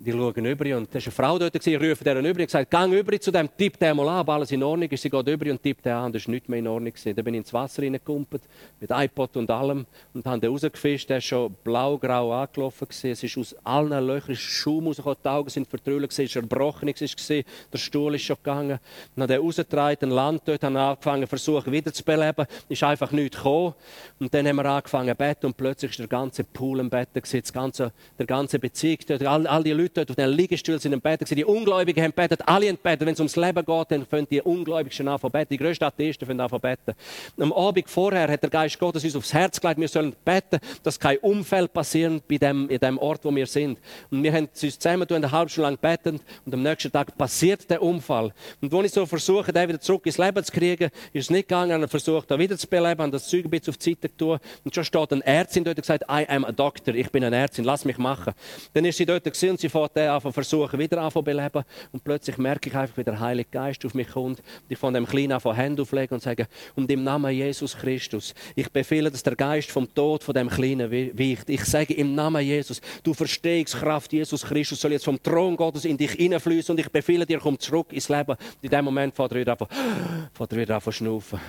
die 0.00 0.12
schauen 0.12 0.46
über 0.46 0.76
und 0.76 0.88
da 0.88 0.94
war 0.94 1.02
eine 1.02 1.10
Frau 1.10 1.38
dort, 1.38 1.66
ich 1.66 1.80
rufe 1.80 2.04
deren 2.04 2.24
über 2.24 2.38
und 2.38 2.46
gesagt, 2.46 2.70
gang 2.70 2.92
über 2.92 3.20
zu 3.20 3.32
dem, 3.32 3.48
tipp 3.56 3.78
den 3.78 3.96
mal 3.96 4.08
an, 4.08 4.20
ob 4.20 4.28
alles 4.28 4.52
in 4.52 4.62
Ordnung 4.62 4.88
ist. 4.88 5.02
Sie 5.02 5.10
geht 5.10 5.28
über 5.28 5.50
und 5.50 5.60
tippt 5.60 5.86
an 5.88 6.06
und 6.06 6.14
das 6.14 6.26
war 6.26 6.34
nichts 6.34 6.48
mehr 6.48 6.60
in 6.60 6.68
Ordnung. 6.68 6.92
Dann 7.04 7.14
bin 7.16 7.34
ich 7.34 7.38
ins 7.38 7.52
Wasser 7.52 7.82
reingekumpelt, 7.82 8.42
mit 8.78 8.90
iPod 8.92 9.36
und 9.36 9.50
allem 9.50 9.86
und 10.14 10.24
habe 10.24 10.38
den 10.38 10.50
rausgefischt. 10.50 11.08
Der 11.08 11.16
war 11.16 11.20
schon 11.20 11.56
blau-grau 11.64 12.32
angelaufen. 12.32 12.86
Es 12.90 13.24
ist 13.24 13.38
aus 13.38 13.56
allen 13.64 14.06
Löchern 14.06 14.36
Schaum 14.36 14.86
rausgekommen, 14.86 15.18
die 15.24 15.28
Augen 15.28 15.50
sind 15.50 15.68
vertrüllt, 15.68 16.12
es 16.16 16.36
war 16.36 16.42
erbrochen, 16.42 16.94
der 16.94 17.78
Stuhl 17.78 18.14
ist 18.14 18.22
schon 18.22 18.36
gegangen. 18.36 18.78
Dann 19.16 19.22
habe 19.24 19.32
den 19.34 19.42
rausgetragen, 19.42 20.10
ein 20.10 20.14
Land 20.14 20.42
dort, 20.44 20.62
habe 20.62 20.78
angefangen, 20.78 21.26
versuchen 21.26 21.72
wiederzubeleben. 21.72 22.46
Ist 22.68 22.84
einfach 22.84 23.10
nichts 23.10 23.36
gekommen. 23.36 23.74
Und 24.20 24.32
dann 24.32 24.46
haben 24.46 24.56
wir 24.56 24.64
angefangen 24.64 25.08
zu 25.08 25.14
beten 25.16 25.46
und 25.46 25.56
plötzlich 25.56 25.98
war 25.98 26.06
der 26.06 26.08
ganze 26.08 26.44
Pool 26.44 26.78
im 26.78 26.88
Bett, 26.88 27.08
das 27.14 27.52
ganze, 27.52 27.92
der 28.16 28.26
ganze 28.26 28.60
Bezirk, 28.60 29.00
all, 29.22 29.46
all 29.46 29.64
die 29.64 29.72
Leute 29.72 29.87
Leute 29.88 29.94
dort 29.94 30.10
auf 30.10 30.16
den 30.16 30.30
Liegestuhl 30.30 30.78
sind 30.78 30.92
im 30.92 31.00
Bett. 31.00 31.20
Die 31.30 31.44
Ungläubigen 31.44 32.02
haben 32.02 32.12
betet, 32.12 32.46
alle 32.46 32.68
haben 32.68 32.78
betet. 32.82 33.06
Wenn 33.06 33.14
es 33.14 33.20
ums 33.20 33.36
Leben 33.36 33.64
geht, 33.64 33.90
dann 33.90 34.08
können 34.08 34.26
die 34.30 34.40
Ungläubigen 34.42 35.08
anfangen 35.08 35.32
beten. 35.32 35.48
Die 35.50 35.56
grössten 35.56 35.84
Atheisten 35.84 36.26
können 36.26 36.40
anfangen 36.40 36.60
beten. 36.60 36.94
Am 37.40 37.52
Abend 37.52 37.88
vorher 37.88 38.28
hat 38.28 38.42
der 38.42 38.50
Geist 38.50 38.78
Gottes 38.78 39.04
uns 39.04 39.16
aufs 39.16 39.32
Herz 39.32 39.60
gelegt, 39.60 39.80
wir 39.80 39.88
sollen 39.88 40.14
beten, 40.24 40.58
dass 40.82 41.00
kein 41.00 41.18
Unfall 41.18 41.68
passiert 41.68 42.26
bei 42.28 42.36
dem, 42.36 42.68
in 42.68 42.78
dem 42.78 42.98
Ort, 42.98 43.24
wo 43.24 43.34
wir 43.34 43.46
sind. 43.46 43.78
Und 44.10 44.22
wir 44.22 44.32
haben 44.32 44.48
uns 44.48 44.78
zusammen 44.78 45.08
eine 45.08 45.30
halbe 45.30 45.50
Stunde 45.50 45.70
lang 45.70 45.78
beten 45.78 46.20
und 46.44 46.54
am 46.54 46.62
nächsten 46.62 46.92
Tag 46.92 47.16
passiert 47.16 47.68
der 47.70 47.82
Unfall. 47.82 48.32
Und 48.60 48.72
als 48.72 48.86
ich 48.86 48.92
so 48.92 49.06
versuche, 49.06 49.52
den 49.52 49.68
wieder 49.68 49.80
zurück 49.80 50.04
ins 50.06 50.18
Leben 50.18 50.44
zu 50.44 50.52
kriegen, 50.52 50.90
ist 51.12 51.24
es 51.24 51.30
nicht 51.30 51.48
gegangen. 51.48 51.82
Ich 51.82 51.90
versucht, 51.90 52.30
da 52.30 52.38
wieder 52.38 52.58
zu 52.58 52.66
beleben, 52.66 53.00
habe 53.00 53.12
das 53.12 53.28
Zeug 53.28 53.44
ein 53.44 53.50
bisschen 53.50 53.70
auf 53.70 53.78
die 53.78 53.90
Seite 53.90 54.08
getan. 54.08 54.38
Und 54.64 54.74
schon 54.74 54.84
steht 54.84 55.12
eine 55.12 55.24
Ärztin 55.24 55.64
dort 55.64 55.78
und 55.78 55.84
sagt, 55.84 56.04
I 56.10 56.26
am 56.28 56.44
a 56.44 56.52
doctor, 56.52 56.94
ich 56.94 57.10
bin 57.10 57.24
eine 57.24 57.36
Ärztin, 57.36 57.64
lass 57.64 57.84
mich 57.84 57.98
machen. 57.98 58.34
Dann 58.74 58.84
ist 58.84 58.98
sie 58.98 59.06
dort 59.06 59.26
und 59.26 59.60
sie 59.60 59.68
fährt 59.78 59.96
den 59.96 60.08
an 60.08 60.32
versuchen, 60.32 60.78
wieder 60.78 60.98
an 61.00 61.24
beleben. 61.24 61.64
Und 61.92 62.04
plötzlich 62.04 62.38
merke 62.38 62.68
ich 62.68 62.76
einfach, 62.76 62.96
wie 62.96 63.04
der 63.04 63.20
Heilige 63.20 63.48
Geist 63.50 63.84
auf 63.84 63.94
mich 63.94 64.08
kommt. 64.08 64.38
Und 64.38 64.44
ich 64.68 64.78
von 64.78 64.94
dem 64.94 65.06
Kleinen 65.06 65.32
an 65.32 65.56
Hände 65.56 65.82
auflegen 65.82 66.14
und 66.14 66.22
sage, 66.22 66.46
und 66.74 66.90
im 66.90 67.04
Namen 67.04 67.32
Jesus 67.32 67.76
Christus, 67.76 68.34
ich 68.54 68.70
befehle, 68.70 69.10
dass 69.10 69.22
der 69.22 69.36
Geist 69.36 69.70
vom 69.70 69.92
Tod 69.94 70.22
von 70.22 70.34
dem 70.34 70.48
Kleinen 70.48 70.90
weicht. 70.90 71.48
Ich 71.48 71.64
sage 71.64 71.94
im 71.94 72.14
Namen 72.14 72.44
Jesus, 72.44 72.80
du 73.02 73.14
verstehst 73.14 73.76
Kraft 73.76 74.12
Jesus 74.12 74.42
Christus 74.42 74.80
soll 74.80 74.92
jetzt 74.92 75.04
vom 75.04 75.22
Thron 75.22 75.56
Gottes 75.56 75.84
in 75.84 75.96
dich 75.96 76.12
hineinfließen 76.12 76.72
und 76.72 76.80
ich 76.80 76.90
befehle 76.90 77.26
dir, 77.26 77.38
komm 77.38 77.58
zurück 77.58 77.92
ins 77.92 78.08
Leben. 78.08 78.32
Und 78.32 78.62
in 78.62 78.70
dem 78.70 78.84
Moment 78.84 79.14
fährt 79.14 79.32
er 79.32 79.40
wieder 79.40 79.58
an, 79.58 79.68
an 80.38 80.92
schnaufen 80.92 81.40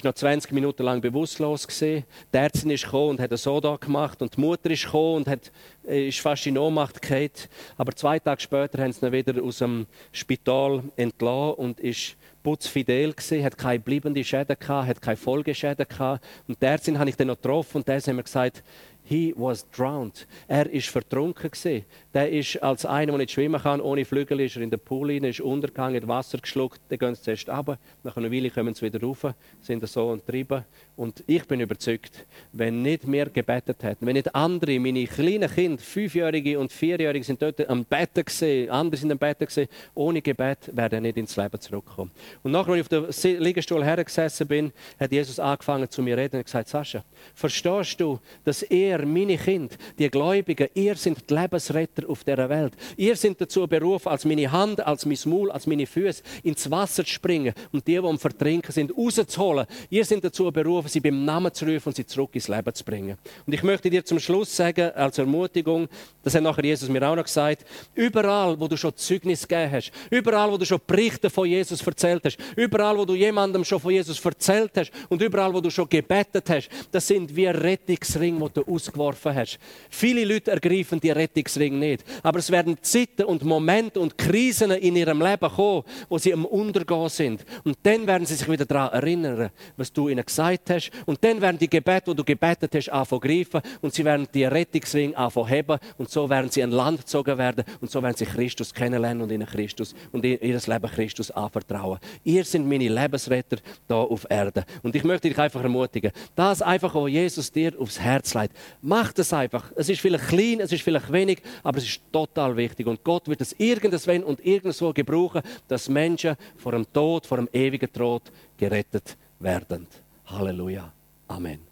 ist 0.00 0.04
noch 0.04 0.14
20 0.14 0.52
Minuten 0.52 0.82
lang 0.82 1.02
bewusstlos 1.02 1.68
gesehen. 1.68 2.04
Die 2.32 2.38
Ärztin 2.38 2.70
ist 2.70 2.90
und 2.90 3.20
hat 3.20 3.36
so 3.36 3.60
da 3.60 3.76
gemacht 3.76 4.22
und 4.22 4.34
die 4.34 4.40
Mutter 4.40 4.70
ist 4.70 4.86
und 4.94 5.28
hat, 5.28 5.52
äh, 5.86 6.08
ist 6.08 6.20
fast 6.20 6.46
in 6.46 6.56
Ohnmacht 6.56 7.02
gefallen. 7.02 7.30
Aber 7.76 7.94
zwei 7.94 8.18
Tage 8.18 8.40
später 8.40 8.82
haben 8.82 8.92
sie 8.92 9.04
ihn 9.04 9.12
wieder 9.12 9.42
aus 9.42 9.58
dem 9.58 9.86
Spital 10.10 10.82
entlassen 10.96 11.54
und 11.54 11.80
ist 11.80 12.16
putzfidel 12.42 13.12
gewesen, 13.12 13.44
hat 13.44 13.58
keine 13.58 13.80
bleibenden 13.80 14.24
Schäden 14.24 14.56
gehabt, 14.58 14.88
hat 14.88 15.02
keine 15.02 15.18
Folgeschäden 15.18 15.86
gehabt. 15.86 16.24
Und 16.48 16.62
die 16.62 16.64
Ärztin 16.64 16.98
habe 16.98 17.10
ich 17.10 17.16
dann 17.16 17.26
noch 17.26 17.36
getroffen 17.36 17.78
und 17.78 17.88
der 17.88 17.96
hat 17.96 18.06
mir 18.06 18.22
gesagt, 18.22 18.62
He 19.04 19.34
was 19.36 19.68
drowned. 19.70 20.26
Er 20.46 20.70
ist 20.70 20.88
vertrunken 20.88 21.50
gewesen. 21.50 21.84
Der 22.14 22.30
ist 22.30 22.62
als 22.62 22.84
einer, 22.84 23.12
der 23.12 23.18
nicht 23.18 23.32
schwimmen 23.32 23.60
kann, 23.60 23.80
ohne 23.80 24.04
Flügel, 24.04 24.40
ist 24.40 24.56
er 24.56 24.62
in 24.62 24.70
den 24.70 24.80
Pool 24.80 25.10
rein, 25.10 25.24
ist 25.24 25.40
untergegangen, 25.40 26.06
Wasser 26.08 26.38
geschluckt. 26.38 26.80
Dann 26.88 26.98
gehen 26.98 27.14
sie 27.14 27.22
zuerst 27.22 27.48
runter, 27.48 27.78
nach 28.02 28.16
einer 28.16 28.30
Weile 28.30 28.50
kommen 28.50 28.74
sie 28.74 28.86
wieder 28.86 29.00
rauf, 29.00 29.26
sind 29.60 29.86
so 29.88 30.08
und 30.08 30.26
treiben. 30.26 30.64
Und 30.96 31.24
ich 31.26 31.44
bin 31.46 31.60
überzeugt, 31.60 32.26
wenn 32.52 32.82
nicht 32.82 33.06
mehr 33.06 33.26
gebetet 33.26 33.82
hätten, 33.82 34.06
wenn 34.06 34.14
nicht 34.14 34.34
andere, 34.34 34.78
meine 34.78 35.06
kleinen 35.06 35.50
Kinder, 35.50 35.82
Fünfjährige 35.82 36.58
und 36.58 36.72
Vierjährige, 36.72 37.24
sind 37.24 37.40
dort 37.40 37.68
am 37.68 37.84
Betten 37.84 38.24
gesehen, 38.24 38.70
andere 38.70 39.00
sind 39.00 39.12
am 39.12 39.18
Betten 39.18 39.46
gesehen, 39.46 39.68
ohne 39.94 40.20
Gebet 40.20 40.70
wäre 40.72 40.96
er 40.96 41.00
nicht 41.00 41.16
ins 41.16 41.36
Leben 41.36 41.60
zurückgekommen. 41.60 42.10
Und 42.42 42.52
nachdem 42.52 42.74
ich 42.74 42.80
auf 42.82 42.88
dem 42.88 43.06
Liegestuhl 43.42 43.84
hergesessen 43.84 44.46
bin, 44.46 44.72
hat 44.98 45.12
Jesus 45.12 45.38
angefangen 45.38 45.88
zu 45.88 46.02
mir 46.02 46.16
reden 46.16 46.36
und 46.36 46.44
gesagt, 46.44 46.68
Sascha, 46.68 47.04
verstehst 47.34 48.00
du, 48.00 48.18
dass 48.44 48.62
er 48.62 48.89
wir, 48.90 49.06
meine 49.06 49.36
Kinder, 49.36 49.76
die 49.98 50.10
Gläubigen, 50.10 50.68
ihr 50.74 50.96
seid 50.96 51.28
die 51.28 51.34
Lebensretter 51.34 52.08
auf 52.08 52.24
dieser 52.24 52.48
Welt. 52.48 52.72
Ihr 52.96 53.16
seid 53.16 53.40
dazu 53.40 53.66
berufen, 53.66 54.08
als 54.08 54.24
meine 54.24 54.50
Hand, 54.50 54.84
als 54.84 55.06
mein 55.06 55.18
Maul, 55.24 55.50
als 55.50 55.66
meine 55.66 55.86
Füße 55.86 56.22
ins 56.42 56.70
Wasser 56.70 57.04
zu 57.04 57.12
springen 57.12 57.54
und 57.72 57.86
die, 57.86 57.92
die 57.92 57.98
am 57.98 58.18
Vertrinken 58.18 58.72
sind, 58.72 58.96
rauszuholen. 58.96 59.66
Ihr 59.88 60.04
seid 60.04 60.24
dazu 60.24 60.50
berufen, 60.50 60.88
sie 60.88 61.00
beim 61.00 61.24
Namen 61.24 61.52
zu 61.52 61.64
rufen 61.64 61.88
und 61.88 61.96
sie 61.96 62.06
zurück 62.06 62.30
ins 62.32 62.48
Leben 62.48 62.74
zu 62.74 62.84
bringen. 62.84 63.16
Und 63.46 63.52
ich 63.52 63.62
möchte 63.62 63.90
dir 63.90 64.04
zum 64.04 64.18
Schluss 64.18 64.54
sagen, 64.54 64.90
als 64.94 65.18
Ermutigung, 65.18 65.88
das 66.22 66.34
hat 66.34 66.42
nachher 66.42 66.64
Jesus 66.64 66.88
mir 66.88 67.08
auch 67.08 67.16
noch 67.16 67.24
gesagt, 67.24 67.64
überall, 67.94 68.58
wo 68.58 68.66
du 68.66 68.76
schon 68.76 68.96
Zeugnis 68.96 69.46
gegeben 69.46 69.72
hast, 69.72 69.92
überall, 70.10 70.50
wo 70.50 70.56
du 70.56 70.66
schon 70.66 70.80
Berichte 70.86 71.30
von 71.30 71.46
Jesus 71.46 71.86
erzählt 71.86 72.24
hast, 72.24 72.38
überall, 72.56 72.96
wo 72.96 73.04
du 73.04 73.14
jemandem 73.14 73.64
schon 73.64 73.80
von 73.80 73.92
Jesus 73.92 74.24
erzählt 74.24 74.72
hast 74.76 74.90
und 75.08 75.22
überall, 75.22 75.52
wo 75.52 75.60
du 75.60 75.70
schon 75.70 75.88
gebetet 75.88 76.48
hast, 76.50 76.68
das 76.90 77.06
sind 77.06 77.34
wie 77.34 77.46
Rettungsring, 77.46 78.40
wo 78.40 78.48
du 78.48 78.62
ausgeworfen 78.80 79.34
hast. 79.34 79.58
Viele 79.88 80.24
Leute 80.24 80.50
ergreifen 80.50 81.00
die 81.00 81.10
Rettungsring 81.10 81.78
nicht, 81.78 82.04
aber 82.22 82.38
es 82.38 82.50
werden 82.50 82.76
Zeiten 82.82 83.24
und 83.24 83.44
Momente 83.44 84.00
und 84.00 84.16
Krisen 84.16 84.70
in 84.72 84.96
ihrem 84.96 85.20
Leben 85.20 85.50
kommen, 85.50 85.84
wo 86.08 86.18
sie 86.18 86.32
am 86.32 86.44
Untergehen 86.44 87.08
sind. 87.08 87.44
Und 87.64 87.78
dann 87.82 88.06
werden 88.06 88.26
sie 88.26 88.34
sich 88.34 88.50
wieder 88.50 88.64
daran 88.64 88.92
erinnern, 88.92 89.50
was 89.76 89.92
du 89.92 90.08
ihnen 90.08 90.24
gesagt 90.24 90.70
hast. 90.70 90.90
Und 91.06 91.22
dann 91.22 91.40
werden 91.40 91.58
die 91.58 91.68
Gebete, 91.68 92.08
wo 92.08 92.14
du 92.14 92.24
gebetet 92.24 92.74
hast, 92.74 92.88
anfangen 92.88 93.20
greifen 93.20 93.60
und 93.80 93.94
sie 93.94 94.04
werden 94.04 94.26
die 94.32 94.44
Rettungsring 94.44 95.14
anfangen 95.14 95.48
heben 95.48 95.78
und 95.98 96.10
so 96.10 96.28
werden 96.28 96.50
sie 96.50 96.62
ein 96.62 96.70
Land 96.70 97.00
gezogen 97.00 97.36
werden 97.38 97.64
und 97.80 97.90
so 97.90 98.02
werden 98.02 98.16
sie 98.16 98.26
Christus 98.26 98.72
kennenlernen 98.72 99.22
und 99.22 99.32
ihnen 99.32 99.46
Christus 99.46 99.94
und 100.12 100.24
ihr 100.24 100.38
Leben 100.40 100.90
Christus 100.90 101.30
anvertrauen. 101.30 101.98
Ihr 102.24 102.44
sind 102.44 102.68
meine 102.68 102.88
Lebensretter 102.88 103.58
da 103.86 103.96
auf 103.96 104.26
Erde. 104.28 104.64
Und 104.82 104.94
ich 104.94 105.04
möchte 105.04 105.28
dich 105.28 105.38
einfach 105.38 105.62
ermutigen, 105.62 106.12
das 106.34 106.62
einfach, 106.62 106.94
was 106.94 107.10
Jesus 107.10 107.50
dir 107.50 107.72
aufs 107.78 107.98
Herz 107.98 108.34
legt, 108.34 108.54
mach 108.82 109.12
das 109.12 109.32
einfach. 109.32 109.72
Es 109.76 109.88
ist 109.88 110.00
vielleicht 110.00 110.28
klein, 110.28 110.60
es 110.60 110.72
ist 110.72 110.82
vielleicht 110.82 111.10
wenig, 111.12 111.42
aber 111.62 111.78
es 111.78 111.84
ist 111.84 112.00
total 112.12 112.56
wichtig. 112.56 112.86
Und 112.86 113.02
Gott 113.04 113.28
wird 113.28 113.40
es 113.40 113.54
irgendwann 113.58 114.24
und 114.24 114.44
irgendwo 114.44 114.92
gebrauchen, 114.92 115.42
dass 115.68 115.88
Menschen 115.88 116.36
vor 116.56 116.72
dem 116.72 116.90
Tod, 116.92 117.26
vor 117.26 117.38
dem 117.38 117.48
ewigen 117.52 117.92
Tod 117.92 118.22
gerettet 118.56 119.16
werden. 119.38 119.86
Halleluja. 120.26 120.92
Amen. 121.28 121.69